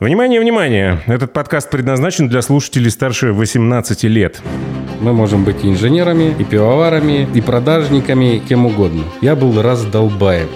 Внимание, 0.00 0.38
внимание! 0.38 1.00
Этот 1.06 1.32
подкаст 1.32 1.70
предназначен 1.70 2.28
для 2.28 2.40
слушателей 2.40 2.88
старше 2.88 3.32
18 3.32 4.04
лет. 4.04 4.40
Мы 5.00 5.12
можем 5.12 5.42
быть 5.42 5.64
и 5.64 5.68
инженерами, 5.68 6.36
и 6.38 6.44
пивоварами, 6.44 7.28
и 7.34 7.40
продажниками, 7.40 8.40
кем 8.48 8.66
угодно. 8.66 9.02
Я 9.22 9.34
был 9.34 9.60
раздолбаем. 9.60 10.46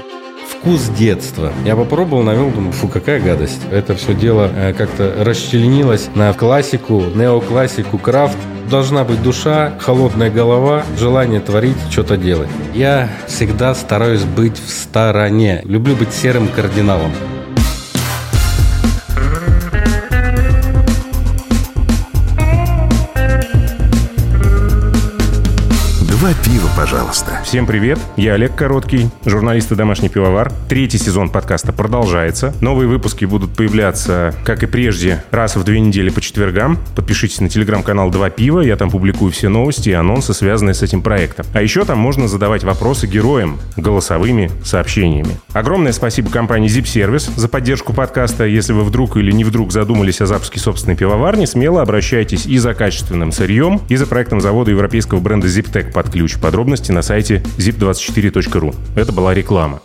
Вкус 0.49 0.89
детства. 0.91 1.53
Я 1.65 1.75
попробовал, 1.75 2.23
навел, 2.23 2.51
думаю, 2.51 2.71
фу, 2.71 2.87
какая 2.87 3.21
гадость. 3.21 3.61
Это 3.73 3.97
все 3.97 4.15
дело 4.15 4.49
э, 4.55 4.75
как-то 4.75 5.13
расчленилось 5.19 6.09
на 6.15 6.33
классику, 6.35 7.03
неоклассику, 7.13 7.99
крафт. 7.99 8.39
Должна 8.71 9.03
быть 9.03 9.25
душа, 9.25 9.73
холодная 9.81 10.31
голова, 10.31 10.85
желание 10.97 11.41
творить, 11.41 11.77
что-то 11.91 12.17
делать. 12.17 12.49
Я 12.75 13.09
всегда 13.27 13.75
стараюсь 13.75 14.23
быть 14.23 14.57
в 14.57 14.71
стороне. 14.71 15.63
Люблю 15.65 15.97
быть 15.97 16.13
серым 16.13 16.47
кардиналом. 16.47 17.11
Два 26.23 26.35
пива, 26.35 26.69
пожалуйста. 26.77 27.41
Всем 27.43 27.67
привет, 27.67 27.99
я 28.17 28.35
Олег 28.35 28.55
Короткий, 28.55 29.09
журналист 29.27 29.73
и 29.73 29.75
домашний 29.75 30.09
пивовар. 30.09 30.53
Третий 30.69 30.97
сезон 30.97 31.31
подкаста 31.31 31.73
продолжается. 31.73 32.55
Новые 32.61 32.87
выпуски 32.87 33.25
будут 33.25 33.57
появляться, 33.57 34.33
как 34.45 34.63
и 34.63 34.67
прежде, 34.67 35.25
раз 35.33 35.57
в 35.57 35.65
две 35.65 35.81
недели 35.81 36.11
по 36.11 36.21
четвергам. 36.21 36.79
Подпишитесь 36.95 37.41
на 37.41 37.49
телеграм-канал 37.49 38.13
«Два 38.13 38.31
пива», 38.31 38.61
я 38.61 38.77
там 38.77 38.89
публикую 38.89 39.33
все 39.33 39.49
новости 39.49 39.89
и 39.89 39.95
анонсы, 39.95 40.33
связанные 40.33 40.75
с 40.75 40.83
этим 40.83 41.03
проектом. 41.03 41.45
А 41.55 41.61
еще 41.61 41.85
там 41.85 41.99
можно 41.99 42.29
задавать 42.29 42.63
вопросы 42.63 43.09
героям 43.09 43.59
голосовыми 43.77 44.49
сообщениями. 44.65 45.41
Огромное 45.53 45.91
спасибо 45.91 46.31
компании 46.31 46.71
Zip 46.71 46.85
Service 46.85 47.33
за 47.35 47.49
поддержку 47.49 47.93
подкаста. 47.95 48.45
Если 48.45 48.73
вы 48.73 48.85
вдруг 48.85 49.17
или 49.17 49.33
не 49.33 49.43
вдруг 49.43 49.73
задумались 49.73 50.21
о 50.21 50.27
запуске 50.27 50.61
собственной 50.61 50.97
пивоварни, 50.97 51.47
смело 51.47 51.83
обращайтесь 51.83 52.47
и 52.47 52.59
за 52.59 52.75
качественным 52.75 53.33
сырьем, 53.33 53.81
и 53.89 53.97
за 53.97 54.07
проектом 54.07 54.41
завода 54.41 54.71
европейского 54.71 55.19
бренда 55.19 55.49
ZipTech 55.49 55.91
под 55.91 56.12
ключ. 56.13 56.39
Подробности 56.39 56.93
на 56.93 57.03
сайте 57.03 57.43
zip24.ru. 57.59 58.75
Это 58.95 59.13
была 59.13 59.35
реклама. 59.35 59.81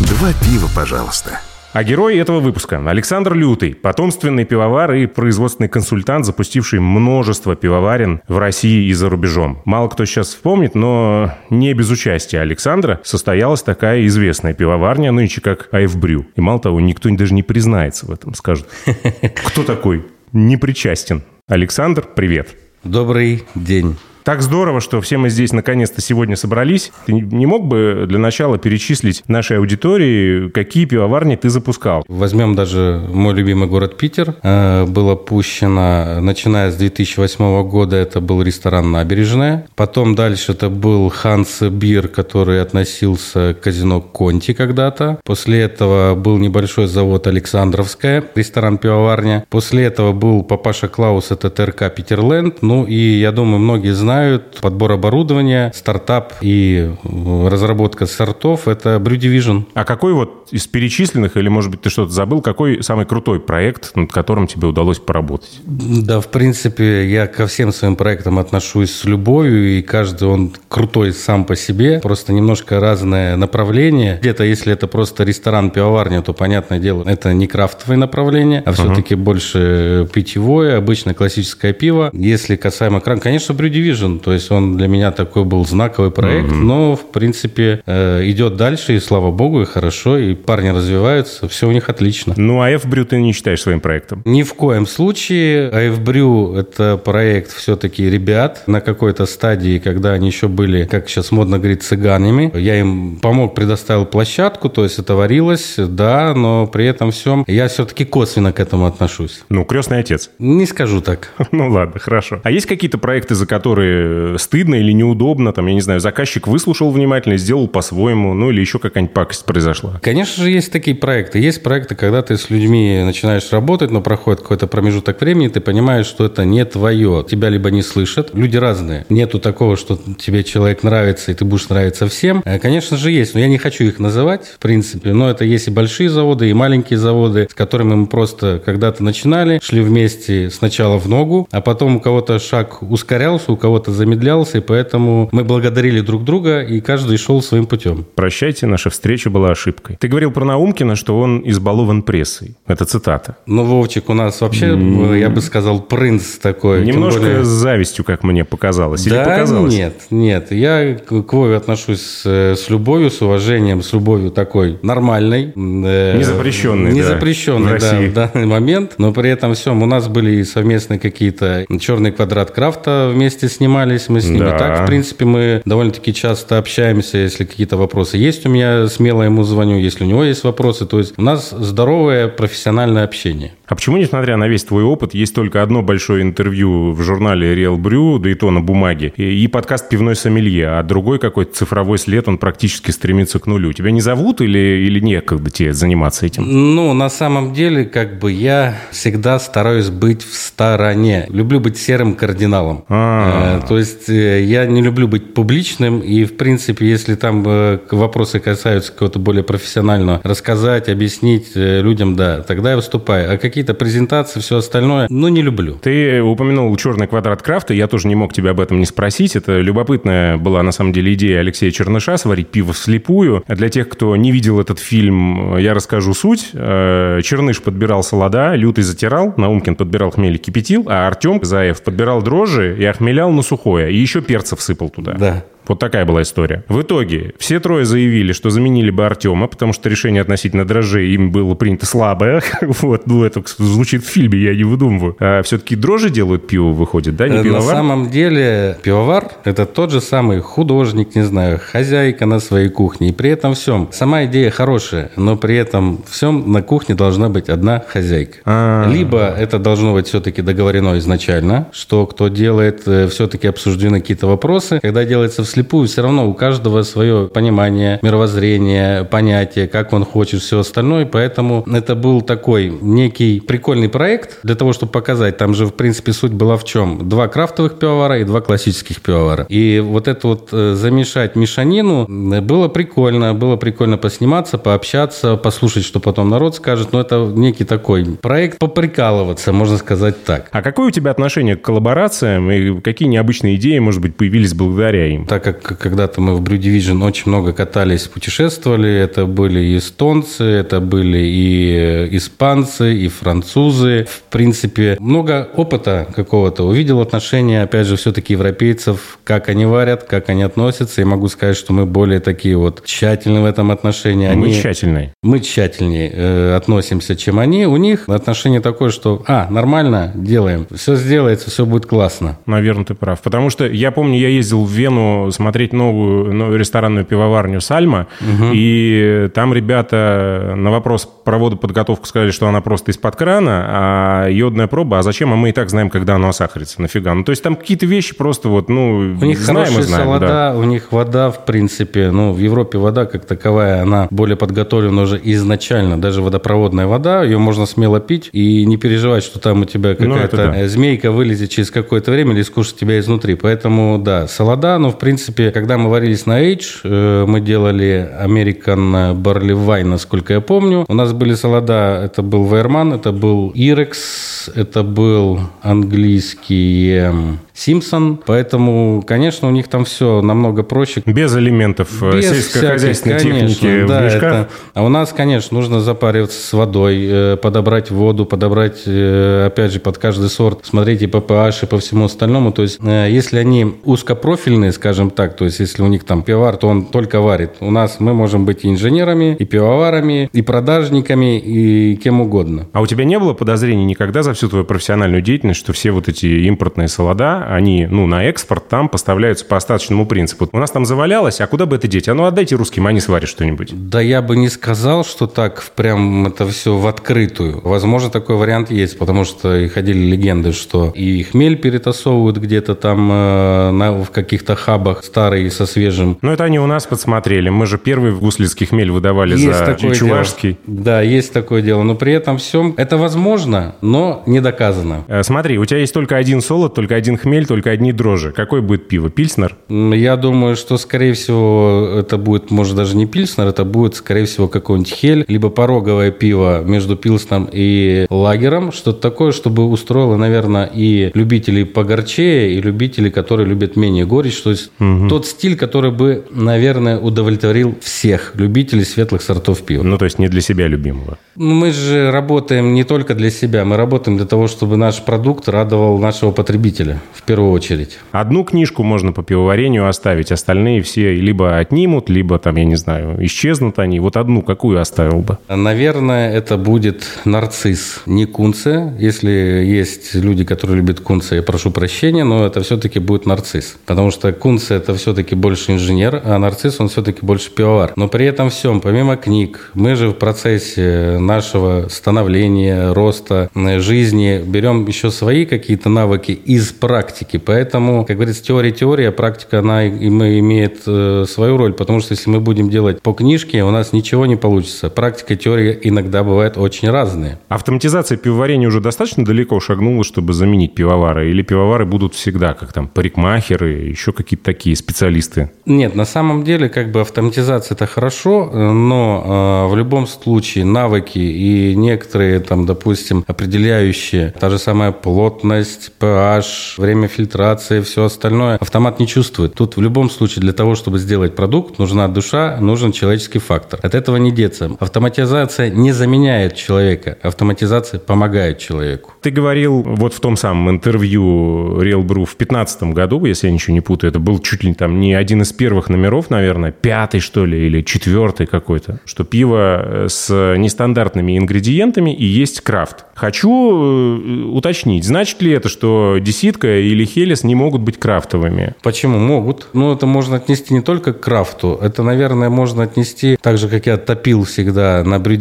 Два 0.00 0.32
пива, 0.32 0.68
пожалуйста. 0.74 1.40
А 1.72 1.84
герой 1.84 2.18
этого 2.18 2.40
выпуска– 2.40 2.82
Александр 2.90 3.34
Лютый, 3.34 3.76
потомственный 3.76 4.44
пивовар 4.44 4.92
и 4.94 5.06
производственный 5.06 5.68
консультант, 5.68 6.26
запустивший 6.26 6.80
множество 6.80 7.54
пивоварен 7.54 8.22
в 8.26 8.38
России 8.38 8.88
и 8.88 8.92
за 8.92 9.08
рубежом. 9.08 9.62
Мало 9.64 9.88
кто 9.88 10.04
сейчас 10.04 10.28
вспомнит, 10.28 10.74
но 10.74 11.32
не 11.48 11.72
без 11.72 11.88
участия 11.88 12.40
Александра 12.40 13.00
состоялась 13.04 13.62
такая 13.62 14.04
известная 14.06 14.52
пивоварня, 14.52 15.12
нынче 15.12 15.40
как 15.40 15.68
Айфбрю. 15.72 16.26
И 16.34 16.40
мало 16.40 16.58
того, 16.58 16.80
никто 16.80 17.08
даже 17.10 17.34
не 17.34 17.44
признается 17.44 18.06
в 18.06 18.10
этом, 18.10 18.34
скажет. 18.34 18.66
Кто 19.46 19.62
такой? 19.62 20.04
Не 20.32 20.56
причастен. 20.56 21.22
Александр, 21.46 22.04
привет. 22.16 22.56
Добрый 22.82 23.44
день. 23.54 23.96
Так 24.22 24.42
здорово, 24.42 24.80
что 24.80 25.00
все 25.00 25.16
мы 25.16 25.30
здесь 25.30 25.52
наконец-то 25.52 26.00
сегодня 26.00 26.36
собрались. 26.36 26.92
Ты 27.06 27.12
не 27.12 27.46
мог 27.46 27.66
бы 27.66 28.04
для 28.06 28.18
начала 28.18 28.58
перечислить 28.58 29.22
нашей 29.28 29.58
аудитории, 29.58 30.48
какие 30.50 30.84
пивоварни 30.84 31.36
ты 31.36 31.48
запускал? 31.48 32.04
Возьмем 32.08 32.54
даже 32.54 33.02
мой 33.12 33.34
любимый 33.34 33.68
город 33.68 33.96
Питер. 33.96 34.34
Э, 34.42 34.84
было 34.86 35.14
пущено, 35.14 36.20
начиная 36.20 36.70
с 36.70 36.76
2008 36.76 37.62
года, 37.68 37.96
это 37.96 38.20
был 38.20 38.42
ресторан 38.42 38.90
«Набережная». 38.90 39.66
Потом 39.74 40.14
дальше 40.14 40.52
это 40.52 40.68
был 40.68 41.08
Ханс 41.08 41.62
Бир, 41.62 42.08
который 42.08 42.60
относился 42.60 43.54
к 43.54 43.60
казино 43.60 44.00
Конти 44.00 44.52
когда-то. 44.52 45.20
После 45.24 45.62
этого 45.62 46.14
был 46.14 46.38
небольшой 46.38 46.86
завод 46.86 47.26
«Александровская», 47.26 48.24
ресторан-пивоварня. 48.34 49.44
После 49.48 49.84
этого 49.84 50.12
был 50.12 50.42
«Папаша 50.42 50.88
Клаус», 50.88 51.30
это 51.30 51.48
ТРК 51.50 51.94
«Питерленд». 51.94 52.62
Ну 52.62 52.84
и, 52.84 52.94
я 52.94 53.32
думаю, 53.32 53.58
многие 53.60 53.94
знают, 53.94 54.09
знают, 54.10 54.58
подбор 54.60 54.90
оборудования, 54.92 55.70
стартап 55.72 56.34
и 56.40 56.90
разработка 57.04 58.06
сортов– 58.06 58.66
это 58.66 58.96
Brew 58.96 59.16
Division. 59.16 59.66
А 59.74 59.84
какой 59.84 60.14
вот 60.14 60.48
из 60.50 60.66
перечисленных, 60.66 61.36
или, 61.36 61.48
может 61.48 61.70
быть, 61.70 61.82
ты 61.82 61.90
что-то 61.90 62.10
забыл, 62.10 62.42
какой 62.42 62.82
самый 62.82 63.06
крутой 63.06 63.38
проект, 63.38 63.94
над 63.94 64.10
которым 64.10 64.48
тебе 64.48 64.66
удалось 64.66 64.98
поработать? 64.98 65.60
Да, 65.64 66.20
в 66.20 66.26
принципе, 66.26 67.08
я 67.08 67.28
ко 67.28 67.46
всем 67.46 67.72
своим 67.72 67.94
проектам 67.94 68.40
отношусь 68.40 68.90
с 68.90 69.04
любовью, 69.04 69.78
и 69.78 69.82
каждый 69.82 70.26
он 70.26 70.52
крутой 70.68 71.12
сам 71.12 71.44
по 71.44 71.54
себе, 71.54 72.00
просто 72.00 72.32
немножко 72.32 72.80
разное 72.80 73.36
направление. 73.36 74.18
Где-то, 74.20 74.42
если 74.42 74.72
это 74.72 74.88
просто 74.88 75.22
ресторан, 75.22 75.70
пивоварня, 75.70 76.20
то, 76.20 76.32
понятное 76.32 76.80
дело, 76.80 77.04
это 77.06 77.32
не 77.32 77.46
крафтовое 77.46 77.96
направление, 77.96 78.64
а 78.66 78.72
все-таки 78.72 79.14
uh-huh. 79.14 79.18
больше 79.18 80.08
питьевое, 80.12 80.78
обычное 80.78 81.14
классическое 81.14 81.72
пиво. 81.72 82.10
Если 82.12 82.56
касаемо 82.56 83.00
кран, 83.00 83.20
конечно, 83.20 83.52
Brew 83.52 83.70
Division 83.70 83.99
Vision, 84.00 84.18
то 84.18 84.32
есть 84.32 84.50
он 84.50 84.76
для 84.76 84.88
меня 84.88 85.10
такой 85.12 85.44
был 85.44 85.64
знаковый 85.66 86.10
проект, 86.10 86.50
mm-hmm. 86.50 86.62
но, 86.62 86.96
в 86.96 87.10
принципе, 87.10 87.82
э, 87.86 88.22
идет 88.24 88.56
дальше, 88.56 88.94
и 88.94 89.00
слава 89.00 89.30
богу, 89.30 89.62
и 89.62 89.64
хорошо, 89.64 90.18
и 90.18 90.34
парни 90.34 90.68
развиваются, 90.68 91.48
все 91.48 91.68
у 91.68 91.72
них 91.72 91.88
отлично. 91.88 92.34
Ну, 92.36 92.60
а 92.60 92.70
F-Brew 92.70 93.04
ты 93.04 93.20
не 93.20 93.32
считаешь 93.32 93.62
своим 93.62 93.80
проектом? 93.80 94.22
Ни 94.24 94.42
в 94.42 94.54
коем 94.54 94.86
случае. 94.86 95.70
AF-Brew– 95.70 96.58
это 96.60 96.96
проект 96.96 97.52
все-таки 97.52 98.08
ребят 98.08 98.64
на 98.66 98.80
какой-то 98.80 99.26
стадии, 99.26 99.78
когда 99.78 100.12
они 100.12 100.28
еще 100.28 100.48
были, 100.48 100.84
как 100.84 101.08
сейчас 101.08 101.30
модно 101.32 101.58
говорить, 101.58 101.82
цыганами. 101.82 102.50
Я 102.56 102.78
им 102.80 103.18
помог, 103.20 103.54
предоставил 103.54 104.06
площадку, 104.06 104.68
то 104.68 104.84
есть 104.84 104.98
это 104.98 105.14
варилось, 105.14 105.74
да, 105.78 106.34
но 106.34 106.66
при 106.66 106.86
этом 106.86 107.10
всем 107.10 107.44
я 107.46 107.68
все-таки 107.68 108.04
косвенно 108.04 108.52
к 108.52 108.60
этому 108.60 108.86
отношусь. 108.86 109.42
Ну, 109.48 109.64
крестный 109.64 110.00
отец. 110.00 110.30
Не 110.38 110.66
скажу 110.66 111.00
так. 111.00 111.32
Ну, 111.52 111.68
ладно, 111.68 111.98
хорошо. 111.98 112.40
А 112.44 112.50
есть 112.50 112.66
какие-то 112.66 112.96
проекты, 112.96 113.34
за 113.34 113.44
которые 113.44 113.89
стыдно 114.38 114.76
или 114.76 114.92
неудобно, 114.92 115.52
там, 115.52 115.66
я 115.66 115.74
не 115.74 115.80
знаю, 115.80 116.00
заказчик 116.00 116.46
выслушал 116.46 116.90
внимательно, 116.90 117.36
сделал 117.36 117.68
по-своему, 117.68 118.34
ну 118.34 118.50
или 118.50 118.60
еще 118.60 118.78
какая-нибудь 118.78 119.14
пакость 119.14 119.44
произошла? 119.44 119.98
Конечно 120.02 120.42
же, 120.42 120.50
есть 120.50 120.72
такие 120.72 120.96
проекты. 120.96 121.38
Есть 121.38 121.62
проекты, 121.62 121.94
когда 121.94 122.22
ты 122.22 122.36
с 122.36 122.50
людьми 122.50 123.02
начинаешь 123.04 123.50
работать, 123.52 123.90
но 123.90 124.00
проходит 124.00 124.40
какой-то 124.40 124.66
промежуток 124.66 125.20
времени, 125.20 125.48
ты 125.48 125.60
понимаешь, 125.60 126.06
что 126.06 126.26
это 126.26 126.44
не 126.44 126.64
твое. 126.64 127.24
Тебя 127.28 127.48
либо 127.48 127.70
не 127.70 127.82
слышат, 127.82 128.30
люди 128.34 128.56
разные. 128.56 129.06
Нету 129.08 129.38
такого, 129.40 129.76
что 129.76 129.98
тебе 130.18 130.44
человек 130.44 130.82
нравится, 130.82 131.32
и 131.32 131.34
ты 131.34 131.44
будешь 131.44 131.68
нравиться 131.68 132.06
всем. 132.06 132.42
Э, 132.44 132.58
конечно 132.58 132.96
же, 132.96 133.10
есть, 133.10 133.34
но 133.34 133.40
я 133.40 133.48
не 133.48 133.58
хочу 133.58 133.84
их 133.84 133.98
называть, 133.98 134.46
в 134.46 134.58
принципе, 134.58 135.12
но 135.12 135.30
это 135.30 135.44
есть 135.44 135.68
и 135.68 135.70
большие 135.70 136.08
заводы, 136.08 136.48
и 136.48 136.52
маленькие 136.52 136.98
заводы, 136.98 137.48
с 137.50 137.54
которыми 137.54 137.94
мы 137.94 138.06
просто 138.06 138.62
когда-то 138.64 139.02
начинали, 139.02 139.60
шли 139.62 139.80
вместе 139.80 140.50
сначала 140.50 140.98
в 140.98 141.08
ногу, 141.08 141.48
а 141.50 141.60
потом 141.60 141.96
у 141.96 142.00
кого-то 142.00 142.38
шаг 142.38 142.82
ускорялся, 142.82 143.52
у 143.52 143.56
кого 143.56 143.79
кого-то 143.80 143.92
замедлялся, 143.92 144.58
и 144.58 144.60
поэтому 144.60 145.28
мы 145.32 145.44
благодарили 145.44 146.00
друг 146.00 146.24
друга, 146.24 146.60
и 146.60 146.80
каждый 146.80 147.16
шел 147.16 147.42
своим 147.42 147.66
путем. 147.66 148.04
Прощайте, 148.14 148.66
наша 148.66 148.90
встреча 148.90 149.30
была 149.30 149.50
ошибкой. 149.50 149.96
Ты 149.98 150.08
говорил 150.08 150.30
про 150.32 150.44
Наумкина, 150.44 150.96
что 150.96 151.18
он 151.18 151.42
избалован 151.44 152.02
прессой. 152.02 152.56
Это 152.66 152.84
цитата. 152.84 153.36
Ну, 153.46 153.64
Вовчик 153.64 154.10
у 154.10 154.14
нас 154.14 154.40
вообще, 154.40 154.66
mm. 154.66 155.18
я 155.18 155.30
бы 155.30 155.40
сказал, 155.40 155.80
принц 155.80 156.36
такой. 156.36 156.84
Немножко 156.84 157.20
более... 157.20 157.44
с 157.44 157.48
завистью, 157.48 158.04
как 158.04 158.22
мне 158.22 158.44
показалось. 158.44 159.06
Или 159.06 159.14
да, 159.14 159.24
показалось? 159.24 159.74
нет, 159.74 159.94
нет. 160.10 160.52
Я 160.52 160.94
к 160.94 161.32
Вове 161.32 161.56
отношусь 161.56 162.02
с, 162.02 162.26
с 162.26 162.68
любовью, 162.68 163.10
с 163.10 163.22
уважением, 163.22 163.82
с 163.82 163.92
любовью 163.92 164.30
такой 164.30 164.78
нормальной. 164.82 165.52
Э, 165.56 166.18
незапрещенной, 166.18 166.92
Незапрещенной, 166.92 167.78
да, 167.78 167.98
в, 167.98 168.12
да, 168.12 168.28
в 168.28 168.32
данный 168.32 168.46
момент. 168.46 168.94
Но 168.98 169.12
при 169.12 169.30
этом 169.30 169.54
всем 169.54 169.82
у 169.82 169.86
нас 169.86 170.08
были 170.08 170.42
совместные 170.42 170.98
какие-то 170.98 171.64
черный 171.80 172.12
квадрат 172.12 172.50
крафта 172.50 173.10
вместе 173.12 173.48
с 173.48 173.60
ним 173.60 173.69
занимались 173.70 174.08
мы 174.08 174.20
с 174.20 174.28
ними. 174.28 174.44
Да. 174.44 174.58
Так, 174.58 174.82
в 174.82 174.86
принципе, 174.86 175.24
мы 175.24 175.62
довольно-таки 175.64 176.12
часто 176.12 176.58
общаемся, 176.58 177.18
если 177.18 177.44
какие-то 177.44 177.76
вопросы 177.76 178.16
есть 178.16 178.44
у 178.46 178.48
меня, 178.48 178.88
смело 178.88 179.22
ему 179.22 179.44
звоню, 179.44 179.78
если 179.78 180.04
у 180.04 180.06
него 180.06 180.24
есть 180.24 180.44
вопросы. 180.44 180.86
То 180.86 180.98
есть 180.98 181.14
у 181.16 181.22
нас 181.22 181.50
здоровое 181.50 182.28
профессиональное 182.28 183.04
общение. 183.04 183.52
А 183.66 183.76
почему, 183.76 183.98
несмотря 183.98 184.36
на 184.36 184.48
весь 184.48 184.64
твой 184.64 184.82
опыт, 184.82 185.14
есть 185.14 185.32
только 185.32 185.62
одно 185.62 185.82
большое 185.82 186.22
интервью 186.22 186.90
в 186.90 187.02
журнале 187.02 187.54
Real 187.54 187.76
Brew, 187.76 188.18
да 188.18 188.30
и 188.30 188.34
то 188.34 188.50
на 188.50 188.60
бумаге, 188.60 189.12
и, 189.16 189.46
подкаст 189.46 189.88
«Пивной 189.88 190.16
сомелье», 190.16 190.70
а 190.70 190.82
другой 190.82 191.20
какой-то 191.20 191.54
цифровой 191.54 191.98
след, 191.98 192.26
он 192.26 192.38
практически 192.38 192.90
стремится 192.90 193.38
к 193.38 193.46
нулю. 193.46 193.72
Тебя 193.72 193.92
не 193.92 194.00
зовут 194.00 194.40
или, 194.40 194.58
или 194.58 194.98
некогда 194.98 195.50
тебе 195.50 195.72
заниматься 195.72 196.26
этим? 196.26 196.42
Ну, 196.74 196.92
на 196.94 197.08
самом 197.08 197.52
деле, 197.52 197.84
как 197.84 198.18
бы 198.18 198.32
я 198.32 198.76
всегда 198.90 199.38
стараюсь 199.38 199.88
быть 199.88 200.24
в 200.24 200.34
стороне. 200.34 201.26
Люблю 201.28 201.60
быть 201.60 201.78
серым 201.78 202.14
кардиналом. 202.14 202.84
А, 202.88 203.59
Э, 203.62 203.66
то 203.66 203.78
есть 203.78 204.08
э, 204.08 204.42
я 204.42 204.66
не 204.66 204.82
люблю 204.82 205.08
быть 205.08 205.34
публичным, 205.34 206.00
и, 206.00 206.24
в 206.24 206.36
принципе, 206.36 206.86
если 206.86 207.14
там 207.14 207.44
э, 207.46 207.78
вопросы 207.90 208.40
касаются 208.40 208.92
какого-то 208.92 209.18
более 209.18 209.44
профессионального, 209.44 210.20
рассказать, 210.22 210.88
объяснить 210.88 211.52
людям, 211.54 212.16
да, 212.16 212.42
тогда 212.42 212.70
я 212.70 212.76
выступаю. 212.76 213.32
А 213.32 213.38
какие-то 213.38 213.74
презентации, 213.74 214.40
все 214.40 214.58
остальное, 214.58 215.06
ну, 215.10 215.28
не 215.28 215.42
люблю. 215.42 215.78
Ты 215.82 216.22
упомянул 216.22 216.74
черный 216.76 217.06
квадрат 217.06 217.42
крафта, 217.42 217.74
я 217.74 217.86
тоже 217.86 218.08
не 218.08 218.14
мог 218.14 218.32
тебя 218.32 218.50
об 218.50 218.60
этом 218.60 218.78
не 218.78 218.86
спросить. 218.86 219.36
Это 219.36 219.58
любопытная 219.60 220.36
была, 220.36 220.62
на 220.62 220.72
самом 220.72 220.92
деле, 220.92 221.14
идея 221.14 221.40
Алексея 221.40 221.70
Черныша 221.70 222.16
сварить 222.16 222.48
пиво 222.48 222.72
вслепую. 222.72 223.44
Для 223.48 223.68
тех, 223.68 223.88
кто 223.88 224.16
не 224.16 224.32
видел 224.32 224.60
этот 224.60 224.78
фильм, 224.78 225.56
я 225.56 225.74
расскажу 225.74 226.14
суть. 226.14 226.50
Черныш 226.52 227.62
подбирал 227.62 228.02
солода, 228.02 228.54
Лютый 228.54 228.82
затирал, 228.82 229.34
Наумкин 229.36 229.76
подбирал 229.76 230.10
хмель 230.10 230.36
и 230.36 230.38
кипятил, 230.38 230.84
а 230.86 231.06
Артем 231.06 231.40
Заев 231.42 231.82
подбирал 231.82 232.22
дрожжи 232.22 232.76
и 232.78 232.84
охмелял 232.84 233.30
на 233.30 233.42
сухое. 233.50 233.92
И 233.92 233.96
еще 233.96 234.20
перцев 234.20 234.60
сыпал 234.62 234.90
туда. 234.90 235.12
Да. 235.14 235.44
Вот 235.70 235.78
такая 235.78 236.04
была 236.04 236.22
история. 236.22 236.64
В 236.66 236.82
итоге 236.82 237.32
все 237.38 237.60
трое 237.60 237.84
заявили, 237.84 238.32
что 238.32 238.50
заменили 238.50 238.90
бы 238.90 239.06
Артема, 239.06 239.46
потому 239.46 239.72
что 239.72 239.88
решение 239.88 240.20
относительно 240.20 240.64
дрожжей 240.64 241.14
им 241.14 241.30
было 241.30 241.54
принято 241.54 241.86
слабое. 241.86 242.42
вот, 242.60 243.06
ну 243.06 243.22
это 243.22 243.44
звучит 243.56 244.02
в 244.02 244.08
фильме, 244.08 244.40
я 244.40 244.56
не 244.56 244.64
выдумываю. 244.64 245.16
А 245.20 245.42
все-таки 245.44 245.76
дрожжи 245.76 246.10
делают 246.10 246.48
пиво, 246.48 246.70
выходит, 246.70 247.14
да, 247.14 247.28
не 247.28 247.40
пивовар? 247.40 247.62
На 247.62 247.70
самом 247.70 248.10
деле 248.10 248.78
пивовар– 248.82 249.30
это 249.44 249.64
тот 249.64 249.92
же 249.92 250.00
самый 250.00 250.40
художник, 250.40 251.14
не 251.14 251.22
знаю, 251.22 251.60
хозяйка 251.64 252.26
на 252.26 252.40
своей 252.40 252.68
кухне. 252.68 253.10
И 253.10 253.12
при 253.12 253.30
этом 253.30 253.54
всем, 253.54 253.90
сама 253.92 254.24
идея 254.24 254.50
хорошая, 254.50 255.12
но 255.14 255.36
при 255.36 255.54
этом 255.54 256.02
всем 256.10 256.50
на 256.50 256.62
кухне 256.62 256.96
должна 256.96 257.28
быть 257.28 257.48
одна 257.48 257.84
хозяйка. 257.86 258.38
А-а-а. 258.44 258.90
Либо 258.90 259.20
это 259.20 259.60
должно 259.60 259.92
быть 259.92 260.08
все-таки 260.08 260.42
договорено 260.42 260.98
изначально, 260.98 261.68
что 261.70 262.06
кто 262.06 262.26
делает, 262.26 262.82
э, 262.88 263.06
все-таки 263.06 263.46
обсуждены 263.46 264.00
какие-то 264.00 264.26
вопросы. 264.26 264.80
Когда 264.82 265.04
делается 265.04 265.44
вслед 265.44 265.59
вслепую 265.60 265.86
все 265.88 266.00
равно 266.00 266.26
у 266.26 266.32
каждого 266.32 266.82
свое 266.82 267.28
понимание, 267.28 267.98
мировоззрение, 268.00 269.04
понятие, 269.04 269.68
как 269.68 269.92
он 269.92 270.06
хочет, 270.06 270.40
все 270.40 270.60
остальное. 270.60 271.04
Поэтому 271.04 271.64
это 271.70 271.94
был 271.94 272.22
такой 272.22 272.78
некий 272.80 273.40
прикольный 273.40 273.90
проект 273.90 274.38
для 274.42 274.54
того, 274.54 274.72
чтобы 274.72 274.92
показать. 274.92 275.36
Там 275.36 275.52
же, 275.52 275.66
в 275.66 275.74
принципе, 275.74 276.14
суть 276.14 276.32
была 276.32 276.56
в 276.56 276.64
чем? 276.64 277.06
Два 277.10 277.28
крафтовых 277.28 277.78
пивовара 277.78 278.20
и 278.20 278.24
два 278.24 278.40
классических 278.40 279.02
пивовара. 279.02 279.44
И 279.50 279.80
вот 279.80 280.08
это 280.08 280.28
вот 280.28 280.48
э, 280.52 280.72
замешать 280.74 281.36
мешанину 281.36 282.06
было 282.08 282.68
прикольно. 282.68 283.34
Было 283.34 283.56
прикольно 283.56 283.98
посниматься, 283.98 284.56
пообщаться, 284.56 285.36
послушать, 285.36 285.84
что 285.84 286.00
потом 286.00 286.30
народ 286.30 286.56
скажет. 286.56 286.94
Но 286.94 287.02
это 287.02 287.30
некий 287.34 287.64
такой 287.64 288.06
проект 288.22 288.58
поприкалываться, 288.58 289.52
можно 289.52 289.76
сказать 289.76 290.24
так. 290.24 290.48
А 290.52 290.62
какое 290.62 290.88
у 290.88 290.90
тебя 290.90 291.10
отношение 291.10 291.56
к 291.56 291.60
коллаборациям 291.60 292.50
и 292.50 292.80
какие 292.80 293.08
необычные 293.08 293.56
идеи, 293.56 293.78
может 293.78 294.00
быть, 294.00 294.16
появились 294.16 294.54
благодаря 294.54 295.06
им? 295.06 295.26
Так 295.26 295.39
как 295.40 295.62
когда-то 295.62 296.20
мы 296.20 296.34
в 296.36 296.42
Blue 296.42 296.58
Division 296.58 297.04
очень 297.04 297.24
много 297.26 297.52
катались, 297.52 298.06
путешествовали. 298.06 298.90
Это 298.90 299.26
были 299.26 299.60
и 299.60 299.78
эстонцы, 299.78 300.44
это 300.44 300.80
были 300.80 301.18
и 301.18 302.08
испанцы, 302.16 302.94
и 302.94 303.08
французы. 303.08 304.06
В 304.08 304.22
принципе, 304.30 304.96
много 305.00 305.48
опыта 305.54 306.06
какого-то. 306.14 306.64
Увидел 306.64 307.00
отношения, 307.00 307.62
опять 307.62 307.86
же, 307.86 307.96
все-таки 307.96 308.34
европейцев, 308.34 309.18
как 309.24 309.48
они 309.48 309.66
варят, 309.66 310.04
как 310.04 310.28
они 310.28 310.42
относятся. 310.42 311.00
И 311.00 311.04
могу 311.04 311.28
сказать, 311.28 311.56
что 311.56 311.72
мы 311.72 311.86
более 311.86 312.20
такие 312.20 312.56
вот 312.56 312.84
тщательны 312.84 313.40
в 313.40 313.44
этом 313.44 313.70
отношении. 313.70 314.28
Они, 314.28 314.48
мы 314.48 314.52
тщательнее. 314.52 315.12
Мы 315.22 315.40
тщательнее 315.40 316.10
э, 316.12 316.56
относимся, 316.56 317.16
чем 317.16 317.38
они. 317.38 317.66
У 317.66 317.76
них 317.76 318.08
отношение 318.08 318.60
такое, 318.60 318.90
что, 318.90 319.22
а, 319.26 319.48
нормально, 319.50 320.12
делаем. 320.14 320.66
Все 320.74 320.96
сделается, 320.96 321.50
все 321.50 321.66
будет 321.66 321.86
классно. 321.86 322.38
Наверное, 322.46 322.84
ты 322.84 322.94
прав. 322.94 323.20
Потому 323.20 323.50
что 323.50 323.66
я 323.66 323.90
помню, 323.90 324.18
я 324.18 324.28
ездил 324.28 324.64
в 324.64 324.70
Вену 324.70 325.29
смотреть 325.32 325.72
новую, 325.72 326.32
новую 326.34 326.58
ресторанную 326.58 327.04
пивоварню 327.04 327.60
«Сальма», 327.60 328.06
угу. 328.20 328.50
и 328.52 329.28
там 329.34 329.54
ребята 329.54 330.54
на 330.56 330.70
вопрос 330.70 331.08
про 331.24 331.38
водоподготовку 331.38 332.06
сказали, 332.06 332.30
что 332.30 332.48
она 332.48 332.60
просто 332.60 332.90
из-под 332.90 333.16
крана, 333.16 333.64
а 333.68 334.28
йодная 334.28 334.66
проба, 334.66 334.98
а 334.98 335.02
зачем? 335.02 335.32
А 335.32 335.36
мы 335.36 335.50
и 335.50 335.52
так 335.52 335.70
знаем, 335.70 335.90
когда 335.90 336.16
она 336.16 336.28
осахарится, 336.28 336.82
нафига? 336.82 337.14
Ну, 337.14 337.24
то 337.24 337.30
есть 337.30 337.42
там 337.42 337.56
какие-то 337.56 337.86
вещи 337.86 338.16
просто 338.16 338.48
вот, 338.48 338.68
ну, 338.68 339.16
У 339.20 339.24
них 339.24 339.38
знаем 339.38 339.78
и 339.78 339.82
знаем. 339.82 340.08
Вода, 340.08 340.52
да. 340.52 340.58
у 340.58 340.64
них 340.64 340.92
вода, 340.92 341.30
в 341.30 341.44
принципе, 341.44 342.10
ну, 342.10 342.32
в 342.32 342.38
Европе 342.38 342.78
вода 342.78 343.06
как 343.06 343.24
таковая, 343.24 343.82
она 343.82 344.08
более 344.10 344.36
подготовлена 344.36 345.02
уже 345.02 345.20
изначально, 345.22 346.00
даже 346.00 346.22
водопроводная 346.22 346.86
вода, 346.86 347.22
ее 347.22 347.38
можно 347.38 347.66
смело 347.66 348.00
пить 348.00 348.30
и 348.32 348.64
не 348.66 348.76
переживать, 348.76 349.22
что 349.22 349.38
там 349.38 349.62
у 349.62 349.64
тебя 349.64 349.96
ну, 349.98 350.14
какая-то 350.14 350.36
да. 350.36 350.68
змейка 350.68 351.10
вылезет 351.10 351.50
через 351.50 351.70
какое-то 351.70 352.10
время 352.10 352.34
или 352.34 352.42
скушает 352.42 352.78
тебя 352.78 352.98
изнутри. 352.98 353.34
Поэтому, 353.34 353.98
да, 353.98 354.26
солода, 354.26 354.78
но, 354.78 354.90
в 354.90 354.98
принципе, 354.98 355.19
когда 355.28 355.76
мы 355.78 355.90
варились 355.90 356.26
на 356.26 356.40
Age, 356.40 356.80
э, 356.84 357.24
мы 357.26 357.40
делали 357.40 358.08
American 358.22 359.14
Barley 359.20 359.54
Wine, 359.54 359.84
насколько 359.84 360.32
я 360.34 360.40
помню. 360.40 360.84
У 360.88 360.94
нас 360.94 361.12
были 361.12 361.34
солода, 361.34 362.00
это 362.04 362.22
был 362.22 362.46
Вейерман, 362.46 362.92
это 362.92 363.12
был 363.12 363.52
Ирекс, 363.54 364.48
это 364.54 364.82
был 364.82 365.40
английский 365.62 366.92
эм, 366.96 367.38
Симпсон. 367.60 368.18
Поэтому, 368.24 369.04
конечно, 369.06 369.46
у 369.46 369.50
них 369.50 369.68
там 369.68 369.84
все 369.84 370.22
намного 370.22 370.62
проще. 370.62 371.02
Без 371.04 371.36
элементов 371.36 372.02
э, 372.02 372.16
Без 372.16 372.30
сельскохозяйственной 372.30 373.18
всяких, 373.18 373.34
техники 373.34 373.84
да, 373.86 374.06
это... 374.06 374.48
А 374.72 374.82
у 374.82 374.88
нас, 374.88 375.12
конечно, 375.12 375.58
нужно 375.58 375.80
запариваться 375.80 376.40
с 376.42 376.52
водой, 376.54 376.98
э, 377.02 377.36
подобрать 377.36 377.90
воду, 377.90 378.24
подобрать, 378.24 378.84
э, 378.86 379.44
опять 379.48 379.72
же, 379.72 379.80
под 379.80 379.98
каждый 379.98 380.30
сорт, 380.30 380.60
смотреть 380.64 381.02
и 381.02 381.06
pH, 381.06 381.64
и 381.64 381.66
по 381.66 381.78
всему 381.78 382.06
остальному. 382.06 382.50
То 382.52 382.62
есть, 382.62 382.80
если 382.82 383.36
они 383.38 383.74
узкопрофильные, 383.84 384.72
скажем 384.72 385.10
так, 385.10 385.36
то 385.36 385.44
есть, 385.44 385.60
если 385.60 385.82
у 385.82 385.86
них 385.86 386.04
там 386.04 386.22
пивовар, 386.22 386.56
то 386.56 386.66
он 386.66 386.86
только 386.86 387.20
варит. 387.20 387.50
У 387.60 387.70
нас 387.70 388.00
мы 388.00 388.14
можем 388.14 388.46
быть 388.46 388.64
и 388.64 388.70
инженерами, 388.70 389.36
и 389.38 389.44
пивоварами, 389.44 390.30
и 390.32 390.40
продажниками, 390.40 391.38
и 391.38 391.96
кем 391.96 392.22
угодно. 392.22 392.68
А 392.72 392.80
у 392.80 392.86
тебя 392.86 393.04
не 393.04 393.18
было 393.18 393.34
подозрений 393.34 393.84
никогда 393.84 394.22
за 394.22 394.32
всю 394.32 394.48
твою 394.48 394.64
профессиональную 394.64 395.20
деятельность, 395.20 395.60
что 395.60 395.74
все 395.74 395.90
вот 395.90 396.08
эти 396.08 396.24
импортные 396.24 396.88
солода, 396.88 397.49
они, 397.50 397.86
ну, 397.86 398.06
на 398.06 398.24
экспорт 398.24 398.68
там 398.68 398.88
поставляются 398.88 399.44
по 399.44 399.56
остаточному 399.56 400.06
принципу. 400.06 400.48
У 400.52 400.58
нас 400.58 400.70
там 400.70 400.86
завалялось, 400.86 401.40
а 401.40 401.46
куда 401.46 401.66
бы 401.66 401.76
это 401.76 401.88
деть? 401.88 402.08
А 402.08 402.14
ну, 402.14 402.24
отдайте 402.24 402.54
русским, 402.54 402.86
они 402.86 403.00
сварят 403.00 403.28
что-нибудь. 403.28 403.88
Да 403.90 404.00
я 404.00 404.22
бы 404.22 404.36
не 404.36 404.48
сказал, 404.48 405.04
что 405.04 405.26
так 405.26 405.62
прям 405.74 406.26
это 406.26 406.46
все 406.46 406.76
в 406.76 406.86
открытую. 406.86 407.60
Возможно, 407.64 408.10
такой 408.10 408.36
вариант 408.36 408.70
есть, 408.70 408.98
потому 408.98 409.24
что 409.24 409.56
и 409.56 409.68
ходили 409.68 409.98
легенды, 409.98 410.52
что 410.52 410.92
и 410.94 411.22
хмель 411.24 411.56
перетасовывают 411.56 412.36
где-то 412.36 412.74
там 412.74 413.10
э, 413.10 413.70
на, 413.72 413.92
в 413.92 414.10
каких-то 414.10 414.54
хабах 414.54 415.04
старый 415.04 415.50
со 415.50 415.66
свежим. 415.66 416.18
Ну, 416.22 416.30
это 416.30 416.44
они 416.44 416.60
у 416.60 416.66
нас 416.66 416.86
подсмотрели. 416.86 417.48
Мы 417.48 417.66
же 417.66 417.78
первый 417.78 418.12
в 418.12 418.20
гуслицкий 418.20 418.66
хмель 418.66 418.90
выдавали 418.90 419.32
есть 419.32 419.44
за 419.44 419.66
такое 419.66 419.94
чувашский. 419.94 420.58
Дело. 420.66 420.84
Да, 420.84 421.00
есть 421.00 421.32
такое 421.32 421.62
дело. 421.62 421.82
Но 421.82 421.94
при 421.94 422.12
этом 422.12 422.38
всем 422.38 422.74
это 422.76 422.96
возможно, 422.96 423.74
но 423.80 424.22
не 424.26 424.40
доказано. 424.40 425.04
Э, 425.08 425.22
смотри, 425.22 425.58
у 425.58 425.64
тебя 425.64 425.80
есть 425.80 425.94
только 425.94 426.16
один 426.16 426.40
солод, 426.40 426.74
только 426.74 426.94
один 426.94 427.16
хмель, 427.16 427.39
хмель, 427.40 427.46
только 427.46 427.70
одни 427.70 427.92
дрожжи. 427.92 428.32
Какой 428.32 428.60
будет 428.60 428.88
пиво? 428.88 429.10
Пильснер? 429.10 429.56
Я 429.68 430.16
думаю, 430.16 430.56
что, 430.56 430.76
скорее 430.76 431.12
всего, 431.14 431.96
это 431.98 432.16
будет, 432.16 432.50
может, 432.50 432.76
даже 432.76 432.96
не 432.96 433.06
пильснер, 433.06 433.46
это 433.46 433.64
будет, 433.64 433.94
скорее 433.94 434.24
всего, 434.24 434.48
какой-нибудь 434.48 434.92
хель, 434.92 435.24
либо 435.28 435.50
пороговое 435.50 436.10
пиво 436.10 436.62
между 436.64 436.96
пилсном 436.96 437.48
и 437.50 438.06
лагером. 438.10 438.72
Что-то 438.72 439.00
такое, 439.00 439.32
чтобы 439.32 439.66
устроило, 439.66 440.16
наверное, 440.16 440.70
и 440.72 441.10
любителей 441.14 441.64
погорчее, 441.64 442.54
и 442.54 442.60
любителей, 442.60 443.10
которые 443.10 443.46
любят 443.48 443.76
менее 443.76 444.06
горечь. 444.06 444.40
То 444.42 444.50
есть 444.50 444.70
угу. 444.78 445.08
тот 445.08 445.26
стиль, 445.26 445.56
который 445.56 445.90
бы, 445.90 446.24
наверное, 446.30 446.98
удовлетворил 446.98 447.76
всех 447.80 448.32
любителей 448.34 448.84
светлых 448.84 449.22
сортов 449.22 449.62
пива. 449.62 449.82
Ну, 449.82 449.98
то 449.98 450.04
есть 450.04 450.18
не 450.18 450.28
для 450.28 450.40
себя 450.40 450.66
любимого. 450.66 451.18
Мы 451.36 451.72
же 451.72 452.10
работаем 452.10 452.74
не 452.74 452.84
только 452.84 453.14
для 453.14 453.30
себя, 453.30 453.64
мы 453.64 453.76
работаем 453.76 454.16
для 454.16 454.26
того, 454.26 454.48
чтобы 454.48 454.76
наш 454.76 455.02
продукт 455.02 455.48
радовал 455.48 455.98
нашего 455.98 456.32
потребителя 456.32 457.00
в 457.12 457.22
первую 457.30 457.52
очередь. 457.52 458.00
Одну 458.10 458.42
книжку 458.42 458.82
можно 458.82 459.12
по 459.12 459.22
пивоварению 459.22 459.88
оставить, 459.88 460.32
остальные 460.32 460.82
все 460.82 461.14
либо 461.14 461.58
отнимут, 461.58 462.10
либо 462.10 462.40
там, 462.40 462.56
я 462.56 462.64
не 462.64 462.74
знаю, 462.74 463.24
исчезнут 463.24 463.78
они. 463.78 464.00
Вот 464.00 464.16
одну 464.16 464.42
какую 464.42 464.80
оставил 464.80 465.20
бы? 465.20 465.38
Наверное, 465.48 466.32
это 466.32 466.56
будет 466.56 467.04
нарцисс, 467.24 468.02
не 468.06 468.26
кунце. 468.26 468.92
Если 468.98 469.30
есть 469.30 470.16
люди, 470.16 470.44
которые 470.44 470.78
любят 470.78 470.98
кунце, 470.98 471.36
я 471.36 471.42
прошу 471.44 471.70
прощения, 471.70 472.24
но 472.24 472.44
это 472.44 472.62
все-таки 472.62 472.98
будет 472.98 473.26
нарцисс. 473.26 473.76
Потому 473.86 474.10
что 474.10 474.32
кунце 474.32 474.74
это 474.74 474.96
все-таки 474.96 475.36
больше 475.36 475.70
инженер, 475.70 476.20
а 476.24 476.36
нарцисс 476.36 476.80
он 476.80 476.88
все-таки 476.88 477.24
больше 477.24 477.52
пивовар. 477.52 477.92
Но 477.94 478.08
при 478.08 478.26
этом 478.26 478.50
всем, 478.50 478.80
помимо 478.80 479.16
книг, 479.16 479.70
мы 479.74 479.94
же 479.94 480.08
в 480.08 480.14
процессе 480.14 481.18
нашего 481.20 481.86
становления, 481.90 482.92
роста, 482.92 483.50
жизни 483.54 484.42
берем 484.44 484.84
еще 484.88 485.12
свои 485.12 485.46
какие-то 485.46 485.88
навыки 485.88 486.32
из 486.32 486.72
практики 486.72 487.19
практики. 487.20 487.42
Поэтому, 487.44 488.04
как 488.04 488.16
говорится, 488.16 488.42
теория 488.42 488.70
теория, 488.70 489.12
практика 489.12 489.58
она 489.58 489.86
имеет 489.88 490.82
э, 490.86 491.24
свою 491.28 491.56
роль, 491.56 491.72
потому 491.72 492.00
что 492.00 492.14
если 492.14 492.30
мы 492.30 492.40
будем 492.40 492.70
делать 492.70 493.02
по 493.02 493.12
книжке, 493.12 493.62
у 493.62 493.70
нас 493.70 493.92
ничего 493.92 494.26
не 494.26 494.36
получится. 494.36 494.90
Практика 494.90 495.34
и 495.34 495.36
теория 495.36 495.78
иногда 495.82 496.22
бывают 496.22 496.56
очень 496.56 496.90
разные. 496.90 497.38
Автоматизация 497.48 498.16
пивоварения 498.16 498.68
уже 498.68 498.80
достаточно 498.80 499.24
далеко 499.24 499.60
шагнула, 499.60 500.04
чтобы 500.04 500.32
заменить 500.32 500.74
пивовары? 500.74 501.30
Или 501.30 501.42
пивовары 501.42 501.84
будут 501.84 502.14
всегда, 502.14 502.54
как 502.54 502.72
там 502.72 502.88
парикмахеры, 502.88 503.72
еще 503.90 504.12
какие-то 504.12 504.44
такие 504.44 504.76
специалисты? 504.76 505.50
Нет, 505.66 505.94
на 505.94 506.04
самом 506.04 506.44
деле 506.44 506.68
как 506.68 506.90
бы 506.90 507.00
автоматизация 507.00 507.74
это 507.74 507.86
хорошо, 507.86 508.50
но 508.52 509.66
э, 509.66 509.72
в 509.72 509.76
любом 509.76 510.06
случае 510.06 510.64
навыки 510.64 511.18
и 511.18 511.74
некоторые 511.76 512.40
там, 512.40 512.66
допустим, 512.66 513.24
определяющие, 513.26 514.34
та 514.40 514.50
же 514.50 514.58
самая 514.58 514.92
плотность, 514.92 515.92
pH, 516.00 516.80
время 516.80 516.99
фильтрации, 517.08 517.80
все 517.80 518.04
остальное, 518.04 518.56
автомат 518.56 519.00
не 519.00 519.06
чувствует. 519.06 519.54
Тут 519.54 519.76
в 519.76 519.80
любом 519.80 520.10
случае 520.10 520.40
для 520.42 520.52
того, 520.52 520.74
чтобы 520.74 520.98
сделать 520.98 521.34
продукт, 521.34 521.78
нужна 521.78 522.08
душа, 522.08 522.58
нужен 522.60 522.92
человеческий 522.92 523.38
фактор. 523.38 523.80
От 523.82 523.94
этого 523.94 524.16
не 524.16 524.32
деться. 524.32 524.70
Автоматизация 524.78 525.70
не 525.70 525.92
заменяет 525.92 526.54
человека, 526.54 527.18
автоматизация 527.22 528.00
помогает 528.00 528.58
человеку. 528.58 529.12
Ты 529.20 529.30
говорил 529.30 529.82
вот 529.82 530.14
в 530.14 530.20
том 530.20 530.36
самом 530.36 530.70
интервью 530.70 531.80
Real 531.80 532.02
Brew 532.02 532.24
в 532.24 532.36
2015 532.36 532.82
году, 532.94 533.24
если 533.24 533.46
я 533.48 533.52
ничего 533.52 533.74
не 533.74 533.80
путаю, 533.80 534.10
это 534.10 534.18
был 534.18 534.38
чуть 534.38 534.64
ли 534.64 534.74
там 534.74 535.00
не 535.00 535.14
один 535.14 535.42
из 535.42 535.52
первых 535.52 535.88
номеров, 535.88 536.30
наверное, 536.30 536.72
пятый 536.72 537.20
что 537.20 537.44
ли, 537.44 537.66
или 537.66 537.82
четвертый 537.82 538.46
какой-то, 538.46 539.00
что 539.04 539.24
пиво 539.24 540.06
с 540.08 540.30
нестандартными 540.56 541.36
ингредиентами 541.38 542.14
и 542.14 542.24
есть 542.24 542.60
крафт. 542.60 543.04
Хочу 543.20 543.50
э, 543.50 544.44
уточнить, 544.44 545.04
значит 545.04 545.42
ли 545.42 545.52
это, 545.52 545.68
что 545.68 546.16
деситка 546.22 546.80
или 546.80 547.04
хелес 547.04 547.44
не 547.44 547.54
могут 547.54 547.82
быть 547.82 547.98
крафтовыми? 547.98 548.74
Почему 548.82 549.18
могут? 549.18 549.66
Ну, 549.74 549.92
это 549.92 550.06
можно 550.06 550.36
отнести 550.36 550.72
не 550.72 550.80
только 550.80 551.12
к 551.12 551.20
крафту, 551.20 551.78
это, 551.82 552.02
наверное, 552.02 552.48
можно 552.48 552.84
отнести, 552.84 553.36
так 553.42 553.58
же, 553.58 553.68
как 553.68 553.84
я 553.84 553.98
топил 553.98 554.44
всегда 554.44 555.04
на 555.04 555.16
Brew 555.16 555.36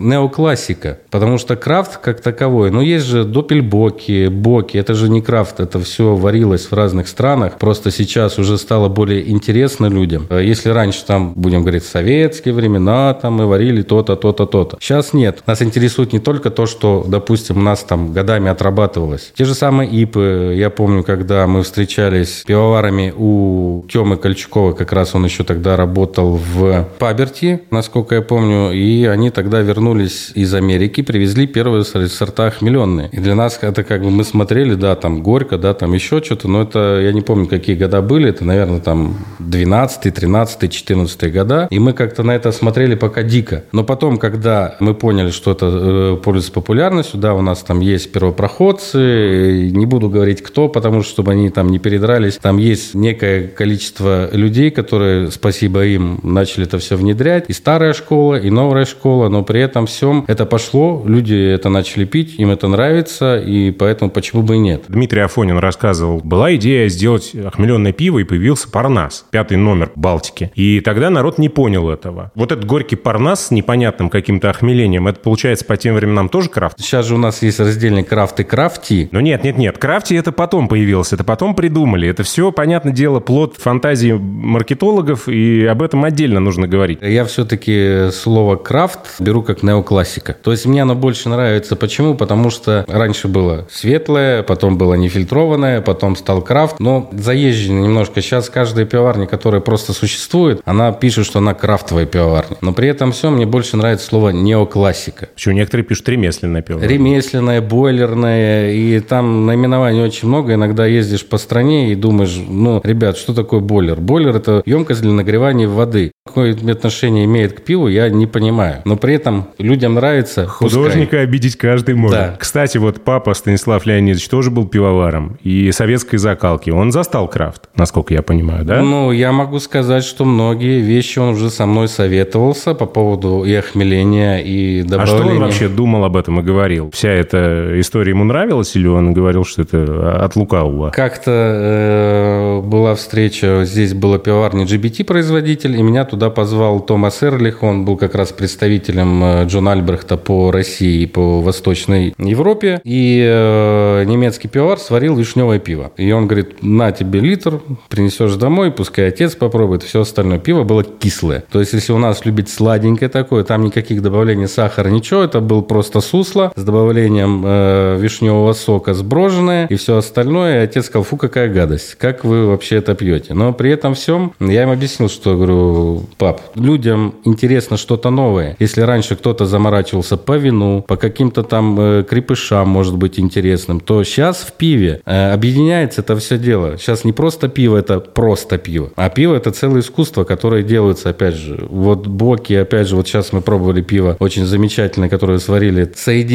неоклассика. 0.00 0.98
Потому 1.12 1.38
что 1.38 1.54
крафт 1.54 1.98
как 1.98 2.20
таковой, 2.20 2.72
ну, 2.72 2.80
есть 2.80 3.06
же 3.06 3.22
допельбоки, 3.22 4.26
боки, 4.26 4.76
это 4.76 4.94
же 4.94 5.08
не 5.08 5.22
крафт, 5.22 5.60
это 5.60 5.78
все 5.78 6.16
варилось 6.16 6.72
в 6.72 6.72
разных 6.72 7.06
странах, 7.06 7.56
просто 7.56 7.92
сейчас 7.92 8.36
уже 8.40 8.58
стало 8.58 8.88
более 8.88 9.30
интересно 9.30 9.86
людям. 9.86 10.26
Если 10.28 10.70
раньше 10.70 11.04
там, 11.06 11.34
будем 11.34 11.60
говорить, 11.60 11.84
советские 11.84 12.52
времена, 12.52 13.14
там 13.14 13.34
мы 13.34 13.46
варили 13.46 13.82
то-то, 13.82 14.16
то-то, 14.16 14.44
то-то. 14.46 14.76
Сейчас 14.80 15.12
нет. 15.12 15.44
Нас 15.46 15.62
интересует 15.62 16.12
не 16.12 16.18
только 16.18 16.50
то, 16.50 16.66
что, 16.66 17.06
допустим, 17.12 17.58
у 17.58 17.60
нас 17.60 17.84
там 17.84 18.12
годами 18.12 18.50
отрабатывалось. 18.50 19.32
Те 19.36 19.44
же 19.44 19.54
самые 19.54 19.88
ипы. 19.90 20.54
Я 20.56 20.70
помню, 20.70 21.04
когда 21.04 21.46
мы 21.46 21.62
встречались 21.62 22.42
пивоварами 22.44 23.12
у 23.16 23.84
Тёмы 23.88 24.16
Кольчукова, 24.16 24.72
как 24.72 24.92
раз 24.92 25.14
он 25.14 25.24
еще 25.24 25.44
тогда 25.44 25.76
работал 25.76 26.36
в 26.36 26.88
Паберти, 26.98 27.60
насколько 27.70 28.16
я 28.16 28.22
помню, 28.22 28.72
и 28.72 29.04
они 29.04 29.30
тогда 29.30 29.60
вернулись 29.60 30.32
из 30.34 30.54
Америки, 30.54 31.02
привезли 31.02 31.46
первые 31.46 31.84
сорта 31.84 32.50
хмеленные. 32.50 33.10
И 33.12 33.18
для 33.18 33.34
нас 33.34 33.58
это 33.60 33.84
как 33.84 34.02
бы 34.02 34.10
мы 34.10 34.24
смотрели, 34.24 34.74
да, 34.74 34.94
там 34.96 35.22
горько, 35.22 35.58
да, 35.58 35.74
там 35.74 35.92
еще 35.92 36.22
что-то, 36.22 36.48
но 36.48 36.62
это, 36.62 37.00
я 37.02 37.12
не 37.12 37.20
помню, 37.20 37.46
какие 37.46 37.76
года 37.76 38.00
были, 38.00 38.30
это, 38.30 38.44
наверное, 38.44 38.80
там 38.80 39.18
12 39.38 40.14
13 40.14 40.72
14 40.72 41.32
года, 41.32 41.68
и 41.70 41.78
мы 41.78 41.92
как-то 41.92 42.22
на 42.22 42.32
это 42.34 42.52
смотрели 42.52 42.94
пока 42.94 43.22
дико. 43.22 43.64
Но 43.72 43.84
потом, 43.84 44.16
когда 44.16 44.76
мы 44.80 44.94
поняли, 44.94 45.30
что 45.30 45.52
это 45.52 45.66
э, 45.72 46.16
пользуется 46.24 46.52
популярностью, 46.52 47.01
да, 47.14 47.34
у 47.34 47.42
нас 47.42 47.62
там 47.62 47.80
есть 47.80 48.12
первопроходцы, 48.12 49.70
не 49.72 49.86
буду 49.86 50.08
говорить 50.08 50.42
кто, 50.42 50.68
потому 50.68 51.02
что, 51.02 51.12
чтобы 51.12 51.32
они 51.32 51.50
там 51.50 51.68
не 51.68 51.78
передрались, 51.78 52.38
там 52.38 52.58
есть 52.58 52.94
некое 52.94 53.48
количество 53.48 54.28
людей, 54.32 54.70
которые, 54.70 55.30
спасибо 55.30 55.84
им, 55.84 56.20
начали 56.22 56.66
это 56.66 56.78
все 56.78 56.96
внедрять, 56.96 57.46
и 57.48 57.52
старая 57.52 57.92
школа, 57.92 58.36
и 58.36 58.50
новая 58.50 58.84
школа, 58.84 59.28
но 59.28 59.42
при 59.42 59.60
этом 59.60 59.86
всем 59.86 60.24
это 60.28 60.46
пошло, 60.46 61.02
люди 61.06 61.34
это 61.34 61.68
начали 61.68 62.04
пить, 62.04 62.34
им 62.38 62.50
это 62.50 62.68
нравится, 62.68 63.38
и 63.38 63.70
поэтому 63.70 64.10
почему 64.10 64.42
бы 64.42 64.56
и 64.56 64.58
нет. 64.58 64.84
Дмитрий 64.88 65.20
Афонин 65.20 65.58
рассказывал, 65.58 66.20
была 66.22 66.54
идея 66.56 66.88
сделать 66.88 67.34
охмеленное 67.34 67.92
пиво, 67.92 68.18
и 68.18 68.24
появился 68.24 68.70
Парнас, 68.70 69.26
пятый 69.30 69.56
номер 69.56 69.92
Балтики. 69.94 70.50
И 70.54 70.80
тогда 70.80 71.10
народ 71.10 71.38
не 71.38 71.48
понял 71.48 71.88
этого. 71.90 72.30
Вот 72.34 72.52
этот 72.52 72.64
горький 72.64 72.96
Парнас 72.96 73.46
с 73.46 73.50
непонятным 73.50 74.10
каким-то 74.10 74.50
охмелением, 74.50 75.08
это 75.08 75.20
получается 75.20 75.64
по 75.64 75.76
тем 75.76 75.94
временам 75.94 76.28
тоже 76.28 76.48
крафт? 76.48 76.80
Сейчас 76.92 77.06
же 77.06 77.14
у 77.14 77.18
нас 77.18 77.40
есть 77.40 77.58
раздельный 77.58 78.04
крафт 78.04 78.38
и 78.40 78.44
крафти. 78.44 79.08
Но 79.12 79.22
нет, 79.22 79.44
нет, 79.44 79.56
нет, 79.56 79.78
крафти 79.78 80.12
это 80.12 80.30
потом 80.30 80.68
появилось, 80.68 81.14
это 81.14 81.24
потом 81.24 81.54
придумали. 81.54 82.06
Это 82.06 82.22
все, 82.22 82.52
понятное 82.52 82.92
дело, 82.92 83.18
плод 83.18 83.56
фантазии 83.56 84.12
маркетологов, 84.12 85.26
и 85.26 85.64
об 85.64 85.80
этом 85.80 86.04
отдельно 86.04 86.38
нужно 86.38 86.68
говорить. 86.68 86.98
Я 87.00 87.24
все-таки 87.24 88.10
слово 88.12 88.56
крафт 88.56 89.22
беру 89.22 89.42
как 89.42 89.62
неоклассика. 89.62 90.34
То 90.34 90.50
есть 90.50 90.66
мне 90.66 90.82
оно 90.82 90.94
больше 90.94 91.30
нравится. 91.30 91.76
Почему? 91.76 92.14
Потому 92.14 92.50
что 92.50 92.84
раньше 92.86 93.26
было 93.26 93.66
светлое, 93.70 94.42
потом 94.42 94.76
было 94.76 94.92
нефильтрованное, 94.92 95.80
потом 95.80 96.14
стал 96.14 96.42
крафт. 96.42 96.78
Но 96.78 97.08
заезжено 97.12 97.80
немножко. 97.80 98.20
Сейчас 98.20 98.50
каждая 98.50 98.84
пивоварня, 98.84 99.26
которая 99.26 99.62
просто 99.62 99.94
существует, 99.94 100.60
она 100.66 100.92
пишет, 100.92 101.24
что 101.24 101.38
она 101.38 101.54
крафтовая 101.54 102.04
пивоварня. 102.04 102.58
Но 102.60 102.74
при 102.74 102.88
этом 102.88 103.12
все 103.12 103.30
мне 103.30 103.46
больше 103.46 103.78
нравится 103.78 104.08
слово 104.08 104.28
неоклассика. 104.28 105.30
Почему 105.32 105.54
некоторые 105.54 105.86
пишут 105.86 106.06
ремесленное 106.10 106.60
пиво? 106.78 106.88
Ремесленное, 106.88 107.60
бойлерное, 107.60 108.72
и 108.72 109.00
там 109.00 109.46
наименований 109.46 110.02
очень 110.02 110.28
много. 110.28 110.54
Иногда 110.54 110.86
ездишь 110.86 111.26
по 111.26 111.38
стране 111.38 111.92
и 111.92 111.94
думаешь, 111.94 112.36
ну, 112.48 112.80
ребят, 112.84 113.16
что 113.16 113.34
такое 113.34 113.60
бойлер? 113.60 113.96
Бойлер– 114.00 114.36
это 114.36 114.62
емкость 114.64 115.02
для 115.02 115.12
нагревания 115.12 115.68
воды. 115.68 116.12
Какое 116.24 116.54
отношение 116.54 117.24
имеет 117.24 117.52
к 117.52 117.62
пиву, 117.62 117.88
я 117.88 118.08
не 118.08 118.26
понимаю. 118.26 118.82
Но 118.84 118.96
при 118.96 119.14
этом 119.14 119.48
людям 119.58 119.94
нравится. 119.94 120.46
Художника 120.46 121.10
пускай. 121.10 121.22
обидеть 121.24 121.56
каждый 121.56 121.94
может. 121.94 122.18
Да. 122.18 122.36
Кстати, 122.38 122.78
вот 122.78 123.02
папа 123.02 123.34
Станислав 123.34 123.84
Леонидович 123.86 124.28
тоже 124.28 124.50
был 124.50 124.66
пивоваром 124.66 125.38
и 125.42 125.72
советской 125.72 126.18
закалки. 126.18 126.70
Он 126.70 126.92
застал 126.92 127.28
крафт, 127.28 127.68
насколько 127.76 128.14
я 128.14 128.22
понимаю, 128.22 128.64
да? 128.64 128.82
Ну, 128.82 129.10
я 129.12 129.32
могу 129.32 129.58
сказать, 129.58 130.04
что 130.04 130.24
многие 130.24 130.80
вещи 130.80 131.18
он 131.18 131.30
уже 131.30 131.50
со 131.50 131.66
мной 131.66 131.88
советовался 131.88 132.74
по 132.74 132.86
поводу 132.86 133.44
и 133.44 133.52
охмеления, 133.52 134.38
и 134.38 134.82
добавления. 134.82 135.02
А 135.02 135.06
что 135.06 135.26
он 135.28 135.38
вообще 135.40 135.68
думал 135.68 136.04
об 136.04 136.16
этом 136.16 136.40
и 136.40 136.42
говорил? 136.42 136.61
Вся 136.92 137.08
эта 137.08 137.80
история 137.80 138.10
ему 138.10 138.24
нравилась 138.24 138.76
или 138.76 138.86
он 138.86 139.12
говорил, 139.12 139.44
что 139.44 139.62
это 139.62 140.24
от 140.24 140.36
лукавого? 140.36 140.90
Как-то 140.90 141.30
э, 141.30 142.60
была 142.60 142.94
встреча, 142.94 143.64
здесь 143.64 143.94
была 143.94 144.18
пивоварня 144.18 144.64
GBT-производитель, 144.64 145.76
и 145.76 145.82
меня 145.82 146.04
туда 146.04 146.30
позвал 146.30 146.80
Томас 146.80 147.22
Эрлих, 147.22 147.62
он 147.62 147.84
был 147.84 147.96
как 147.96 148.14
раз 148.14 148.30
представителем 148.30 149.24
э, 149.24 149.44
Джона 149.46 149.72
Альбрехта 149.72 150.16
по 150.16 150.52
России 150.52 151.02
и 151.02 151.06
по 151.06 151.40
Восточной 151.40 152.14
Европе, 152.18 152.80
и 152.84 153.20
э, 153.26 154.04
немецкий 154.04 154.48
пивовар 154.48 154.78
сварил 154.78 155.16
вишневое 155.16 155.58
пиво. 155.58 155.90
И 155.96 156.12
он 156.12 156.28
говорит, 156.28 156.62
на 156.62 156.92
тебе 156.92 157.20
литр, 157.20 157.60
принесешь 157.88 158.34
домой, 158.34 158.70
пускай 158.70 159.08
отец 159.08 159.34
попробует, 159.34 159.82
все 159.82 160.02
остальное. 160.02 160.38
Пиво 160.38 160.62
было 160.62 160.84
кислое. 160.84 161.42
То 161.50 161.58
есть, 161.58 161.72
если 161.72 161.92
у 161.92 161.98
нас 161.98 162.24
любить 162.24 162.48
сладенькое 162.48 163.08
такое, 163.08 163.42
там 163.42 163.64
никаких 163.64 164.00
добавлений 164.02 164.46
сахара, 164.46 164.88
ничего, 164.88 165.22
это 165.22 165.40
был 165.40 165.62
просто 165.62 166.00
сусло 166.00 166.51
с 166.54 166.64
добавлением 166.64 167.42
э, 167.44 167.98
вишневого 167.98 168.52
сока 168.52 168.94
сброженное 168.94 169.66
и 169.66 169.76
все 169.76 169.96
остальное. 169.96 170.60
И 170.60 170.64
отец 170.64 170.86
сказал, 170.86 171.04
фу, 171.04 171.16
какая 171.16 171.52
гадость, 171.52 171.96
как 171.96 172.24
вы 172.24 172.46
вообще 172.46 172.76
это 172.76 172.94
пьете? 172.94 173.34
Но 173.34 173.52
при 173.52 173.70
этом 173.70 173.94
всем 173.94 174.34
я 174.40 174.64
им 174.64 174.70
объяснил, 174.70 175.08
что, 175.08 175.36
говорю, 175.36 176.04
пап, 176.18 176.40
людям 176.54 177.14
интересно 177.24 177.76
что-то 177.76 178.10
новое. 178.10 178.56
Если 178.58 178.82
раньше 178.82 179.16
кто-то 179.16 179.46
заморачивался 179.46 180.16
по 180.16 180.36
вину, 180.36 180.84
по 180.86 180.96
каким-то 180.96 181.42
там 181.42 181.78
э, 181.78 182.04
крепышам, 182.08 182.68
может 182.68 182.96
быть, 182.96 183.18
интересным, 183.18 183.80
то 183.80 184.04
сейчас 184.04 184.38
в 184.38 184.52
пиве 184.52 185.00
э, 185.04 185.32
объединяется 185.32 186.02
это 186.02 186.16
все 186.16 186.38
дело. 186.38 186.78
Сейчас 186.78 187.04
не 187.04 187.12
просто 187.12 187.48
пиво, 187.48 187.76
это 187.76 188.00
просто 188.00 188.58
пиво. 188.58 188.90
А 188.96 189.08
пиво 189.08 189.34
это 189.34 189.50
целое 189.50 189.80
искусство, 189.80 190.24
которое 190.24 190.62
делается, 190.62 191.10
опять 191.10 191.34
же, 191.34 191.66
вот 191.68 192.06
боки, 192.06 192.52
опять 192.54 192.88
же, 192.88 192.96
вот 192.96 193.06
сейчас 193.06 193.32
мы 193.32 193.40
пробовали 193.40 193.82
пиво 193.82 194.16
очень 194.18 194.44
замечательное, 194.44 195.08
которое 195.08 195.38
сварили. 195.38 195.84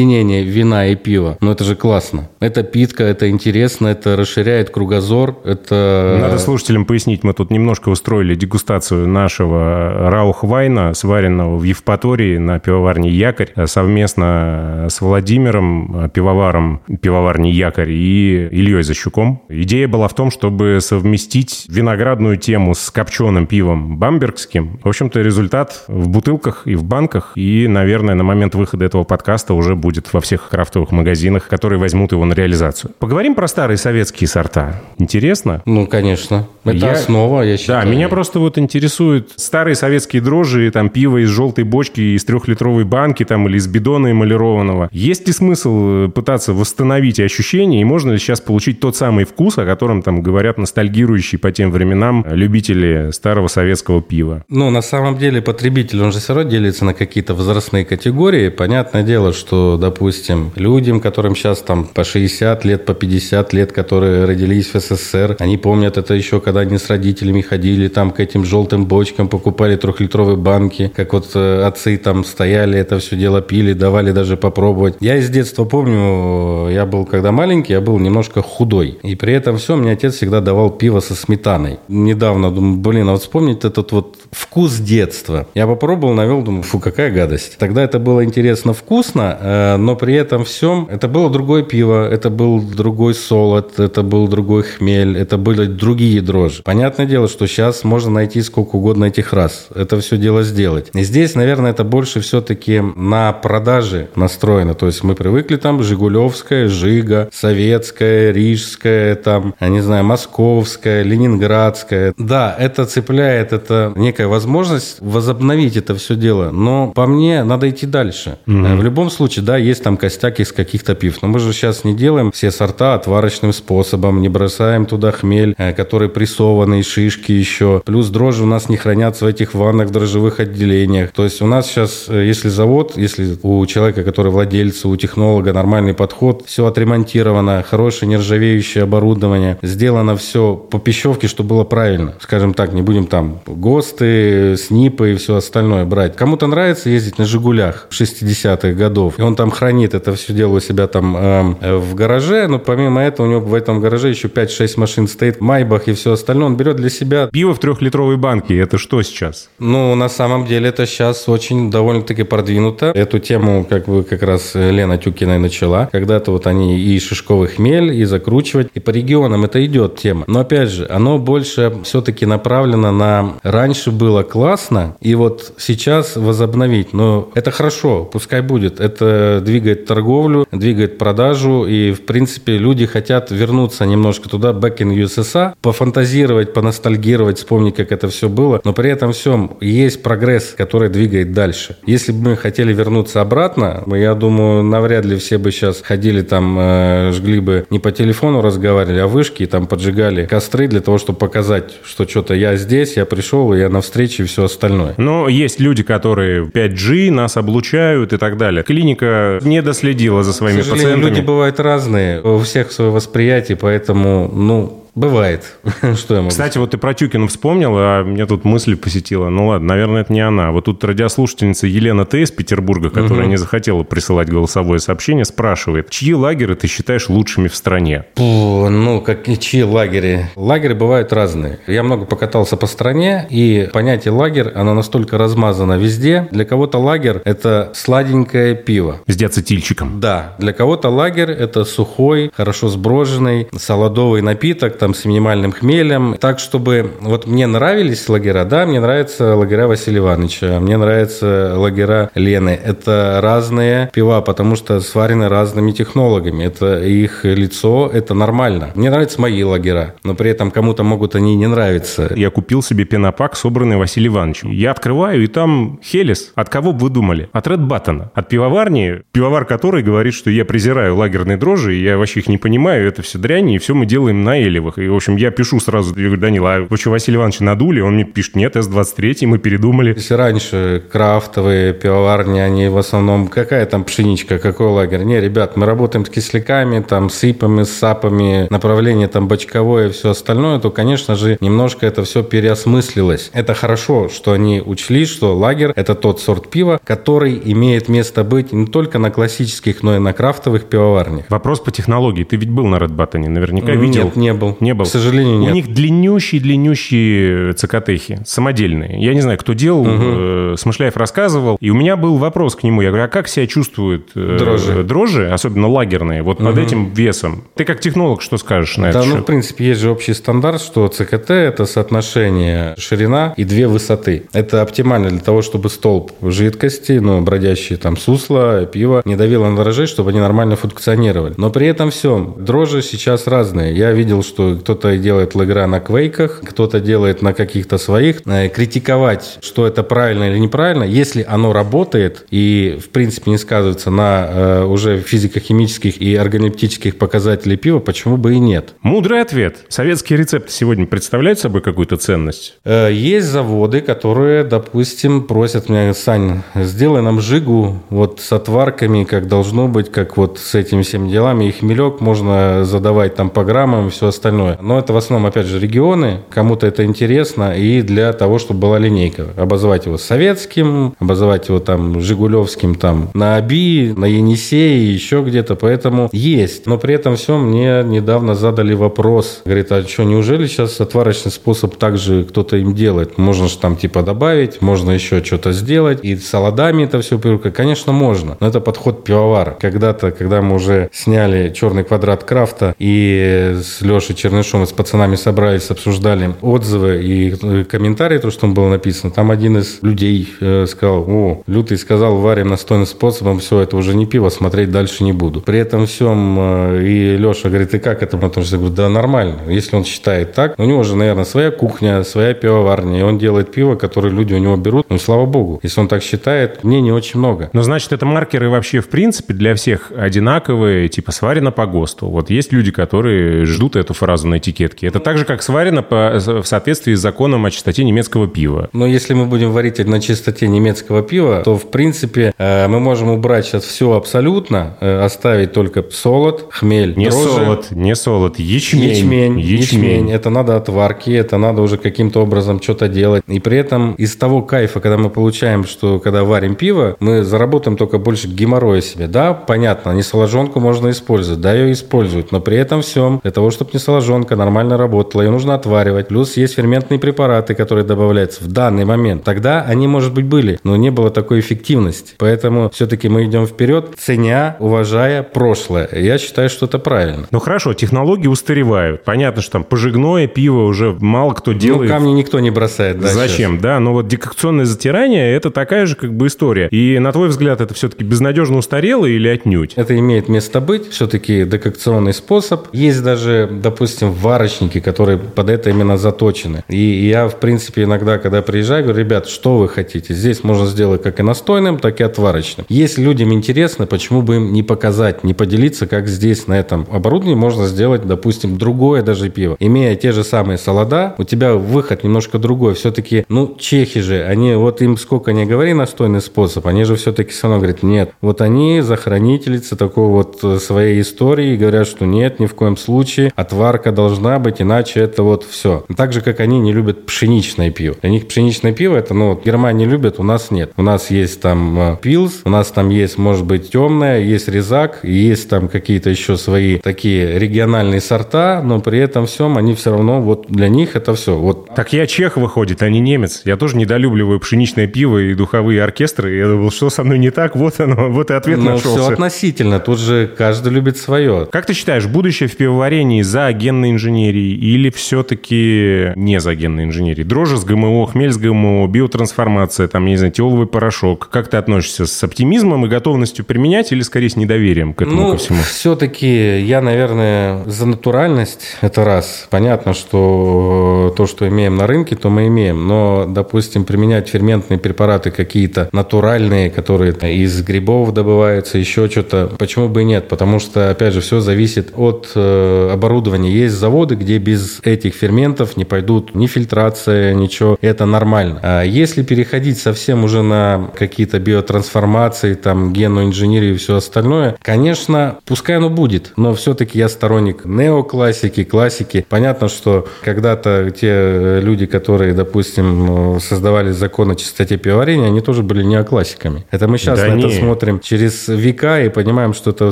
Соединение 0.08 0.44
вина 0.44 0.88
и 0.88 0.96
пива. 0.96 1.38
Ну 1.42 1.52
это 1.52 1.66
же 1.66 1.76
классно. 1.76 2.30
Это 2.40 2.64
питка, 2.64 3.04
это 3.04 3.30
интересно, 3.30 3.88
это 3.88 4.16
расширяет 4.16 4.70
кругозор, 4.70 5.36
это... 5.44 6.20
Надо 6.22 6.40
слушателям 6.40 6.86
пояснить, 6.86 7.26
мы 7.26 7.34
тут 7.34 7.52
немножко 7.52 7.90
устроили 7.90 8.34
дегустацию 8.36 9.06
нашего 9.06 10.10
Раухвайна, 10.10 10.94
сваренного 10.94 11.58
в 11.58 11.64
Евпатории 11.64 12.38
на 12.38 12.60
пивоварне 12.60 13.10
«Якорь», 13.10 13.50
совместно 13.66 14.88
с 14.90 15.02
Владимиром, 15.02 16.10
пивоваром 16.14 16.80
пивоварни 17.02 17.50
«Якорь» 17.50 17.92
и 17.92 18.48
Ильей 18.50 18.84
Защуком. 18.84 19.42
Идея 19.50 19.90
была 19.90 20.08
в 20.08 20.14
том, 20.14 20.32
чтобы 20.32 20.78
совместить 20.80 21.66
виноградную 21.68 22.38
тему 22.38 22.76
с 22.76 22.92
копченым 22.92 23.46
пивом 23.46 23.98
бамбергским. 23.98 24.80
В 24.84 24.88
общем-то, 24.88 25.20
результат 25.22 25.84
в 25.90 26.08
бутылках 26.08 26.62
и 26.66 26.76
в 26.76 26.86
банках. 26.86 27.34
И, 27.36 27.68
наверное, 27.68 28.16
на 28.16 28.24
момент 28.24 28.56
выхода 28.56 28.86
этого 28.86 29.04
подкаста 29.04 29.54
уже 29.54 29.76
будет 29.76 29.97
будет 29.98 30.14
во 30.14 30.22
всех 30.22 30.50
крафтовых 30.50 30.92
магазинах, 30.92 31.48
которые 31.48 31.80
возьмут 31.80 32.12
его 32.12 32.26
на 32.26 32.34
реализацию. 32.34 32.92
Поговорим 33.00 33.36
про 33.36 33.48
старые 33.48 33.78
советские 33.78 34.28
сорта. 34.28 34.82
Интересно? 34.98 35.62
Ну, 35.66 35.88
конечно. 35.88 36.48
Это 36.64 36.78
Я- 36.78 36.92
основа, 36.92 37.42
я 37.44 37.58
считаю. 37.58 37.86
Да, 37.86 37.90
меня 37.90 38.10
просто 38.10 38.40
вот 38.40 38.58
интересуют 38.58 39.32
старые 39.38 39.76
советские 39.76 40.22
дрожжи, 40.22 40.70
там 40.72 40.90
пиво 40.90 41.24
из 41.24 41.30
желтой 41.30 41.64
бочки, 41.64 42.16
из 42.16 42.26
трехлитровой 42.26 42.84
банки 42.84 43.24
там 43.24 43.48
или 43.48 43.58
из 43.58 43.68
бидона 43.68 44.12
эмалированного. 44.12 44.90
Есть 44.92 45.28
ли 45.28 45.34
смысл 45.34 46.06
э, 46.06 46.10
пытаться 46.10 46.54
восстановить 46.54 47.20
ощущения, 47.20 47.82
и 47.82 47.84
можно 47.86 48.12
ли 48.12 48.20
сейчас 48.20 48.42
получить 48.42 48.80
тот 48.80 48.96
самый 48.96 49.26
вкус, 49.26 49.58
о 49.58 49.66
котором 49.66 50.02
там 50.02 50.22
говорят 50.22 50.58
ностальгирующие 50.58 51.40
по 51.40 51.52
тем 51.52 51.72
временам 51.72 52.26
любители 52.30 53.12
старого 53.12 53.48
советского 53.48 54.02
пива? 54.02 54.44
Ну, 54.50 54.70
на 54.70 54.82
самом 54.82 55.18
деле, 55.18 55.42
потребитель, 55.42 56.02
он 56.04 56.12
же 56.12 56.20
все 56.20 56.34
равно 56.34 56.50
делится 56.52 56.86
на 56.86 56.94
какие-то 56.94 57.34
возрастные 57.34 57.86
категории. 57.86 58.50
Понятное 58.50 59.04
дело, 59.04 59.34
что, 59.34 59.78
допустим, 59.88 60.52
людям, 60.56 61.00
которым 61.00 61.34
сейчас 61.36 61.60
там 61.62 61.86
по 61.86 62.04
60 62.04 62.66
лет, 62.66 62.86
по 62.86 62.94
50 62.94 63.54
лет, 63.54 63.72
которые 63.72 64.26
родились 64.26 64.74
в 64.74 64.80
СССР, 64.80 65.38
они 65.40 65.58
помнят 65.58 65.98
это 65.98 66.14
еще, 66.14 66.42
когда 66.42 66.62
они 66.62 66.78
с 66.78 66.90
родителями 66.90 67.42
ходили 67.42 67.88
там 67.88 68.12
к 68.12 68.20
этим 68.20 68.44
желтым 68.44 68.86
бочкам, 68.86 69.30
покупали 69.30 69.78
трехлитровые 69.78 70.36
банки, 70.36 70.92
как 70.94 71.14
вот 71.14 71.32
э, 71.36 71.64
отцы 71.64 71.98
там 71.98 72.26
стояли, 72.26 72.78
это 72.78 73.00
все 73.00 73.16
дело 73.16 73.42
пили, 73.42 73.74
давали 73.74 74.12
даже 74.12 74.36
попробовать. 74.36 74.96
Я 75.00 75.16
из 75.16 75.30
детства 75.30 75.64
помню, 75.64 76.70
я 76.70 76.86
был, 76.86 77.06
когда 77.06 77.32
маленький, 77.32 77.74
я 77.74 77.82
был 77.82 77.98
немножко 78.00 78.42
худой. 78.42 79.00
И 79.04 79.16
при 79.16 79.34
этом 79.34 79.58
все, 79.58 79.78
мне 79.78 79.92
отец 79.92 80.16
всегда 80.16 80.42
давал 80.42 80.70
пиво 80.70 81.00
со 81.00 81.16
сметаной. 81.16 81.80
Недавно 81.88 82.52
думаю, 82.52 82.78
блин, 82.78 83.08
а 83.08 83.14
вот 83.14 83.22
вспомнить 83.22 83.64
этот 83.64 83.92
вот 83.94 84.18
вкус 84.32 84.76
детства. 84.80 85.48
Я 85.56 85.66
попробовал, 85.66 86.14
навел, 86.14 86.42
думаю, 86.42 86.64
фу, 86.64 86.80
какая 86.80 87.12
гадость. 87.12 87.58
Тогда 87.58 87.84
это 87.84 88.00
было 88.00 88.24
интересно 88.24 88.74
вкусно, 88.74 89.38
э, 89.40 89.77
но 89.78 89.96
при 89.96 90.16
этом 90.16 90.44
всем 90.44 90.88
это 90.90 91.08
было 91.08 91.30
другое 91.30 91.64
пиво, 91.64 92.08
это 92.08 92.30
был 92.30 92.62
другой 92.62 93.14
солод, 93.14 93.80
это 93.80 94.04
был 94.04 94.28
другой 94.28 94.64
хмель, 94.64 95.18
это 95.18 95.38
были 95.38 95.66
другие 95.66 96.22
дрожжи. 96.22 96.64
Понятное 96.64 97.06
дело, 97.06 97.28
что 97.28 97.48
сейчас 97.48 97.84
можно 97.84 98.12
найти 98.12 98.42
сколько 98.42 98.76
угодно 98.76 99.06
этих 99.06 99.34
раз. 99.34 99.68
Это 99.74 100.00
все 100.00 100.18
дело 100.18 100.44
сделать. 100.44 100.90
И 100.94 101.04
здесь, 101.04 101.36
наверное, 101.36 101.72
это 101.72 101.84
больше 101.84 102.20
все-таки 102.22 102.82
на 102.96 103.32
продаже 103.34 104.10
настроено. 104.16 104.74
То 104.74 104.88
есть 104.88 105.04
мы 105.04 105.16
привыкли 105.16 105.56
там 105.58 105.84
Жигулевская, 105.84 106.68
Жига, 106.68 107.30
Советская, 107.34 108.32
Рижская, 108.32 109.16
там, 109.16 109.56
я 109.60 109.70
не 109.70 109.82
знаю, 109.82 110.04
Московская, 110.04 111.04
Ленинградская. 111.04 112.14
Да, 112.18 112.56
это 112.58 112.86
цепляет, 112.86 113.54
это 113.54 113.94
некая 113.96 114.28
возможность 114.28 114.98
возобновить 115.02 115.78
это 115.78 115.96
все 115.96 116.16
дело. 116.16 116.52
Но 116.52 116.92
по 116.92 117.06
мне 117.08 117.44
надо 117.44 117.70
идти 117.70 117.86
дальше. 117.86 118.38
Э, 118.48 118.76
В 118.76 118.84
любом 118.84 119.10
случае, 119.10 119.46
да, 119.46 119.58
есть 119.68 119.84
там 119.84 119.98
костяк 119.98 120.40
из 120.40 120.52
каких-то 120.52 120.96
пив. 120.96 121.22
Но 121.22 121.28
мы 121.28 121.40
же 121.40 121.54
сейчас 121.54 121.84
не 121.84 121.96
делаем 121.96 122.32
все 122.32 122.52
сорта 122.52 122.96
отварочным 122.96 123.54
способом, 123.54 124.22
не 124.22 124.30
бросаем 124.30 124.86
туда 124.86 125.12
хмель, 125.12 125.56
э, 125.58 125.74
который 125.74 126.10
прессованный, 126.10 126.84
шишки 126.84 127.32
еще. 127.32 127.82
Плюс 127.86 128.10
дрожжи 128.10 128.44
у 128.44 128.48
нас 128.48 128.70
не 128.70 128.78
хранятся 128.78 129.26
в 129.26 129.28
этих 129.28 129.54
ваннах, 129.54 129.92
дрожжевых 129.92 130.40
отделениях. 130.40 131.12
То 131.12 131.24
есть 131.24 131.42
у 131.42 131.48
нас 131.48 131.68
сейчас, 131.68 132.06
э, 132.08 132.26
если 132.26 132.50
завод, 132.50 132.94
если 132.96 133.38
у 133.44 133.66
человека, 133.66 134.04
который 134.04 134.32
владельца, 134.32 134.88
у 134.88 134.96
технолога 134.96 135.54
нормальный 135.54 135.94
подход, 135.94 136.44
все 136.46 136.66
отремонтировано, 136.66 137.64
хорошее 137.68 138.10
нержавеющее 138.10 138.84
оборудование, 138.84 139.58
сделано 139.62 140.16
все 140.16 140.56
по 140.56 140.80
пищевке, 140.80 141.28
чтобы 141.28 141.50
было 141.50 141.64
правильно. 141.64 142.14
Скажем 142.20 142.54
так, 142.54 142.74
не 142.74 142.82
будем 142.82 143.08
там 143.08 143.42
ГОСТы, 143.46 144.56
СНИПы 144.58 145.14
и 145.14 145.16
все 145.16 145.36
остальное 145.36 145.86
брать. 145.86 146.16
Кому-то 146.16 146.48
нравится 146.48 146.90
ездить 146.90 147.18
на 147.18 147.26
«Жигулях» 147.26 147.88
60-х 147.90 148.72
годов, 148.74 149.16
и 149.18 149.22
он 149.22 149.36
там 149.36 149.47
хранит 149.52 149.94
это 149.94 150.14
все 150.16 150.34
дело 150.34 150.58
у 150.58 150.60
себя 150.60 150.88
там 150.88 151.16
эм, 151.18 151.58
э, 151.62 151.76
в 151.78 151.96
гараже, 151.96 152.48
но 152.48 152.60
помимо 152.60 153.02
этого 153.02 153.28
у 153.28 153.30
него 153.30 153.42
в 153.42 153.54
этом 153.54 153.80
гараже 153.80 154.10
еще 154.10 154.28
5-6 154.28 154.80
машин 154.80 155.08
стоит, 155.08 155.42
Майбах 155.42 155.88
и 155.88 155.94
все 155.94 156.14
остальное, 156.14 156.48
он 156.48 156.58
берет 156.58 156.78
для 156.78 156.90
себя 156.90 157.30
Пиво 157.32 157.54
в 157.54 157.60
трехлитровой 157.60 158.18
банке, 158.18 158.58
это 158.58 158.78
что 158.78 159.02
сейчас? 159.02 159.50
ну, 159.60 159.96
на 159.96 160.10
самом 160.10 160.46
деле 160.46 160.70
это 160.70 160.86
сейчас 160.86 161.30
очень 161.30 161.70
довольно-таки 161.70 162.24
продвинуто. 162.24 162.88
Эту 162.88 163.20
тему 163.20 163.66
как 163.70 163.86
бы 163.86 164.04
как 164.04 164.24
раз 164.24 164.56
Лена 164.56 164.98
Тюкина 164.98 165.36
и 165.36 165.38
начала. 165.38 165.90
Когда-то 165.92 166.32
вот 166.32 166.48
они 166.48 166.80
и 166.80 167.00
шишковый 167.00 167.48
хмель, 167.48 167.94
и 167.94 168.06
закручивать, 168.06 168.70
и 168.74 168.80
по 168.80 168.90
регионам 168.90 169.46
это 169.46 169.64
идет 169.66 169.98
тема. 169.98 170.24
Но 170.28 170.40
опять 170.40 170.70
же, 170.70 170.88
оно 170.90 171.20
больше 171.20 171.78
все-таки 171.84 172.26
направлено 172.26 172.92
на... 172.92 173.34
Раньше 173.44 173.92
было 173.92 174.24
классно, 174.24 174.96
и 175.02 175.16
вот 175.16 175.54
сейчас 175.58 176.16
возобновить. 176.16 176.94
Но 176.94 177.30
это 177.36 177.52
хорошо, 177.52 178.04
пускай 178.06 178.42
будет. 178.42 178.80
Это 178.80 179.37
двигает 179.42 179.86
торговлю, 179.86 180.48
двигает 180.52 180.98
продажу, 180.98 181.66
и 181.66 181.92
в 181.92 182.06
принципе 182.06 182.58
люди 182.58 182.86
хотят 182.86 183.32
вернуться 183.32 183.86
немножко 183.86 184.30
туда, 184.30 184.52
back 184.52 184.78
in 184.78 184.96
USSR, 184.96 185.54
пофантазировать, 185.62 186.54
поностальгировать, 186.54 187.38
вспомнить, 187.38 187.76
как 187.76 187.92
это 187.92 188.08
все 188.08 188.30
было. 188.30 188.62
Но 188.64 188.74
при 188.74 188.90
этом 188.90 189.14
всем 189.14 189.58
есть 189.62 190.04
прогресс, 190.04 190.54
который 190.58 190.90
двигает 190.90 191.34
дальше. 191.34 191.78
Если 191.86 192.12
бы 192.12 192.30
мы 192.30 192.36
хотели 192.36 192.74
вернуться 192.74 193.22
обратно, 193.22 193.84
я 193.88 194.14
думаю, 194.14 194.64
навряд 194.64 195.06
ли 195.06 195.18
все 195.18 195.38
бы 195.38 195.52
сейчас 195.52 195.82
ходили 195.82 196.22
там, 196.22 196.58
э, 196.60 197.12
жгли 197.14 197.40
бы 197.40 197.66
не 197.70 197.80
по 197.80 197.92
телефону 197.92 198.42
разговаривали, 198.42 199.00
а 199.00 199.08
вышки, 199.08 199.44
и 199.44 199.46
там 199.46 199.68
поджигали 199.68 200.26
костры 200.26 200.68
для 200.68 200.82
того, 200.82 200.98
чтобы 200.98 201.20
показать, 201.20 201.74
что 201.84 202.08
что-то 202.08 202.34
я 202.34 202.56
здесь, 202.58 202.98
я 202.98 203.06
пришел, 203.06 203.54
я 203.54 203.70
на 203.70 203.82
встрече 203.82 204.24
и 204.24 204.26
все 204.26 204.46
остальное. 204.46 204.94
Но 204.98 205.28
есть 205.28 205.60
люди, 205.60 205.84
которые 205.84 206.46
5G, 206.46 207.12
нас 207.12 207.38
облучают 207.38 208.14
и 208.14 208.18
так 208.18 208.38
далее. 208.38 208.64
Клиника 208.64 209.27
не 209.42 209.62
доследила 209.62 210.24
за 210.24 210.34
своими 210.34 210.62
К 210.62 210.64
сожалению, 210.64 210.90
пациентами. 210.96 211.16
люди 211.16 211.26
бывают 211.26 211.60
разные, 211.60 212.22
у 212.22 212.40
всех 212.40 212.72
свое 212.72 212.92
восприятие, 212.92 213.58
поэтому, 213.58 214.30
ну, 214.34 214.84
бывает. 214.98 215.58
Что 215.96 216.16
я 216.16 216.22
могу 216.22 216.32
Кстати, 216.32 216.58
вот 216.58 216.72
ты 216.72 216.78
про 216.78 216.94
Тюкину 216.94 217.28
вспомнил, 217.28 217.72
а 217.78 218.04
мне 218.04 218.26
тут 218.26 218.44
мысль 218.44 218.76
посетила. 218.76 219.30
Ну 219.30 219.48
ладно, 219.48 219.68
наверное, 219.68 220.02
это 220.02 220.12
не 220.12 220.22
она. 220.22 220.52
Вот 220.52 220.66
тут 220.66 220.84
радиослушательница 220.84 221.68
Елена 221.68 222.06
Т. 222.06 222.22
из 222.22 222.32
Петербурга, 222.32 222.90
которая 222.90 223.28
не 223.28 223.38
захотела 223.38 223.84
присылать 223.84 224.30
голосовое 224.30 224.80
сообщение, 224.80 225.26
спрашивает, 225.26 225.90
чьи 225.90 226.14
лагеры 226.14 226.56
ты 226.56 226.68
считаешь 226.68 227.10
лучшими 227.10 227.48
в 227.48 227.56
стране? 227.56 228.06
Фу, 228.16 228.70
ну, 228.70 229.02
какие 229.02 229.36
чьи 229.36 229.64
лагеря? 229.64 230.30
Лагеры 230.36 230.76
бывают 230.76 231.14
разные. 231.14 231.60
Я 231.68 231.84
много 231.84 232.06
покатался 232.06 232.58
по 232.58 232.68
стране, 232.68 233.28
и 233.30 233.70
понятие 233.72 234.14
лагерь, 234.14 234.50
оно 234.56 234.74
настолько 234.74 235.18
размазано 235.18 235.78
везде. 235.78 236.28
Для 236.32 236.46
кого-то 236.46 236.80
лагерь– 236.80 237.22
это 237.26 237.72
сладенькое 237.76 238.56
пиво. 238.56 239.02
С 239.08 239.16
диацетильчиком. 239.16 240.00
Да, 240.00 240.36
для 240.40 240.54
кого-то 240.54 240.90
лагерь– 240.90 241.32
это 241.40 241.66
сухой, 241.66 242.32
хорошо 242.36 242.70
сброженный, 242.70 243.48
солодовый 243.56 244.22
напиток, 244.22 244.78
там, 244.88 244.94
с 244.94 245.04
минимальным 245.04 245.52
хмелем. 245.52 246.16
Так, 246.18 246.40
чтобы... 246.40 246.92
Вот 247.02 247.28
мне 247.28 247.46
нравились 247.46 248.08
лагеря, 248.08 248.46
да, 248.46 248.66
мне 248.66 248.80
нравятся 248.80 249.36
лагеря 249.36 249.68
Василия 249.68 249.98
Ивановича, 249.98 250.62
мне 250.62 250.78
нравятся 250.78 251.56
лагеря 251.58 252.10
Лены. 252.16 252.58
Это 252.64 253.20
разные 253.22 253.90
пива, 253.92 254.22
потому 254.22 254.56
что 254.56 254.80
сварены 254.80 255.28
разными 255.28 255.74
технологами. 255.74 256.46
Это 256.46 256.82
их 256.82 257.26
лицо, 257.26 257.90
это 257.94 258.14
нормально. 258.14 258.72
Мне 258.76 258.90
нравятся 258.90 259.20
мои 259.20 259.44
лагеря, 259.44 259.96
но 260.06 260.16
при 260.16 260.30
этом 260.30 260.52
кому-то 260.52 260.84
могут 260.84 261.16
они 261.16 261.36
не 261.36 261.48
нравиться. 261.48 262.14
Я 262.16 262.30
купил 262.30 262.64
себе 262.64 262.86
пенопак, 262.86 263.36
собранный 263.36 263.76
Василием 263.76 264.14
Ивановичем. 264.14 264.52
Я 264.52 264.72
открываю, 264.72 265.22
и 265.22 265.28
там 265.28 265.82
Хелес. 265.84 266.32
От 266.36 266.48
кого 266.48 266.72
бы 266.72 266.86
вы 266.86 266.90
думали? 266.92 267.28
От 267.34 267.46
Ред 267.48 267.62
Баттона. 267.62 268.10
От 268.14 268.30
пивоварни, 268.30 269.02
пивовар 269.12 269.44
который 269.44 269.84
говорит, 269.84 270.14
что 270.14 270.30
я 270.30 270.46
презираю 270.46 270.96
лагерные 270.96 271.36
дрожжи, 271.36 271.74
я 271.74 271.98
вообще 271.98 272.22
их 272.22 272.30
не 272.30 272.38
понимаю, 272.38 272.88
это 272.88 273.02
все 273.02 273.18
дрянь, 273.18 273.52
и 273.52 273.58
все 273.58 273.74
мы 273.74 273.86
делаем 273.86 274.24
на 274.24 274.42
элевых. 274.42 274.77
И, 274.78 274.88
в 274.88 274.96
общем, 274.96 275.16
я 275.16 275.32
пишу 275.32 275.60
сразу, 275.60 275.90
я 275.96 276.06
говорю, 276.06 276.22
Данила, 276.22 276.56
а 276.56 276.62
вы 276.62 276.78
что, 276.78 276.92
Василий 276.92 277.18
Иванович 277.18 277.40
надули? 277.40 277.82
Он 277.82 277.96
мне 277.96 278.04
пишет, 278.04 278.36
нет, 278.36 278.56
С-23, 278.56 279.26
мы 279.26 279.40
передумали. 279.40 279.94
Если 279.96 280.14
раньше 280.14 280.84
крафтовые 280.92 281.74
пивоварни, 281.74 282.40
они 282.40 282.68
в 282.68 282.78
основном, 282.78 283.28
какая 283.28 283.66
там 283.66 283.84
пшеничка, 283.84 284.38
какой 284.38 284.68
лагерь? 284.68 285.04
Не, 285.04 285.20
ребят, 285.20 285.58
мы 285.58 285.66
работаем 285.66 286.06
с 286.06 286.10
кисляками, 286.10 286.82
там, 286.82 287.10
с 287.10 287.24
ипами, 287.24 287.64
с 287.64 287.72
сапами, 287.72 288.48
направление 288.52 289.08
там 289.08 289.28
бочковое 289.28 289.88
и 289.88 289.92
все 289.92 290.12
остальное, 290.12 290.60
то, 290.60 290.70
конечно 290.70 291.16
же, 291.16 291.38
немножко 291.42 291.88
это 291.88 292.04
все 292.04 292.22
переосмыслилось. 292.22 293.32
Это 293.34 293.56
хорошо, 293.56 294.10
что 294.10 294.34
они 294.34 294.62
учли, 294.64 295.06
что 295.06 295.36
лагерь– 295.36 295.72
это 295.76 295.96
тот 295.96 296.22
сорт 296.22 296.52
пива, 296.52 296.80
который 296.84 297.42
имеет 297.46 297.90
место 297.90 298.24
быть 298.24 298.52
не 298.54 298.68
только 298.68 299.00
на 299.00 299.10
классических, 299.10 299.82
но 299.82 299.96
и 299.96 300.00
на 300.00 300.14
крафтовых 300.14 300.66
пивоварнях. 300.66 301.26
Вопрос 301.30 301.62
по 301.62 301.72
технологии. 301.72 302.24
Ты 302.24 302.36
ведь 302.36 302.52
был 302.52 302.68
на 302.68 302.78
Ред 302.78 302.92
Баттоне, 302.92 303.30
наверняка 303.30 303.72
видел. 303.72 304.04
Нет, 304.06 304.16
не 304.16 304.34
был. 304.34 304.58
Не 304.60 304.67
Не 304.68 304.74
было? 304.74 304.86
К 304.86 304.90
сожалению, 304.90 305.40
нет. 305.40 305.52
У 305.52 305.56
них 305.56 305.68
длиннющие-длиннющие 305.70 307.54
цикатехи, 307.54 308.20
самодельные. 308.26 309.02
Я 309.02 309.14
не 309.14 309.22
знаю, 309.22 309.38
кто 309.38 309.54
делал, 309.54 309.88
угу. 309.88 310.58
Смышляев 310.58 310.98
рассказывал. 310.98 311.56
И 311.62 311.70
у 311.70 311.74
меня 311.74 311.96
был 311.96 312.18
вопрос 312.18 312.58
к 312.58 312.64
нему. 312.64 312.82
Я 312.82 312.90
говорю, 312.90 313.06
а 313.06 313.08
как 313.08 313.30
себя 313.30 313.48
чувствуют 313.48 314.10
э, 314.16 314.36
дрожжи, 314.38 314.84
дрожжи 314.84 315.30
особенно 315.32 315.70
лагерные, 315.70 316.22
вот 316.22 316.42
угу. 316.42 316.50
под 316.50 316.58
этим 316.58 316.94
весом? 316.94 317.46
Ты 317.56 317.64
как 317.64 317.80
технолог 317.80 318.22
что 318.22 318.38
скажешь 318.38 318.76
на 318.76 318.92
да, 318.92 319.00
это? 319.00 319.04
ну, 319.08 319.14
счет? 319.14 319.22
в 319.22 319.26
принципе, 319.26 319.68
есть 319.68 319.80
же 319.80 319.90
общий 319.90 320.14
стандарт, 320.14 320.62
что 320.62 320.90
ЦКТ– 320.90 321.30
это 321.30 321.66
соотношение 321.66 322.76
ширина 322.78 323.34
и 323.38 323.46
две 323.46 323.70
высоты. 323.70 324.26
Это 324.34 324.62
оптимально 324.62 325.12
для 325.12 325.20
того, 325.20 325.42
чтобы 325.42 325.70
столб 325.70 326.12
жидкости, 326.22 327.00
ну, 327.00 327.22
бродящие 327.22 327.78
там 327.78 327.96
сусла, 327.96 328.66
пиво, 328.66 329.02
не 329.06 329.16
давило 329.16 329.50
на 329.50 329.56
дрожжей, 329.56 329.88
чтобы 329.88 330.10
они 330.10 330.20
нормально 330.20 330.58
функционировали. 330.58 331.36
Но 331.38 331.52
при 331.52 331.68
этом 331.68 331.90
все, 331.90 332.36
дрожжи 332.38 332.82
сейчас 332.82 333.28
разные. 333.28 333.74
Я 333.74 333.94
видел, 333.94 334.24
что 334.24 334.47
кто-то 334.56 334.98
делает 334.98 335.36
лагера 335.36 335.68
на 335.68 335.80
квейках, 335.80 336.42
кто-то 336.44 336.80
делает 336.80 337.22
на 337.22 337.34
каких-то 337.34 337.78
своих. 337.78 338.22
Э, 338.26 338.50
критиковать, 338.50 339.40
что 339.42 339.68
это 339.68 339.84
правильно 339.84 340.30
или 340.30 340.38
неправильно, 340.38 340.84
если 340.84 341.26
оно 341.28 341.54
работает 341.54 342.26
и, 342.32 342.80
в 342.84 342.90
принципе, 342.90 343.32
не 343.32 343.38
сказывается 343.38 343.92
на 343.92 344.28
э, 344.30 344.64
уже 344.64 345.00
физико-химических 345.00 346.02
и 346.02 346.16
органолептических 346.16 346.98
показателей 346.98 347.58
пива, 347.58 347.80
почему 347.80 348.18
бы 348.18 348.36
и 348.36 348.40
нет? 348.40 348.74
Мудрый 348.82 349.22
ответ. 349.22 349.58
Советские 349.70 350.20
рецепты 350.20 350.52
сегодня 350.52 350.86
представляют 350.86 351.40
собой 351.40 351.62
какую-то 351.62 351.98
ценность? 351.98 352.58
Э, 352.64 352.90
есть 352.92 353.28
заводы, 353.28 353.82
которые, 353.82 354.44
допустим, 354.44 355.24
просят 355.24 355.70
меня, 355.70 355.94
Сань, 355.94 356.42
сделай 356.56 357.02
нам 357.02 357.22
жигу 357.22 357.82
вот 357.90 358.20
с 358.22 358.32
отварками, 358.32 359.04
как 359.04 359.28
должно 359.28 359.68
быть, 359.68 359.92
как 359.92 360.18
вот 360.18 360.40
с 360.40 360.56
этими 360.56 360.82
всеми 360.82 361.10
делами. 361.10 361.46
И 361.46 361.52
хмелек 361.52 362.02
можно 362.02 362.66
задавать 362.66 363.16
там 363.16 363.30
по 363.30 363.44
граммам 363.44 363.88
и 363.88 363.90
все 363.92 364.08
остальное. 364.08 364.37
Но 364.38 364.80
это 364.80 364.94
в 364.94 364.98
основном, 364.98 365.28
опять 365.28 365.48
же, 365.48 365.60
регионы. 365.60 366.20
Кому-то 366.30 366.68
это 366.68 366.84
интересно. 366.86 367.58
И 367.58 367.82
для 367.82 368.14
того, 368.14 368.40
чтобы 368.40 368.62
была 368.62 368.80
линейка. 368.80 369.28
Обозвать 369.36 369.86
его 369.86 369.98
советским, 369.98 370.96
обозвать 371.00 371.50
его 371.50 371.60
там 371.60 372.00
жигулевским 372.02 372.76
там 372.76 373.10
на 373.14 373.38
Аби, 373.38 373.94
на 373.96 374.06
Енисее, 374.06 374.94
еще 374.94 375.22
где-то. 375.22 375.56
Поэтому 375.56 376.10
есть. 376.12 376.66
Но 376.66 376.78
при 376.78 376.96
этом 376.96 377.16
все 377.16 377.38
мне 377.38 377.84
недавно 377.84 378.36
задали 378.36 378.74
вопрос. 378.74 379.42
Говорит, 379.46 379.72
а 379.72 379.84
что, 379.84 380.04
неужели 380.04 380.48
сейчас 380.48 380.80
отварочный 380.80 381.32
способ 381.32 381.76
также 381.76 382.24
кто-то 382.24 382.58
им 382.58 382.74
делает? 382.74 383.18
Можно 383.18 383.48
же 383.48 383.58
там 383.58 383.76
типа 383.76 384.04
добавить, 384.04 384.62
можно 384.62 384.92
еще 384.92 385.24
что-то 385.24 385.52
сделать. 385.52 386.00
И 386.04 386.16
саладами 386.16 386.84
это 386.84 387.02
все 387.02 387.18
Конечно, 387.18 387.92
можно. 387.92 388.38
Но 388.40 388.48
это 388.48 388.60
подход 388.60 389.04
пивовара. 389.04 389.58
Когда-то, 389.60 390.12
когда 390.12 390.42
мы 390.42 390.56
уже 390.56 390.90
сняли 390.92 391.54
«Черный 391.54 391.84
квадрат 391.84 392.24
крафта» 392.24 392.76
и 392.80 393.58
с 393.62 393.82
Лешей 393.82 394.16
Чернышом 394.28 394.68
с 394.68 394.74
пацанами 394.74 395.16
собрались, 395.16 395.72
обсуждали 395.72 396.36
отзывы 396.42 397.02
и 397.02 397.64
комментарии, 397.64 398.18
то, 398.18 398.30
что 398.30 398.42
там 398.42 398.54
было 398.54 398.68
написано, 398.68 399.10
там 399.10 399.32
один 399.32 399.58
из 399.58 399.80
людей 399.82 400.34
э, 400.42 400.66
сказал, 400.68 401.06
о, 401.08 401.44
Лютый 401.48 401.78
сказал, 401.78 402.18
варим 402.18 402.50
настойным 402.50 402.86
способом, 402.86 403.40
все, 403.40 403.62
это 403.62 403.78
уже 403.78 403.96
не 403.96 404.06
пиво, 404.06 404.28
смотреть 404.28 404.70
дальше 404.70 405.06
не 405.06 405.14
буду. 405.14 405.40
При 405.40 405.60
этом 405.60 405.86
всем 405.86 406.38
э, 406.38 406.84
и 406.84 407.16
Леша 407.16 407.48
говорит, 407.48 407.74
и 407.74 407.80
как 407.80 408.04
это 408.04 408.18
относишься? 408.18 408.56
Я 408.56 408.60
говорю, 408.60 408.76
да 408.76 408.90
нормально. 408.90 409.40
Если 409.48 409.78
он 409.78 409.86
считает 409.86 410.34
так, 410.34 410.60
у 410.60 410.66
него 410.66 410.84
же, 410.84 410.98
наверное, 410.98 411.24
своя 411.24 411.50
кухня, 411.50 412.04
своя 412.04 412.34
пивоварня, 412.34 413.00
и 413.00 413.04
он 413.04 413.18
делает 413.18 413.54
пиво, 413.54 413.76
которое 413.76 414.10
люди 414.10 414.34
у 414.34 414.40
него 414.40 414.58
берут. 414.58 414.88
Ну, 414.90 414.98
слава 415.00 415.26
богу. 415.26 415.62
Если 415.64 415.80
он 415.80 415.88
так 415.88 416.04
считает, 416.04 416.66
мнений 416.66 416.92
очень 416.92 417.20
много. 417.20 417.50
Но 417.54 417.64
значит, 417.64 417.94
это 417.94 418.06
маркеры 418.06 418.50
вообще 418.50 418.82
в 418.82 418.90
принципе 418.90 419.34
для 419.34 419.56
всех 419.56 419.94
одинаковые, 419.98 420.90
типа 420.90 421.14
сварено 421.14 421.52
по 421.52 421.66
ГОСТу. 421.66 422.08
Вот 422.08 422.30
есть 422.30 422.52
люди, 422.52 422.72
которые 422.72 423.46
ждут 423.46 423.78
эту 423.78 423.94
фразу 423.94 424.17
на 424.24 424.38
этикетке. 424.38 424.88
Это 424.88 425.00
так 425.00 425.18
же, 425.18 425.26
как 425.26 425.42
сварено 425.44 425.84
по, 425.84 426.18
в 426.20 426.46
соответствии 426.46 426.94
с 426.94 427.00
законом 427.00 427.46
о 427.46 427.52
чистоте 427.52 427.84
немецкого 427.84 428.28
пива. 428.28 428.70
Но 428.74 428.86
если 428.86 429.14
мы 429.14 429.26
будем 429.26 429.52
варить 429.52 429.78
на 429.86 430.00
чистоте 430.02 430.48
немецкого 430.48 431.04
пива, 431.04 431.42
то, 431.44 431.58
в 431.58 431.70
принципе, 431.70 432.34
э, 432.38 432.68
мы 432.68 432.80
можем 432.80 433.10
убрать 433.10 433.46
сейчас 433.46 433.64
все 433.64 433.94
абсолютно, 433.94 434.78
э, 434.82 435.04
оставить 435.04 435.54
только 435.54 435.84
солод, 435.92 436.48
хмель, 436.52 436.96
Не 436.98 437.10
дрожжи. 437.10 437.30
солод, 437.30 437.68
не 437.72 437.96
солод, 437.96 438.40
ячмень. 438.40 438.84
Ячмень, 438.90 439.40
Ячмень. 439.40 439.60
ячмень. 439.60 440.12
Это 440.12 440.30
надо 440.30 440.56
отварки, 440.56 441.12
это 441.12 441.38
надо 441.38 441.62
уже 441.62 441.78
каким-то 441.78 442.22
образом 442.22 442.62
что-то 442.62 442.88
делать. 442.88 443.24
И 443.28 443.40
при 443.40 443.58
этом 443.58 443.94
из 443.96 444.16
того 444.16 444.42
кайфа, 444.42 444.80
когда 444.80 444.98
мы 444.98 445.10
получаем, 445.10 445.66
что 445.66 446.00
когда 446.00 446.24
варим 446.24 446.56
пиво, 446.56 446.96
мы 447.00 447.24
заработаем 447.24 447.78
только 447.78 447.98
больше 447.98 448.28
геморроя 448.28 448.82
себе. 448.82 449.08
Да, 449.08 449.34
понятно, 449.34 449.92
несоложонку 449.92 450.60
можно 450.60 450.90
использовать, 450.90 451.42
да, 451.42 451.54
ее 451.54 451.72
используют, 451.72 452.32
но 452.32 452.40
при 452.40 452.58
этом 452.58 452.82
всем, 452.82 453.20
для 453.24 453.32
того, 453.32 453.52
чтобы 453.52 453.72
несоложонка 454.08 454.36
нормально 454.36 454.78
работала, 454.78 455.22
ее 455.22 455.32
нужно 455.32 455.54
отваривать. 455.56 456.08
Плюс 456.08 456.38
есть 456.38 456.56
ферментные 456.56 457.00
препараты, 457.00 457.56
которые 457.56 457.86
добавляются 457.86 458.44
в 458.44 458.48
данный 458.48 458.86
момент. 458.86 459.24
Тогда 459.24 459.64
они, 459.68 459.88
может 459.88 460.14
быть, 460.14 460.26
были, 460.26 460.60
но 460.64 460.76
не 460.76 460.90
было 460.90 461.10
такой 461.10 461.40
эффективности. 461.40 462.14
Поэтому 462.18 462.70
все-таки 462.74 463.10
мы 463.10 463.26
идем 463.26 463.46
вперед, 463.46 463.90
ценя, 463.98 464.56
уважая 464.60 465.24
прошлое. 465.24 465.90
Я 465.92 466.18
считаю, 466.18 466.50
что 466.50 466.66
это 466.66 466.80
правильно. 466.80 467.28
Ну 467.32 467.40
хорошо, 467.40 467.74
технологии 467.74 468.28
устаревают. 468.28 469.04
Понятно, 469.04 469.42
что 469.42 469.54
там 469.54 469.64
пожигное 469.64 470.28
пиво 470.28 470.64
уже 470.64 470.96
мало 471.00 471.34
кто 471.34 471.54
делает. 471.54 471.90
Ну, 471.90 471.96
камни 471.96 472.12
никто 472.12 472.40
не 472.40 472.52
бросает. 472.52 473.00
Да, 473.00 473.10
Зачем? 473.10 473.54
сейчас. 473.54 473.62
Да, 473.62 473.80
но 473.80 473.94
вот 473.94 474.08
декокционное 474.08 474.66
затирание– 474.66 475.34
это 475.36 475.52
такая 475.52 475.86
же 475.86 475.96
как 475.96 476.14
бы 476.14 476.28
история. 476.28 476.68
И 476.70 477.00
на 477.00 477.12
твой 477.12 477.28
взгляд, 477.28 477.62
это 477.62 477.74
все-таки 477.74 478.04
безнадежно 478.04 478.58
устарело 478.58 479.06
или 479.06 479.28
отнюдь? 479.28 479.74
Это 479.76 479.98
имеет 479.98 480.30
место 480.30 480.62
быть, 480.62 480.90
все-таки 480.90 481.44
декокционный 481.44 482.14
способ. 482.14 482.68
Есть 482.72 483.04
даже, 483.04 483.50
допустим, 483.52 483.97
варочники, 484.06 484.80
которые 484.80 485.18
под 485.18 485.50
это 485.50 485.70
именно 485.70 485.98
заточены. 485.98 486.64
И 486.68 487.08
я, 487.08 487.28
в 487.28 487.40
принципе, 487.40 487.84
иногда, 487.84 488.18
когда 488.18 488.42
приезжаю, 488.42 488.84
говорю, 488.84 489.00
ребят, 489.00 489.28
что 489.28 489.58
вы 489.58 489.68
хотите? 489.68 490.14
Здесь 490.14 490.44
можно 490.44 490.66
сделать 490.66 491.04
как 491.04 491.20
и 491.20 491.24
настойным, 491.24 491.80
так 491.80 492.00
и 492.00 492.04
отварочным. 492.04 492.66
Если 492.70 493.02
людям 493.02 493.34
интересно, 493.34 493.88
почему 493.88 494.22
бы 494.22 494.36
им 494.36 494.54
не 494.54 494.64
показать, 494.64 495.24
не 495.24 495.34
поделиться, 495.34 495.88
как 495.88 496.08
здесь 496.08 496.48
на 496.48 496.60
этом 496.60 496.88
оборудовании 496.92 497.36
можно 497.36 497.68
сделать, 497.68 498.06
допустим, 498.06 498.58
другое 498.58 499.02
даже 499.02 499.30
пиво. 499.30 499.56
Имея 499.60 499.96
те 499.96 500.12
же 500.12 500.24
самые 500.24 500.58
солода, 500.58 501.16
у 501.18 501.24
тебя 501.24 501.54
выход 501.54 502.04
немножко 502.04 502.40
другой. 502.40 502.74
Все-таки, 502.74 503.26
ну, 503.30 503.56
чехи 503.60 504.02
же, 504.02 504.24
они, 504.24 504.54
вот 504.56 504.82
им 504.82 504.98
сколько 504.98 505.34
не 505.34 505.46
говори 505.46 505.74
настойный 505.74 506.22
способ, 506.22 506.68
они 506.68 506.84
же 506.84 506.96
все-таки 506.96 507.32
все 507.32 507.44
равно 507.44 507.58
говорят, 507.58 507.84
нет. 507.84 508.12
Вот 508.22 508.42
они 508.42 508.82
захоронительницы 508.82 509.76
такой 509.76 510.08
вот 510.08 510.40
э, 510.44 510.60
своей 510.60 511.02
истории 511.02 511.54
и 511.54 511.58
говорят, 511.58 511.88
что 511.88 512.06
нет, 512.06 512.40
ни 512.40 512.46
в 512.46 512.56
коем 512.56 512.78
случае, 512.78 513.32
отварка 513.36 513.87
должна 513.92 514.40
быть, 514.40 514.62
иначе 514.62 515.02
это 515.02 515.24
вот 515.24 515.44
все. 515.44 515.86
Так 515.96 516.14
же, 516.14 516.22
как 516.22 516.40
они 516.40 516.60
не 516.60 516.74
любят 516.74 517.06
пшеничное 517.06 517.72
пиво. 517.72 517.96
Для 518.02 518.10
них 518.10 518.28
пшеничное 518.28 518.74
пиво, 518.74 518.96
это, 518.96 519.14
ну, 519.14 519.30
вот 519.30 519.46
Германия 519.46 519.86
любит, 519.86 520.16
у 520.20 520.24
нас 520.24 520.52
нет. 520.52 520.72
У 520.78 520.82
нас 520.82 521.10
есть 521.10 521.42
там 521.42 521.80
э, 521.80 521.98
пилс, 522.02 522.42
у 522.46 522.50
нас 522.50 522.72
там 522.72 522.90
есть, 522.90 523.18
может 523.18 523.46
быть, 523.46 523.72
темное, 523.72 524.20
есть 524.20 524.48
резак, 524.48 525.00
есть 525.04 525.50
там 525.50 525.68
какие-то 525.68 526.10
еще 526.10 526.38
свои 526.38 526.78
такие 526.78 527.38
региональные 527.40 528.02
сорта, 528.02 528.62
но 528.64 528.80
при 528.80 529.00
этом 529.00 529.26
всем 529.26 529.58
они 529.58 529.76
все 529.76 529.92
равно, 529.92 530.22
вот 530.22 530.48
для 530.48 530.70
них 530.70 530.96
это 530.96 531.14
все. 531.16 531.36
Вот 531.38 531.74
Так 531.76 531.94
я 531.94 532.08
чех, 532.08 532.38
выходит, 532.38 532.82
а 532.82 532.90
не 532.90 533.00
немец. 533.00 533.42
Я 533.46 533.58
тоже 533.58 533.78
недолюбливаю 533.78 534.40
пшеничное 534.40 534.88
пиво 534.88 535.18
и 535.18 535.34
духовые 535.34 535.84
оркестры. 535.84 536.36
Я 536.36 536.48
думал, 536.48 536.72
что 536.72 536.90
со 536.90 537.04
мной 537.04 537.20
не 537.20 537.32
так? 537.32 537.56
Вот 537.56 537.80
оно, 537.80 538.10
вот 538.10 538.32
и 538.32 538.34
ответ 538.34 538.60
ну, 538.60 538.72
нашелся. 538.72 539.02
все 539.02 539.12
относительно. 539.12 539.80
Тут 539.80 540.00
же 540.00 540.28
каждый 540.38 540.72
любит 540.74 540.98
свое. 540.98 541.48
Как 541.52 541.66
ты 541.66 541.74
считаешь, 541.74 542.06
будущее 542.06 542.50
в 542.50 542.58
пивоварении 542.58 543.22
за 543.22 543.52
генной 543.78 543.92
инженерией 543.92 544.56
или 544.56 544.90
все-таки 544.90 546.12
не 546.16 546.40
за 546.40 546.56
генной 546.56 546.86
инженерией? 546.86 547.28
Дрожжи 547.28 547.58
с 547.58 547.64
ГМО, 547.64 548.08
хмель 548.08 548.32
с 548.32 548.38
ГМО, 548.38 548.88
биотрансформация, 548.88 549.88
там, 549.88 550.06
я 550.06 550.12
не 550.12 550.18
знаю, 550.18 550.34
теоловый 550.34 550.68
порошок. 550.68 551.30
Как 551.32 551.48
ты 551.48 551.58
относишься 551.58 552.06
с 552.06 552.24
оптимизмом 552.24 552.86
и 552.86 552.90
готовностью 552.90 553.46
применять 553.46 553.92
или 553.92 554.02
скорее 554.02 554.30
с 554.30 554.36
недоверием 554.36 554.94
к 554.94 555.02
этому 555.02 555.22
ну, 555.22 555.32
ко 555.32 555.38
всему? 555.38 555.60
все-таки 555.62 556.60
я, 556.60 556.82
наверное, 556.82 557.64
за 557.66 557.86
натуральность. 557.86 558.78
Это 558.82 559.06
раз. 559.06 559.48
Понятно, 559.50 559.94
что 559.94 561.14
то, 561.16 561.28
что 561.28 561.48
имеем 561.48 561.76
на 561.76 561.88
рынке, 561.88 562.16
то 562.16 562.30
мы 562.30 562.48
имеем. 562.48 562.88
Но, 562.88 563.26
допустим, 563.28 563.86
применять 563.86 564.30
ферментные 564.30 564.80
препараты 564.80 565.32
какие-то 565.32 565.90
натуральные, 565.92 566.70
которые 566.70 567.14
из 567.14 567.62
грибов 567.62 568.14
добываются, 568.14 568.78
еще 568.78 569.10
что-то, 569.10 569.52
почему 569.58 569.88
бы 569.88 570.02
и 570.02 570.06
нет? 570.06 570.28
Потому 570.28 570.60
что, 570.60 570.90
опять 570.90 571.14
же, 571.14 571.22
все 571.22 571.40
зависит 571.40 571.94
от 571.96 572.32
э, 572.36 572.90
оборудования. 572.94 573.52
Есть 573.58 573.76
заводы, 573.76 574.16
где 574.16 574.38
без 574.38 574.80
этих 574.84 575.16
ферментов 575.16 575.78
не 575.78 575.86
пойдут 575.86 576.36
ни 576.36 576.46
фильтрация, 576.46 577.34
ничего. 577.34 577.78
Это 577.82 578.06
нормально. 578.06 578.60
А 578.62 578.84
если 578.84 579.24
переходить 579.24 579.80
совсем 579.80 580.24
уже 580.24 580.44
на 580.44 580.92
какие-то 580.96 581.40
биотрансформации, 581.40 582.54
там, 582.54 582.94
генную 582.94 583.26
инженерию 583.26 583.74
и 583.74 583.78
все 583.78 583.96
остальное, 583.96 584.58
конечно, 584.62 585.38
пускай 585.46 585.78
оно 585.78 585.90
будет, 585.90 586.34
но 586.38 586.54
все-таки 586.54 587.00
я 587.00 587.10
сторонник 587.10 587.66
неоклассики, 587.66 588.64
классики. 588.64 589.26
Понятно, 589.28 589.70
что 589.70 590.08
когда-то 590.24 590.92
те 590.92 591.60
люди, 591.60 591.88
которые, 591.88 592.34
допустим, 592.34 593.40
создавали 593.40 593.92
закон 593.92 594.32
о 594.32 594.36
чистоте 594.36 594.78
пивоварения, 594.78 595.28
они 595.28 595.42
тоже 595.42 595.64
были 595.64 595.84
неоклассиками. 595.84 596.66
Это 596.70 596.88
мы 596.88 597.00
сейчас 597.00 597.20
Да 597.20 597.28
на 597.30 597.34
не. 597.34 597.46
это 597.46 597.56
смотрим 597.56 598.00
через 598.02 598.48
века 598.48 599.02
и 599.02 599.10
понимаем, 599.10 599.54
что 599.56 599.72
это 599.72 599.92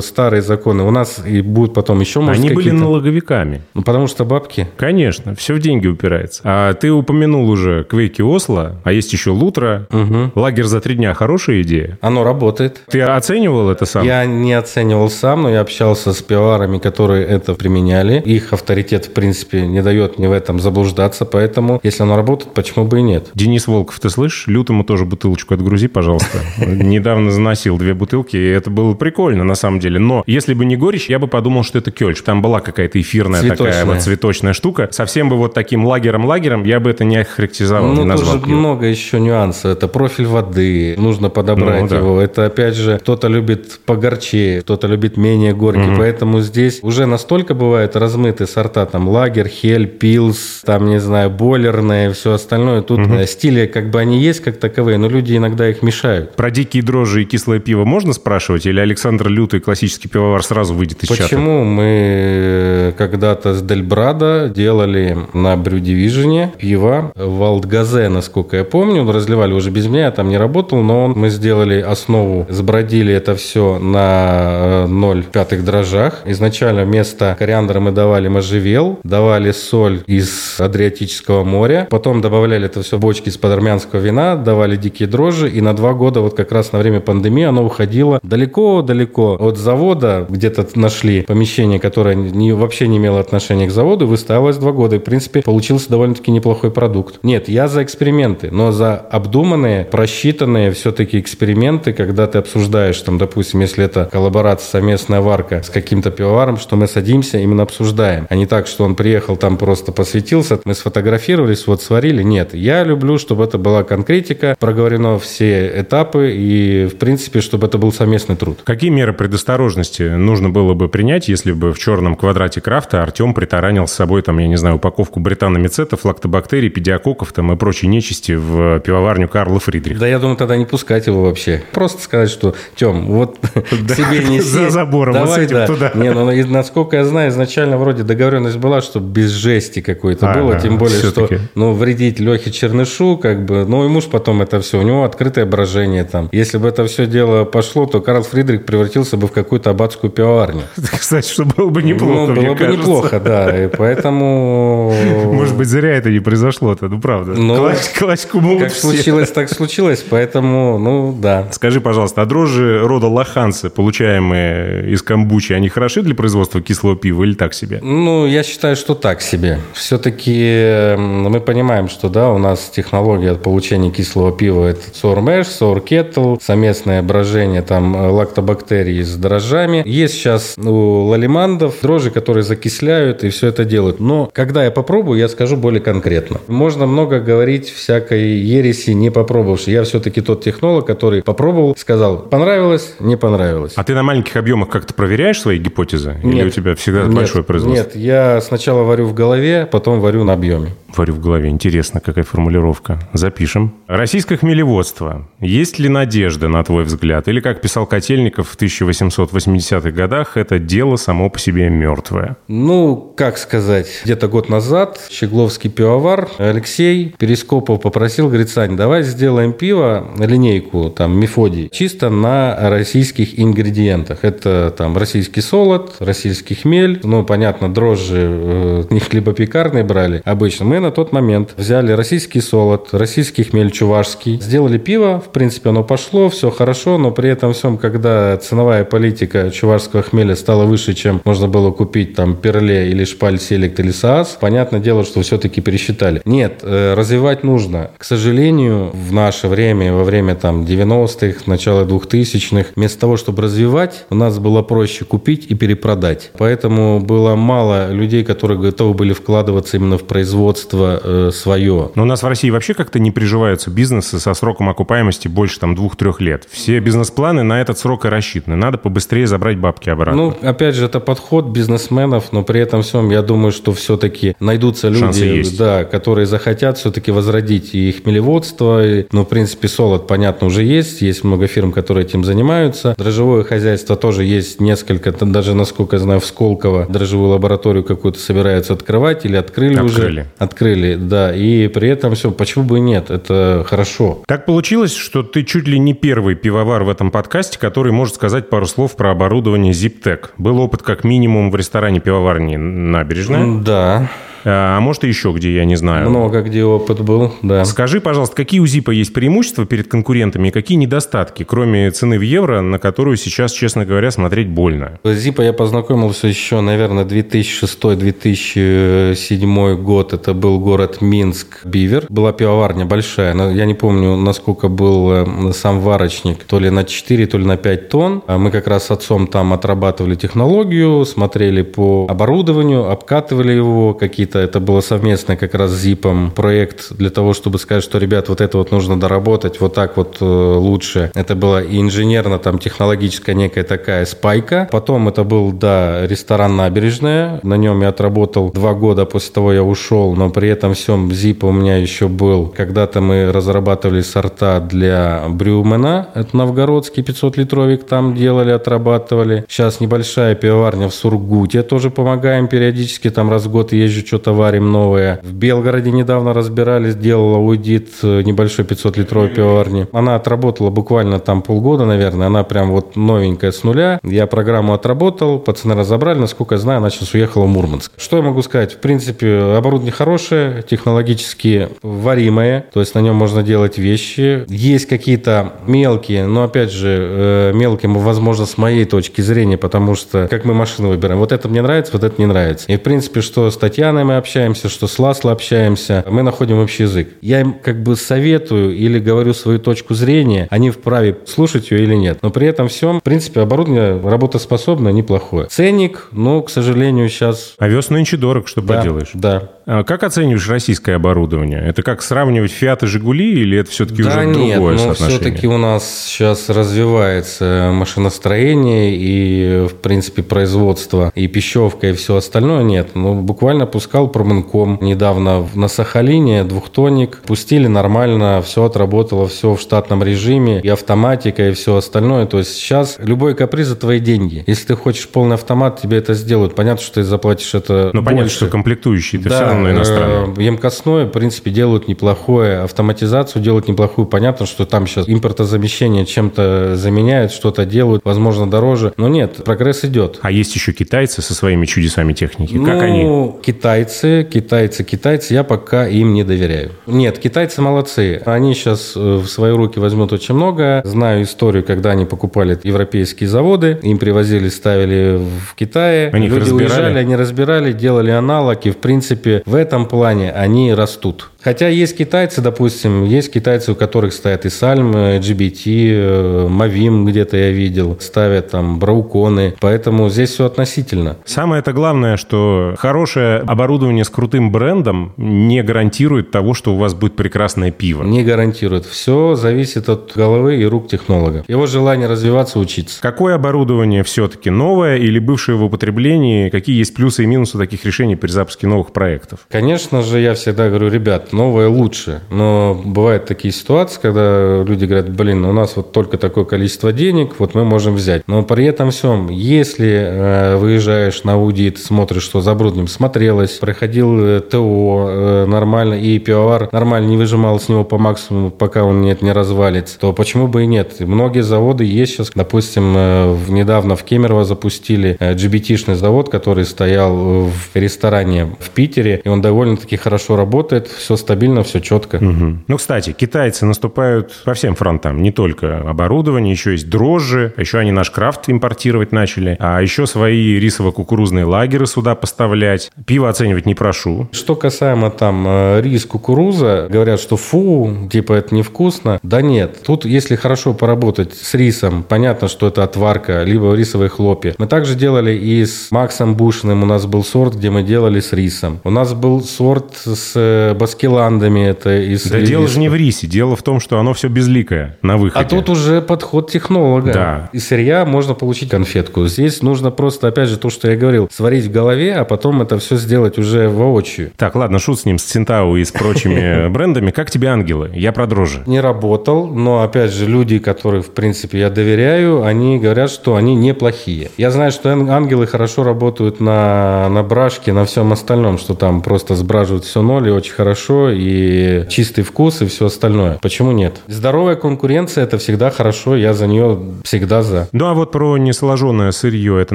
старые 0.00 0.42
законы. 0.42 0.84
У 0.84 0.90
нас 0.90 1.20
и 1.26 1.40
будут 1.40 1.74
потом 1.74 2.00
еще, 2.00 2.20
может, 2.20 2.44
Они 2.44 2.54
были 2.54 2.70
налоговиками. 2.70 3.55
Деньгами. 3.56 3.62
Ну, 3.74 3.82
потому 3.82 4.06
что 4.06 4.24
бабки. 4.24 4.68
Конечно, 4.76 5.34
все 5.34 5.54
в 5.54 5.58
деньги 5.58 5.86
упирается. 5.86 6.40
А 6.44 6.74
ты 6.74 6.90
упомянул 6.90 7.48
уже 7.48 7.84
Квейки 7.84 8.22
Осло, 8.22 8.80
а 8.84 8.92
есть 8.92 9.12
еще 9.12 9.30
Лутра. 9.30 9.86
Угу. 9.90 10.32
Лагерь 10.34 10.64
за 10.64 10.80
три 10.80 10.94
дня 10.94 11.14
хорошая 11.14 11.62
идея. 11.62 11.98
Оно 12.00 12.24
работает. 12.24 12.82
Ты 12.88 13.00
оценивал 13.00 13.70
это 13.70 13.86
сам? 13.86 14.04
Я 14.04 14.24
не 14.26 14.52
оценивал 14.52 15.10
сам, 15.10 15.42
но 15.42 15.50
я 15.50 15.60
общался 15.60 16.12
с 16.12 16.22
пивоварами, 16.22 16.78
которые 16.78 17.26
это 17.26 17.54
применяли. 17.54 18.20
Их 18.20 18.52
авторитет, 18.52 19.06
в 19.06 19.12
принципе, 19.12 19.66
не 19.66 19.82
дает 19.82 20.18
мне 20.18 20.28
в 20.28 20.32
этом 20.32 20.60
заблуждаться, 20.60 21.24
поэтому, 21.24 21.80
если 21.82 22.02
оно 22.02 22.16
работает, 22.16 22.54
почему 22.54 22.86
бы 22.86 23.00
и 23.00 23.02
нет? 23.02 23.28
Денис 23.34 23.66
Волков, 23.66 23.98
ты 24.00 24.10
слышишь? 24.10 24.46
Лютому 24.46 24.84
тоже 24.84 25.04
бутылочку 25.04 25.54
отгрузи, 25.54 25.88
пожалуйста. 25.88 26.38
Недавно 26.58 27.30
заносил 27.30 27.78
две 27.78 27.94
бутылки, 27.94 28.36
и 28.36 28.48
это 28.48 28.70
было 28.70 28.94
прикольно, 28.94 29.44
на 29.44 29.54
самом 29.54 29.80
деле. 29.80 29.98
Но 29.98 30.22
если 30.26 30.54
бы 30.54 30.64
не 30.64 30.76
горечь, 30.76 31.08
я 31.08 31.18
бы 31.18 31.26
подумал, 31.26 31.62
что 31.62 31.78
это 31.78 31.90
кельч. 31.90 32.22
Там 32.22 32.42
была 32.42 32.60
какая-то 32.60 33.00
эфирная 33.00 33.42
Цветочная. 33.48 33.72
такая 33.72 33.84
вот 33.94 34.02
цветочная 34.02 34.52
штука. 34.52 34.88
Совсем 34.92 35.28
бы 35.28 35.36
вот 35.36 35.54
таким 35.54 35.84
лагером-лагерем 35.86 36.64
я 36.64 36.80
бы 36.80 36.90
это 36.90 37.04
не 37.04 37.16
охарактеризовал, 37.16 37.90
не 37.90 37.96
Ну, 37.96 38.04
назвал 38.04 38.34
тут 38.38 38.48
же 38.48 38.54
много 38.54 38.86
еще 38.86 39.20
нюансов. 39.20 39.72
Это 39.72 39.88
профиль 39.88 40.26
воды, 40.26 40.94
нужно 40.98 41.28
подобрать 41.30 41.82
Ну, 41.82 41.88
да. 41.88 41.96
его. 41.96 42.20
Это, 42.20 42.46
опять 42.46 42.74
же, 42.74 42.98
кто-то 42.98 43.28
любит 43.28 43.80
погорчее, 43.84 44.60
кто-то 44.62 44.86
любит 44.86 45.16
менее 45.16 45.54
горький. 45.54 45.96
Поэтому 45.96 46.40
здесь 46.40 46.80
уже 46.82 47.06
настолько 47.06 47.54
бывают 47.54 47.96
размыты 47.96 48.46
сорта, 48.46 48.86
там, 48.86 49.08
лагер, 49.08 49.48
хель, 49.48 49.86
пилс, 49.86 50.62
там, 50.64 50.86
не 50.86 51.00
знаю, 51.00 51.30
бойлерные, 51.30 52.12
все 52.12 52.32
остальное. 52.32 52.82
Тут 52.82 53.00
э, 53.00 53.26
стили, 53.26 53.66
как 53.66 53.90
бы 53.90 54.00
они 54.00 54.20
есть 54.20 54.40
как 54.42 54.56
таковые, 54.58 54.98
но 54.98 55.08
люди 55.08 55.36
иногда 55.36 55.68
их 55.68 55.82
мешают. 55.82 56.34
Про 56.36 56.50
дикие 56.50 56.82
дрожжи 56.82 57.22
и 57.22 57.24
кислое 57.24 57.58
пиво 57.58 57.84
можно 57.84 58.12
спрашивать? 58.12 58.66
Или 58.66 58.80
Александр 58.80 59.28
Лютый, 59.28 59.60
классический 59.60 60.08
пивовар, 60.08 60.42
сразу 60.42 60.74
выйдет 60.74 61.02
из 61.02 61.08
чата? 61.08 61.22
Почему 61.22 61.64
мы 61.64 61.84
э, 61.86 62.92
когда-то 63.36 63.54
с 63.58 63.62
Дельбрадо 63.62 64.48
делали 64.54 65.16
на 65.34 65.56
Брю 65.56 65.78
Дивижене 65.78 66.52
пиво 66.58 67.12
Валдгазе, 67.16 68.08
насколько 68.08 68.56
я 68.56 68.64
помню, 68.64 69.10
разливали 69.12 69.52
уже 69.52 69.70
без 69.70 69.86
меня, 69.88 70.04
я 70.04 70.10
там 70.10 70.28
не 70.30 70.38
работал, 70.38 70.80
но 70.82 71.04
он- 71.04 71.12
мы 71.16 71.28
сделали 71.30 71.80
основу, 71.80 72.46
сбродили 72.48 73.12
это 73.12 73.34
все 73.36 73.78
на 73.78 74.84
э, 74.84 74.86
0,5 74.88 75.62
дрожжах. 75.62 76.22
Изначально 76.26 76.84
вместо 76.84 77.36
кориандра 77.38 77.78
мы 77.80 77.90
давали 77.92 78.28
можжевел, 78.28 78.98
давали 79.04 79.52
соль 79.52 80.00
из 80.06 80.56
Адриатического 80.58 81.44
моря, 81.44 81.86
потом 81.90 82.20
добавляли 82.22 82.66
это 82.66 82.82
все 82.82 82.96
в 82.96 83.00
бочки 83.00 83.28
из-под 83.28 83.52
армянского 83.52 84.00
вина, 84.00 84.36
давали 84.36 84.76
дикие 84.76 85.08
дрожжи, 85.08 85.50
и 85.50 85.60
на 85.60 85.74
два 85.76 85.92
года, 85.92 86.20
вот 86.20 86.34
как 86.34 86.52
раз 86.52 86.72
на 86.72 86.78
время 86.78 87.00
пандемии, 87.00 87.44
оно 87.44 87.64
уходило 87.66 88.18
далеко-далеко 88.22 89.36
от 89.38 89.58
завода, 89.58 90.26
где-то 90.28 90.66
нашли 90.74 91.22
помещение, 91.22 91.78
которое 91.78 92.14
не, 92.14 92.52
вообще 92.52 92.88
не 92.88 92.96
имело 92.96 93.20
отношения 93.26 93.66
к 93.66 93.70
заводу, 93.70 94.06
выставилось 94.06 94.56
два 94.56 94.72
года, 94.72 94.96
и, 94.96 94.98
в 94.98 95.02
принципе, 95.02 95.42
получился 95.42 95.90
довольно-таки 95.90 96.30
неплохой 96.30 96.70
продукт. 96.70 97.18
Нет, 97.22 97.48
я 97.48 97.68
за 97.68 97.82
эксперименты, 97.82 98.50
но 98.50 98.72
за 98.72 98.96
обдуманные, 98.96 99.84
просчитанные 99.84 100.72
все-таки 100.72 101.18
эксперименты, 101.20 101.92
когда 101.92 102.26
ты 102.26 102.38
обсуждаешь, 102.38 103.00
там, 103.00 103.18
допустим, 103.18 103.60
если 103.60 103.84
это 103.84 104.08
коллаборация, 104.10 104.68
совместная 104.70 105.20
варка 105.20 105.62
с 105.62 105.70
каким-то 105.70 106.10
пивоваром, 106.10 106.56
что 106.56 106.76
мы 106.76 106.86
садимся, 106.86 107.38
именно 107.38 107.62
обсуждаем, 107.62 108.26
а 108.30 108.36
не 108.36 108.46
так, 108.46 108.66
что 108.66 108.84
он 108.84 108.94
приехал 108.94 109.36
там 109.36 109.56
просто 109.56 109.92
посвятился, 109.92 110.60
мы 110.64 110.74
сфотографировались, 110.74 111.66
вот 111.66 111.82
сварили. 111.82 112.22
Нет, 112.22 112.54
я 112.54 112.84
люблю, 112.84 113.18
чтобы 113.18 113.44
это 113.44 113.58
была 113.58 113.82
конкретика, 113.84 114.56
проговорено 114.58 115.18
все 115.18 115.80
этапы 115.80 116.32
и, 116.32 116.86
в 116.86 116.96
принципе, 116.96 117.40
чтобы 117.40 117.66
это 117.66 117.78
был 117.78 117.92
совместный 117.92 118.36
труд. 118.36 118.60
Какие 118.64 118.90
меры 118.90 119.12
предосторожности 119.12 120.02
нужно 120.02 120.50
было 120.50 120.74
бы 120.74 120.88
принять, 120.88 121.28
если 121.28 121.52
бы 121.52 121.72
в 121.72 121.78
черном 121.78 122.14
квадрате 122.16 122.60
крафта 122.60 123.02
Артем 123.16 123.32
притаранил 123.32 123.86
с 123.88 123.92
собой, 123.92 124.20
там, 124.20 124.38
я 124.38 124.46
не 124.46 124.56
знаю, 124.56 124.76
упаковку 124.76 125.20
британомицетов, 125.20 126.04
лактобактерий, 126.04 126.68
педиококков 126.68 127.32
там, 127.32 127.50
и 127.50 127.56
прочей 127.56 127.86
нечисти 127.86 128.32
в 128.32 128.78
пивоварню 128.80 129.26
Карла 129.26 129.58
Фридриха? 129.58 129.98
Да 130.00 130.06
я 130.06 130.18
думаю, 130.18 130.36
тогда 130.36 130.54
не 130.58 130.66
пускать 130.66 131.06
его 131.06 131.22
вообще. 131.22 131.62
Просто 131.72 132.02
сказать, 132.02 132.28
что, 132.28 132.54
Тем, 132.74 133.06
вот 133.06 133.38
себе 133.70 134.22
неси. 134.22 134.42
за 134.42 134.68
забором, 134.68 135.14
вот 135.14 135.30
с 135.30 135.46
Давай, 135.46 135.66
туда. 135.66 135.92
Не, 135.94 136.12
ну, 136.12 136.30
и 136.30 136.44
насколько 136.44 136.96
я 136.98 137.06
знаю, 137.06 137.30
изначально 137.30 137.78
вроде 137.78 138.02
договоренность 138.02 138.58
была, 138.58 138.82
что 138.82 139.00
без 139.00 139.30
жести 139.30 139.80
какой-то 139.80 140.30
Ага, 140.30 140.40
было, 140.40 140.60
тем 140.60 140.76
более, 140.76 140.98
что, 140.98 141.26
ну, 141.54 141.72
вредить 141.72 142.20
Лехе 142.20 142.50
Чернышу, 142.50 143.16
как 143.16 143.46
бы, 143.46 143.64
ну, 143.64 143.86
и 143.86 143.88
муж 143.88 144.04
потом 144.04 144.42
это 144.42 144.60
все, 144.60 144.78
у 144.78 144.82
него 144.82 145.04
открытое 145.04 145.46
брожение 145.46 146.04
там. 146.04 146.28
Если 146.32 146.58
бы 146.58 146.68
это 146.68 146.84
все 146.86 147.06
дело 147.06 147.44
пошло, 147.46 147.86
то 147.86 148.02
Карл 148.02 148.24
Фридрих 148.24 148.66
превратился 148.66 149.16
бы 149.16 149.26
в 149.26 149.32
какую-то 149.32 149.70
аббатскую 149.70 150.10
пивоварню. 150.10 150.64
Кстати, 150.98 151.32
что 151.32 151.46
было 151.46 151.70
бы 151.70 151.82
неплохо, 151.82 152.32
Ну, 152.32 152.42
было 152.42 152.52
бы 152.52 152.58
кажется. 152.58 152.78
неплохо, 152.78 153.05
да, 153.12 153.64
и 153.64 153.68
поэтому... 153.68 154.92
Может 155.32 155.56
быть, 155.56 155.68
зря 155.68 155.96
это 155.96 156.10
не 156.10 156.20
произошло-то, 156.20 156.88
ну 156.88 157.00
правда. 157.00 157.32
Ну, 157.32 157.54
Класть- 157.56 157.98
класть-ку 157.98 158.40
могут 158.40 158.64
Как 158.64 158.72
все. 158.72 158.80
случилось, 158.88 159.30
так 159.30 159.48
случилось, 159.50 160.04
поэтому, 160.08 160.78
ну, 160.78 161.16
да. 161.18 161.46
Скажи, 161.52 161.80
пожалуйста, 161.80 162.22
а 162.22 162.26
дрожжи 162.26 162.80
рода 162.82 163.06
лоханцы, 163.06 163.70
получаемые 163.70 164.90
из 164.92 165.02
камбучи, 165.02 165.52
они 165.52 165.68
хороши 165.68 166.02
для 166.02 166.14
производства 166.14 166.60
кислого 166.60 166.96
пива 166.96 167.24
или 167.24 167.34
так 167.34 167.54
себе? 167.54 167.80
Ну, 167.82 168.26
я 168.26 168.42
считаю, 168.42 168.76
что 168.76 168.94
так 168.94 169.20
себе. 169.20 169.58
Все-таки 169.72 170.94
мы 170.96 171.40
понимаем, 171.40 171.88
что 171.88 172.08
да, 172.08 172.30
у 172.30 172.38
нас 172.38 172.70
технология 172.74 173.34
получения 173.34 173.90
кислого 173.90 174.32
пива 174.32 174.66
это 174.66 174.80
sour 174.92 175.84
kettle, 175.84 176.38
совместное 176.42 177.02
брожение 177.02 177.62
там 177.62 177.94
лактобактерий 177.96 179.02
с 179.02 179.14
дрожжами. 179.16 179.82
Есть 179.86 180.14
сейчас 180.14 180.54
у 180.58 181.04
лалимандов 181.06 181.74
дрожжи, 181.82 182.10
которые 182.10 182.42
закисляют 182.42 182.95
и 183.04 183.28
все 183.30 183.48
это 183.48 183.64
делают. 183.64 184.00
Но 184.00 184.30
когда 184.32 184.64
я 184.64 184.70
попробую, 184.70 185.18
я 185.18 185.28
скажу 185.28 185.56
более 185.56 185.80
конкретно. 185.80 186.40
Можно 186.46 186.86
много 186.86 187.20
говорить 187.20 187.70
всякой 187.70 188.36
ереси, 188.38 188.90
не 188.90 189.10
попробовавши. 189.10 189.70
Я 189.70 189.84
все-таки 189.84 190.20
тот 190.20 190.42
технолог, 190.44 190.86
который 190.86 191.22
попробовал, 191.22 191.76
сказал, 191.76 192.18
понравилось, 192.18 192.94
не 193.00 193.16
понравилось. 193.16 193.72
А 193.76 193.84
ты 193.84 193.94
на 193.94 194.02
маленьких 194.02 194.36
объемах 194.36 194.68
как-то 194.68 194.94
проверяешь 194.94 195.40
свои 195.40 195.58
гипотезы? 195.58 196.16
Или 196.22 196.34
Нет. 196.34 196.46
у 196.46 196.50
тебя 196.50 196.74
всегда 196.74 197.02
Нет, 197.02 197.14
большое 197.14 197.44
производство? 197.44 197.84
Нет, 197.84 197.96
я 197.96 198.40
сначала 198.40 198.82
варю 198.82 199.06
в 199.06 199.14
голове, 199.14 199.68
потом 199.70 200.00
варю 200.00 200.24
на 200.24 200.32
объеме. 200.32 200.74
Варю 200.96 201.14
в 201.14 201.20
голове. 201.20 201.50
Интересно, 201.50 202.00
какая 202.00 202.24
формулировка. 202.24 202.98
Запишем. 203.12 203.74
Российское 203.86 204.36
хмелеводство. 204.36 205.26
Есть 205.40 205.78
ли 205.78 205.88
надежда, 205.88 206.48
на 206.48 206.62
твой 206.64 206.84
взгляд? 206.84 207.28
Или, 207.28 207.40
как 207.40 207.60
писал 207.60 207.86
Котельников 207.86 208.48
в 208.48 208.56
1880-х 208.56 209.90
годах, 209.90 210.36
это 210.36 210.58
дело 210.58 210.96
само 210.96 211.30
по 211.30 211.38
себе 211.38 211.68
мертвое? 211.68 212.36
Ну, 212.48 213.12
как 213.16 213.38
сказать, 213.38 213.88
где-то 214.04 214.28
год 214.28 214.48
назад 214.48 215.00
Щегловский 215.10 215.70
пивовар 215.70 216.28
Алексей 216.38 217.14
Перископов 217.18 217.80
попросил, 217.82 218.28
говорит, 218.28 218.48
Сань, 218.48 218.76
давай 218.76 219.02
сделаем 219.02 219.52
пиво, 219.52 220.08
линейку, 220.18 220.90
там, 220.90 221.18
Мефодий, 221.18 221.68
чисто 221.72 222.10
на 222.10 222.56
российских 222.70 223.38
ингредиентах. 223.38 224.20
Это 224.22 224.74
там 224.76 224.96
российский 224.96 225.40
солод, 225.40 225.96
российский 226.00 226.54
хмель, 226.54 227.00
ну, 227.02 227.24
понятно, 227.24 227.72
дрожжи 227.72 228.26
э, 228.28 228.84
не 228.90 229.00
хлебопекарные 229.00 229.84
брали 229.84 230.22
обычно. 230.24 230.64
Мы 230.64 230.85
на 230.86 230.92
тот 230.92 231.12
момент 231.12 231.54
взяли 231.56 231.90
российский 231.90 232.40
солод, 232.40 232.90
российский 232.92 233.42
хмель 233.42 233.72
чувашский, 233.72 234.40
сделали 234.40 234.78
пиво, 234.78 235.20
в 235.20 235.32
принципе, 235.32 235.70
оно 235.70 235.82
пошло, 235.82 236.28
все 236.28 236.48
хорошо, 236.50 236.96
но 236.96 237.10
при 237.10 237.28
этом 237.28 237.54
всем, 237.54 237.76
когда 237.76 238.36
ценовая 238.36 238.84
политика 238.84 239.50
чувашского 239.50 240.02
хмеля 240.02 240.36
стала 240.36 240.64
выше, 240.64 240.94
чем 240.94 241.20
можно 241.24 241.48
было 241.48 241.72
купить 241.72 242.14
там 242.14 242.36
перле 242.36 242.88
или 242.88 243.04
шпаль 243.04 243.40
селект 243.40 243.80
или 243.80 243.90
саас, 243.90 244.38
понятное 244.40 244.78
дело, 244.78 245.04
что 245.04 245.22
все-таки 245.22 245.60
пересчитали. 245.60 246.22
Нет, 246.24 246.60
э, 246.62 246.94
развивать 246.94 247.42
нужно. 247.42 247.90
К 247.98 248.04
сожалению, 248.04 248.92
в 248.92 249.12
наше 249.12 249.48
время, 249.48 249.92
во 249.92 250.04
время 250.04 250.36
там 250.36 250.62
90-х, 250.62 251.40
начала 251.46 251.84
2000-х, 251.84 252.70
вместо 252.76 253.00
того, 253.00 253.16
чтобы 253.16 253.42
развивать, 253.42 254.04
у 254.10 254.14
нас 254.14 254.38
было 254.38 254.62
проще 254.62 255.04
купить 255.04 255.46
и 255.50 255.56
перепродать. 255.56 256.30
Поэтому 256.38 257.00
было 257.00 257.34
мало 257.34 257.90
людей, 257.90 258.22
которые 258.22 258.60
готовы 258.60 258.94
были 258.94 259.12
вкладываться 259.12 259.78
именно 259.78 259.98
в 259.98 260.04
производство 260.04 260.75
э, 260.84 261.30
свое. 261.32 261.90
Но 261.94 262.02
у 262.02 262.06
нас 262.06 262.22
в 262.22 262.26
России 262.26 262.50
вообще 262.50 262.74
как-то 262.74 262.98
не 262.98 263.10
приживаются 263.10 263.70
бизнесы 263.70 264.18
со 264.18 264.34
сроком 264.34 264.68
окупаемости 264.68 265.28
больше 265.28 265.60
там 265.60 265.74
двух-трех 265.74 266.20
лет. 266.20 266.46
Все 266.50 266.78
бизнес-планы 266.78 267.42
на 267.42 267.60
этот 267.60 267.78
срок 267.78 268.04
и 268.04 268.08
рассчитаны. 268.08 268.56
Надо 268.56 268.78
побыстрее 268.78 269.26
забрать 269.26 269.58
бабки 269.58 269.90
обратно. 269.90 270.16
Ну, 270.16 270.36
опять 270.42 270.74
же, 270.74 270.86
это 270.86 271.00
подход 271.00 271.46
бизнесменов, 271.46 272.32
но 272.32 272.42
при 272.42 272.60
этом 272.60 272.82
всем 272.82 273.10
я 273.10 273.22
думаю, 273.22 273.52
что 273.52 273.72
все-таки 273.72 274.36
найдутся 274.40 274.92
Шансы 274.94 275.24
люди, 275.24 275.38
есть. 275.38 275.58
да, 275.58 275.84
которые 275.84 276.26
захотят 276.26 276.78
все-таки 276.78 277.10
возродить 277.10 277.74
и 277.74 277.92
хмелеводство. 277.92 278.86
И, 278.86 279.06
ну, 279.12 279.22
в 279.22 279.28
принципе, 279.28 279.68
солод, 279.68 280.06
понятно, 280.06 280.46
уже 280.46 280.62
есть. 280.62 281.02
Есть 281.02 281.24
много 281.24 281.46
фирм, 281.46 281.72
которые 281.72 282.04
этим 282.06 282.24
занимаются. 282.24 282.94
Дрожжевое 282.98 283.44
хозяйство 283.44 283.96
тоже 283.96 284.24
есть 284.24 284.60
несколько, 284.60 285.12
там 285.12 285.32
даже, 285.32 285.54
насколько 285.54 285.96
я 285.96 286.00
знаю, 286.00 286.20
в 286.20 286.26
Сколково 286.26 286.86
дрожжевую 286.88 287.30
лабораторию 287.30 287.84
какую-то 287.84 288.18
собираются 288.18 288.72
открывать 288.72 289.24
или 289.24 289.36
открыли, 289.36 289.80
уже. 289.80 289.96
Открыли. 289.96 290.26
Открыли, 290.56 290.94
да, 290.94 291.34
и 291.34 291.68
при 291.68 291.90
этом 291.90 292.14
все, 292.14 292.30
почему 292.30 292.64
бы 292.64 292.78
и 292.78 292.80
нет, 292.80 293.10
это 293.10 293.64
хорошо. 293.68 294.22
Так 294.26 294.46
получилось, 294.46 294.94
что 294.94 295.22
ты 295.22 295.42
чуть 295.42 295.68
ли 295.68 295.78
не 295.78 295.92
первый 295.92 296.34
пивовар 296.34 296.82
в 296.84 296.88
этом 296.88 297.10
подкасте, 297.10 297.58
который 297.58 297.92
может 297.92 298.14
сказать 298.14 298.48
пару 298.48 298.66
слов 298.66 298.96
про 298.96 299.10
оборудование 299.10 299.74
ZipTech. 299.74 300.30
Был 300.38 300.58
опыт 300.60 300.82
как 300.82 301.04
минимум 301.04 301.50
в 301.50 301.56
ресторане 301.56 302.00
пивоварни 302.00 302.56
«Набережная». 302.56 303.60
Да. 303.60 304.10
А 304.48 304.78
может, 304.80 305.02
и 305.02 305.08
еще 305.08 305.32
где, 305.32 305.52
я 305.54 305.64
не 305.64 305.74
знаю. 305.74 306.08
Много 306.08 306.42
где 306.42 306.62
опыт 306.62 307.00
был, 307.00 307.32
да. 307.42 307.64
Скажи, 307.64 308.00
пожалуйста, 308.00 308.36
какие 308.36 308.60
у 308.60 308.66
Зипа 308.66 308.92
есть 308.92 309.12
преимущества 309.12 309.66
перед 309.66 309.88
конкурентами 309.88 310.46
и 310.48 310.50
какие 310.52 310.78
недостатки, 310.78 311.42
кроме 311.42 311.90
цены 311.90 312.16
в 312.16 312.22
евро, 312.22 312.60
на 312.60 312.78
которую 312.78 313.16
сейчас, 313.16 313.50
честно 313.50 313.84
говоря, 313.84 314.12
смотреть 314.12 314.48
больно? 314.48 315.00
С 315.02 315.18
Зипа 315.18 315.42
я 315.42 315.52
познакомился 315.52 316.28
еще, 316.28 316.60
наверное, 316.60 317.04
2006-2007 317.04 319.74
год. 319.82 320.12
Это 320.12 320.32
был 320.32 320.60
город 320.60 321.00
Минск, 321.00 321.66
Бивер. 321.66 322.06
Была 322.08 322.32
пивоварня 322.32 322.84
большая. 322.84 323.34
Я 323.50 323.66
не 323.66 323.74
помню, 323.74 324.14
насколько 324.16 324.68
был 324.68 325.10
э, 325.10 325.26
сам 325.54 325.80
варочник. 325.80 326.44
То 326.44 326.60
ли 326.60 326.70
на 326.70 326.84
4, 326.84 327.26
то 327.26 327.38
ли 327.38 327.44
на 327.44 327.56
5 327.56 327.88
тонн. 327.88 328.22
А 328.28 328.38
мы 328.38 328.52
как 328.52 328.68
раз 328.68 328.86
с 328.86 328.92
отцом 328.92 329.26
там 329.26 329.52
отрабатывали 329.52 330.14
технологию, 330.14 331.04
смотрели 331.04 331.62
по 331.62 332.06
оборудованию, 332.08 332.88
обкатывали 332.88 333.50
его, 333.52 333.92
какие-то 333.94 334.35
это, 334.36 334.56
это 334.56 334.60
было 334.60 334.80
совместно 334.80 335.36
как 335.36 335.54
раз 335.54 335.70
с 335.70 335.80
ЗИПом 335.80 336.30
проект 336.30 336.92
для 336.96 337.10
того, 337.10 337.32
чтобы 337.32 337.58
сказать, 337.58 337.82
что, 337.82 337.98
ребят, 337.98 338.28
вот 338.28 338.40
это 338.40 338.58
вот 338.58 338.70
нужно 338.70 338.98
доработать, 338.98 339.60
вот 339.60 339.74
так 339.74 339.96
вот 339.96 340.18
э, 340.20 340.24
лучше. 340.24 341.10
Это 341.14 341.34
была 341.34 341.62
и 341.62 341.80
инженерно, 341.80 342.38
там, 342.38 342.58
технологическая 342.58 343.34
некая 343.34 343.64
такая 343.64 344.04
спайка. 344.06 344.68
Потом 344.70 345.08
это 345.08 345.24
был, 345.24 345.52
да, 345.52 346.06
ресторан 346.06 346.56
«Набережная». 346.56 347.40
На 347.42 347.56
нем 347.56 347.82
я 347.82 347.88
отработал 347.88 348.50
два 348.50 348.74
года 348.74 349.04
после 349.04 349.32
того 349.32 349.52
я 349.52 349.62
ушел, 349.62 350.14
но 350.14 350.30
при 350.30 350.48
этом 350.48 350.74
всем 350.74 351.12
ЗИП 351.12 351.44
у 351.44 351.52
меня 351.52 351.76
еще 351.76 352.08
был. 352.08 352.46
Когда-то 352.56 353.00
мы 353.00 353.32
разрабатывали 353.32 354.02
сорта 354.02 354.60
для 354.60 355.24
Брюмена, 355.28 356.08
это 356.14 356.36
новгородский 356.36 357.02
500-литровик 357.02 357.84
там 357.84 358.14
делали, 358.14 358.50
отрабатывали. 358.50 359.44
Сейчас 359.48 359.80
небольшая 359.80 360.34
пивоварня 360.34 360.88
в 360.88 360.94
Сургуте, 360.94 361.62
тоже 361.62 361.90
помогаем 361.90 362.48
периодически, 362.48 363.10
там 363.10 363.30
раз 363.30 363.46
в 363.46 363.50
год 363.50 363.72
езжу, 363.72 364.06
что-то 364.06 364.25
варим 364.32 364.72
новое. 364.72 365.20
В 365.22 365.32
Белгороде 365.32 365.90
недавно 365.90 366.32
разбирали, 366.32 366.90
сделала 366.90 367.36
аудит 367.36 367.88
э, 368.02 368.22
небольшой 368.22 368.64
500-литровой 368.64 369.28
пивоварни. 369.28 369.86
Она 369.92 370.16
отработала 370.16 370.70
буквально 370.70 371.18
там 371.18 371.42
полгода, 371.42 371.84
наверное. 371.84 372.26
Она 372.26 372.44
прям 372.44 372.70
вот 372.70 372.96
новенькая 372.96 373.52
с 373.52 373.64
нуля. 373.64 373.98
Я 374.02 374.26
программу 374.26 374.74
отработал, 374.74 375.38
пацаны 375.38 375.74
разобрали. 375.74 376.18
Насколько 376.18 376.54
я 376.54 376.58
знаю, 376.58 376.78
она 376.78 376.90
сейчас 376.90 377.14
уехала 377.14 377.44
в 377.44 377.48
Мурманск. 377.48 377.92
Что 377.96 378.16
я 378.16 378.22
могу 378.22 378.42
сказать? 378.42 378.74
В 378.74 378.78
принципе, 378.78 379.38
оборудование 379.56 379.92
хорошее, 379.92 380.62
технологически 380.68 381.68
варимое. 381.82 382.66
То 382.72 382.80
есть 382.80 382.94
на 382.94 383.00
нем 383.00 383.16
можно 383.16 383.42
делать 383.42 383.78
вещи. 383.78 384.44
Есть 384.48 384.86
какие-то 384.86 385.54
мелкие, 385.66 386.26
но 386.26 386.44
опять 386.44 386.72
же, 386.72 386.96
э, 386.98 387.52
мелкие, 387.54 387.90
возможно, 387.90 388.46
с 388.46 388.58
моей 388.58 388.84
точки 388.84 389.20
зрения, 389.20 389.56
потому 389.56 389.94
что 389.94 390.28
как 390.28 390.44
мы 390.44 390.54
машину 390.54 390.88
выбираем. 390.88 391.18
Вот 391.18 391.32
это 391.32 391.48
мне 391.48 391.62
нравится, 391.62 391.92
вот 391.92 392.04
это 392.04 392.14
не 392.18 392.26
нравится. 392.26 392.70
И 392.70 392.76
в 392.76 392.82
принципе, 392.82 393.20
что 393.20 393.50
с 393.50 393.56
Татьяной 393.56 394.04
мы 394.04 394.15
общаемся, 394.18 394.68
что 394.68 394.86
с 394.86 394.98
Ласло 394.98 395.32
общаемся, 395.32 396.04
мы 396.08 396.22
находим 396.22 396.58
общий 396.58 396.84
язык. 396.84 397.08
Я 397.20 397.40
им 397.40 397.54
как 397.54 397.82
бы 397.82 397.96
советую 397.96 398.74
или 398.76 398.98
говорю 398.98 399.34
свою 399.34 399.58
точку 399.58 399.94
зрения, 399.94 400.48
они 400.50 400.70
вправе 400.70 401.18
слушать 401.26 401.70
ее 401.70 401.82
или 401.82 401.94
нет. 401.94 402.18
Но 402.22 402.30
при 402.30 402.46
этом 402.46 402.68
всем, 402.68 403.00
в 403.00 403.02
принципе, 403.02 403.40
оборудование 403.40 404.00
работоспособное, 404.00 404.92
неплохое. 404.92 405.46
Ценник, 405.46 406.08
ну, 406.12 406.42
к 406.42 406.50
сожалению, 406.50 407.08
сейчас... 407.08 407.54
Овес 407.58 407.90
нынче 407.90 408.16
дорог, 408.16 408.48
что 408.48 408.60
да, 408.62 408.78
поделаешь. 408.78 409.10
Да. 409.14 409.50
А 409.68 409.82
как 409.82 410.04
оцениваешь 410.04 410.48
российское 410.48 410.94
оборудование? 410.94 411.60
Это 411.60 411.82
как 411.82 412.00
сравнивать 412.00 412.52
Фиат 412.52 412.84
и 412.84 412.86
Жигули 412.86 413.32
или 413.40 413.58
это 413.58 413.68
все-таки 413.68 414.04
да 414.04 414.10
уже 414.10 414.26
нет, 414.26 414.54
другое 414.54 414.74
но 414.74 414.78
соотношение? 414.78 415.20
все-таки 415.20 415.46
у 415.48 415.58
нас 415.58 416.04
сейчас 416.06 416.48
развивается 416.48 417.70
машиностроение 417.74 418.94
и, 418.94 419.66
в 419.66 419.74
принципе, 419.74 420.22
производство, 420.22 421.10
и 421.16 421.26
пищевка, 421.26 421.88
и 421.88 421.92
все 421.94 422.14
остальное. 422.14 422.62
Нет, 422.62 422.90
ну, 422.94 423.20
буквально 423.20 423.66
пускал 423.66 424.06
Промынком 424.08 424.78
недавно 424.80 425.44
на 425.56 425.66
Сахалине, 425.66 426.44
двухтонник. 426.44 427.22
Пустили 427.26 427.66
нормально, 427.66 428.42
все 428.42 428.64
отработало, 428.64 429.26
все 429.26 429.56
в 429.56 429.60
штатном 429.60 430.04
режиме, 430.04 430.60
и 430.60 430.68
автоматика, 430.68 431.48
и 431.48 431.52
все 431.52 431.74
остальное. 431.74 432.26
То 432.26 432.38
есть 432.38 432.54
сейчас 432.54 432.98
любой 432.98 433.34
каприз– 433.34 433.66
это 433.72 433.80
твои 433.80 433.98
деньги. 433.98 434.44
Если 434.46 434.68
ты 434.68 434.76
хочешь 434.76 435.08
полный 435.08 435.34
автомат, 435.34 435.82
тебе 435.82 435.98
это 435.98 436.14
сделают. 436.14 436.54
Понятно, 436.54 436.84
что 436.84 436.94
ты 436.94 437.02
заплатишь 437.02 437.52
это 437.54 437.90
Ну, 437.92 438.04
понятно, 438.04 438.30
что 438.30 438.46
комплектующие 438.46 439.20
Да, 439.20 439.55
иностранные. 439.64 440.34
э, 440.36 440.42
Емкостное, 440.42 441.06
в 441.06 441.10
принципе, 441.10 441.50
делают 441.50 441.88
неплохое. 441.88 442.60
Автоматизацию 442.60 443.42
делают 443.42 443.68
неплохую. 443.68 444.06
Понятно, 444.06 444.46
что 444.46 444.66
там 444.66 444.86
сейчас 444.86 445.08
импортозамещение 445.08 446.04
чем-то 446.06 446.76
заменяют, 446.76 447.32
что-то 447.32 447.64
делают, 447.64 448.02
возможно, 448.04 448.48
дороже. 448.50 448.92
Но 448.96 449.08
нет, 449.08 449.44
прогресс 449.44 449.84
идет. 449.84 450.18
А 450.22 450.30
есть 450.30 450.54
еще 450.54 450.72
китайцы 450.72 451.22
со 451.22 451.34
своими 451.34 451.66
чудесами 451.66 452.12
техники. 452.12 452.54
ну, 452.54 452.64
Как 452.64 452.82
они? 452.82 453.32
китайцы, 453.42 454.26
китайцы, 454.30 454.84
китайцы, 454.84 455.34
я 455.34 455.44
пока 455.44 455.86
им 455.88 456.14
не 456.14 456.24
доверяю. 456.24 456.72
Нет, 456.86 457.18
китайцы 457.18 457.62
молодцы. 457.62 458.22
Они 458.26 458.54
сейчас 458.54 458.92
э, 458.96 459.00
в 459.16 459.26
свои 459.26 459.52
руки 459.52 459.78
возьмут 459.78 460.12
очень 460.12 460.34
много. 460.34 460.82
Знаю 460.84 461.22
историю, 461.22 461.64
когда 461.64 461.90
они 461.90 462.04
покупали 462.04 462.58
европейские 462.62 463.28
заводы, 463.28 463.78
им 463.82 463.98
привозили, 463.98 464.48
ставили 464.48 465.20
в 465.50 465.54
Китае. 465.54 466.10
Они 466.12 466.28
Люди 466.28 466.40
разбирали? 466.40 466.64
уезжали, 466.66 466.98
они 466.98 467.16
разбирали, 467.16 467.72
делали 467.72 468.10
аналог, 468.10 468.64
и, 468.66 468.70
в 468.70 468.76
принципе, 468.76 469.42
в 469.46 469.54
этом 469.54 469.86
плане 469.86 470.32
они 470.32 470.74
растут. 470.74 471.30
Хотя 471.46 471.68
есть 471.68 471.96
китайцы, 471.96 472.40
допустим, 472.40 473.04
есть 473.04 473.32
китайцы, 473.32 473.70
у 473.70 473.76
которых 473.76 474.12
стоят 474.14 474.44
и 474.46 474.50
Сальм, 474.50 474.96
э, 474.96 475.20
GBT, 475.20 475.90
э, 475.92 476.48
Мавим 476.48 477.06
где-то 477.06 477.36
я 477.36 477.52
видел, 477.52 477.96
ставят 478.00 478.50
там 478.50 478.80
брауконы, 478.80 479.54
поэтому 479.60 480.08
здесь 480.10 480.30
все 480.30 480.46
относительно. 480.46 481.18
Самое 481.24 481.60
это 481.60 481.72
главное, 481.72 482.16
что 482.16 482.74
хорошее 482.76 483.44
оборудование 483.46 484.04
с 484.04 484.10
крутым 484.10 484.50
брендом 484.50 485.12
не 485.16 485.62
гарантирует 485.62 486.32
того, 486.32 486.52
что 486.52 486.74
у 486.74 486.78
вас 486.78 486.94
будет 486.94 487.14
прекрасное 487.14 487.70
пиво. 487.70 488.02
Не 488.02 488.24
гарантирует. 488.24 488.84
Все 488.84 489.36
зависит 489.36 489.88
от 489.88 490.10
головы 490.16 490.56
и 490.56 490.64
рук 490.64 490.88
технолога. 490.88 491.44
Его 491.46 491.66
желание 491.66 492.08
развиваться, 492.08 492.58
учиться. 492.58 493.00
Какое 493.00 493.36
оборудование 493.36 494.02
все-таки 494.02 494.50
новое 494.50 494.96
или 494.96 495.20
бывшее 495.20 495.54
в 495.54 495.62
употреблении? 495.62 496.50
Какие 496.50 496.76
есть 496.76 496.92
плюсы 496.92 497.22
и 497.22 497.26
минусы 497.26 497.56
таких 497.56 497.84
решений 497.84 498.16
при 498.16 498.32
запуске 498.32 498.66
новых 498.66 498.92
проектов? 498.92 499.46
Конечно 499.48 500.02
же, 500.02 500.18
я 500.18 500.34
всегда 500.34 500.70
говорю, 500.70 500.88
ребят, 500.88 501.32
новое 501.36 501.68
лучше. 501.68 502.22
Но 502.30 502.80
бывают 502.84 503.26
такие 503.26 503.52
ситуации, 503.52 504.00
когда 504.00 504.62
люди 504.66 504.84
говорят, 504.86 505.10
блин, 505.10 505.44
у 505.44 505.52
нас 505.52 505.76
вот 505.76 505.92
только 505.92 506.18
такое 506.18 506.44
количество 506.44 506.92
денег, 506.92 507.34
вот 507.38 507.54
мы 507.54 507.64
можем 507.64 507.94
взять. 507.94 508.22
Но 508.26 508.42
при 508.42 508.64
этом 508.64 508.90
всем, 508.90 509.28
если 509.28 509.86
э, 509.86 510.56
выезжаешь 510.56 511.22
на 511.24 511.34
аудит, 511.34 511.78
смотришь, 511.78 512.22
что 512.22 512.40
за 512.40 512.52
оборудованием 512.52 512.88
смотрелось, 512.88 513.52
проходил 513.52 514.18
э, 514.18 514.40
ТО 514.40 515.06
э, 515.08 515.46
нормально, 515.46 515.94
и 515.94 516.18
пивовар 516.18 516.68
нормально 516.72 517.08
не 517.08 517.16
выжимал 517.16 517.60
с 517.60 517.68
него 517.68 517.84
по 517.84 517.98
максимуму, 517.98 518.50
пока 518.50 518.84
он 518.84 519.02
нет, 519.02 519.22
не 519.22 519.32
развалится, 519.32 519.98
то 519.98 520.12
почему 520.12 520.48
бы 520.48 520.64
и 520.64 520.66
нет? 520.66 521.00
Многие 521.00 521.42
заводы 521.42 521.84
есть 521.84 522.14
сейчас, 522.14 522.30
допустим, 522.34 522.94
э, 522.96 523.36
недавно 523.48 523.96
в 523.96 524.04
Кемерово 524.04 524.44
запустили 524.44 525.16
э, 525.20 525.34
GBT-шный 525.34 525.94
завод, 525.94 526.30
который 526.30 526.64
стоял 526.64 527.14
в 527.14 527.74
ресторане 527.74 528.56
в 528.58 528.70
Питере, 528.70 529.20
и 529.22 529.28
он 529.28 529.42
довольно-таки 529.42 529.96
хорошо 529.96 530.36
работает, 530.36 530.88
все 530.88 531.15
стабильно, 531.16 531.62
все 531.62 531.80
четко. 531.80 532.18
Мгм. 532.18 532.64
Ну, 532.68 532.76
кстати, 532.76 533.12
китайцы 533.12 533.64
наступают 533.64 534.32
по 534.44 534.54
всем 534.54 534.74
фронтам. 534.74 535.22
Не 535.22 535.32
только 535.32 535.78
оборудование, 535.78 536.52
еще 536.52 536.72
есть 536.72 536.90
дрожжи, 536.90 537.54
еще 537.56 537.78
они 537.78 537.92
наш 537.92 538.10
крафт 538.10 538.48
импортировать 538.48 539.12
начали, 539.12 539.56
а 539.58 539.80
еще 539.80 540.06
свои 540.06 540.58
рисово-кукурузные 540.58 541.44
лагеры 541.44 541.86
сюда 541.86 542.14
поставлять. 542.14 542.90
Пиво 543.06 543.28
оценивать 543.28 543.66
не 543.66 543.74
прошу. 543.74 544.28
Что 544.32 544.54
касаемо 544.54 545.10
там 545.10 545.44
э, 545.46 545.80
рис, 545.82 546.04
кукуруза, 546.04 546.88
говорят, 546.90 547.20
что 547.20 547.36
фу, 547.36 548.08
типа 548.10 548.34
это 548.34 548.54
невкусно. 548.54 549.18
Да 549.22 549.40
нет, 549.40 549.82
тут 549.84 550.04
если 550.04 550.36
хорошо 550.36 550.74
поработать 550.74 551.34
с 551.34 551.54
рисом, 551.54 552.02
понятно, 552.02 552.48
что 552.48 552.68
это 552.68 552.82
отварка, 552.82 553.42
либо 553.42 553.74
рисовые 553.74 554.08
хлопья. 554.08 554.54
Мы 554.58 554.66
также 554.66 554.94
делали 554.94 555.32
и 555.32 555.64
с 555.64 555.90
Максом 555.90 556.34
Бушиным, 556.34 556.82
у 556.82 556.86
нас 556.86 557.06
был 557.06 557.24
сорт, 557.24 557.54
где 557.54 557.70
мы 557.70 557.82
делали 557.82 558.20
с 558.20 558.32
рисом. 558.32 558.80
У 558.84 558.90
нас 558.90 559.14
был 559.14 559.42
сорт 559.42 559.96
с 560.04 560.32
э, 560.34 560.74
баскет 560.74 561.05
маркеландами 561.06 561.66
это 561.66 561.98
из... 561.98 562.24
Да 562.26 562.40
дело 562.40 562.66
же 562.68 562.78
не 562.78 562.88
в 562.88 562.94
рисе, 562.94 563.26
дело 563.26 563.56
в 563.56 563.62
том, 563.62 563.80
что 563.80 563.98
оно 563.98 564.12
все 564.14 564.28
безликое 564.28 564.96
на 565.02 565.16
выходе. 565.16 565.44
А 565.44 565.48
тут 565.48 565.68
уже 565.68 566.00
подход 566.02 566.50
технолога. 566.50 567.12
Да. 567.12 567.50
Из 567.52 567.66
сырья 567.66 568.04
можно 568.04 568.34
получить 568.34 568.70
конфетку. 568.70 569.26
Здесь 569.26 569.62
нужно 569.62 569.90
просто, 569.90 570.28
опять 570.28 570.48
же, 570.48 570.58
то, 570.58 570.70
что 570.70 570.90
я 570.90 570.96
говорил, 570.96 571.28
сварить 571.32 571.66
в 571.66 571.70
голове, 571.70 572.14
а 572.14 572.24
потом 572.24 572.62
это 572.62 572.78
все 572.78 572.96
сделать 572.96 573.38
уже 573.38 573.68
воочию. 573.68 574.32
Так, 574.36 574.54
ладно, 574.54 574.78
шут 574.78 575.00
с 575.00 575.04
ним, 575.04 575.18
с 575.18 575.24
Центау 575.24 575.76
и 575.76 575.84
с 575.84 575.92
прочими 575.92 576.68
брендами. 576.70 577.10
Как 577.10 577.30
тебе 577.30 577.48
ангелы? 577.48 577.90
Я 577.94 578.12
про 578.12 578.26
дрожжи. 578.26 578.62
Не 578.66 578.80
работал, 578.80 579.46
но, 579.46 579.82
опять 579.82 580.12
же, 580.12 580.26
люди, 580.26 580.58
которые, 580.58 581.02
в 581.02 581.10
принципе, 581.10 581.60
я 581.60 581.70
доверяю, 581.70 582.44
они 582.44 582.78
говорят, 582.78 583.10
что 583.10 583.36
они 583.36 583.54
неплохие. 583.54 584.30
Я 584.36 584.50
знаю, 584.50 584.72
что 584.72 584.92
ан- 584.92 585.08
ангелы 585.10 585.46
хорошо 585.46 585.84
работают 585.84 586.40
на, 586.40 587.08
на 587.08 587.22
брашке, 587.22 587.72
на 587.72 587.84
всем 587.84 588.12
остальном, 588.12 588.58
что 588.58 588.74
там 588.74 589.02
просто 589.02 589.34
сбраживают 589.36 589.84
все 589.84 590.02
ноль 590.02 590.28
и 590.28 590.30
очень 590.30 590.52
хорошо, 590.52 590.95
и 591.10 591.84
чистый 591.88 592.22
вкус, 592.22 592.62
и 592.62 592.66
все 592.66 592.86
остальное. 592.86 593.38
Почему 593.42 593.72
нет? 593.72 594.00
Здоровая 594.06 594.56
конкуренция– 594.56 595.24
это 595.24 595.38
всегда 595.38 595.70
хорошо, 595.70 596.16
я 596.16 596.34
за 596.34 596.46
нее 596.46 596.78
всегда 597.04 597.42
за. 597.42 597.68
Ну 597.72 597.86
а 597.86 597.94
вот 597.94 598.12
про 598.12 598.36
несоложенное 598.36 599.12
сырье, 599.12 599.60
это 599.60 599.74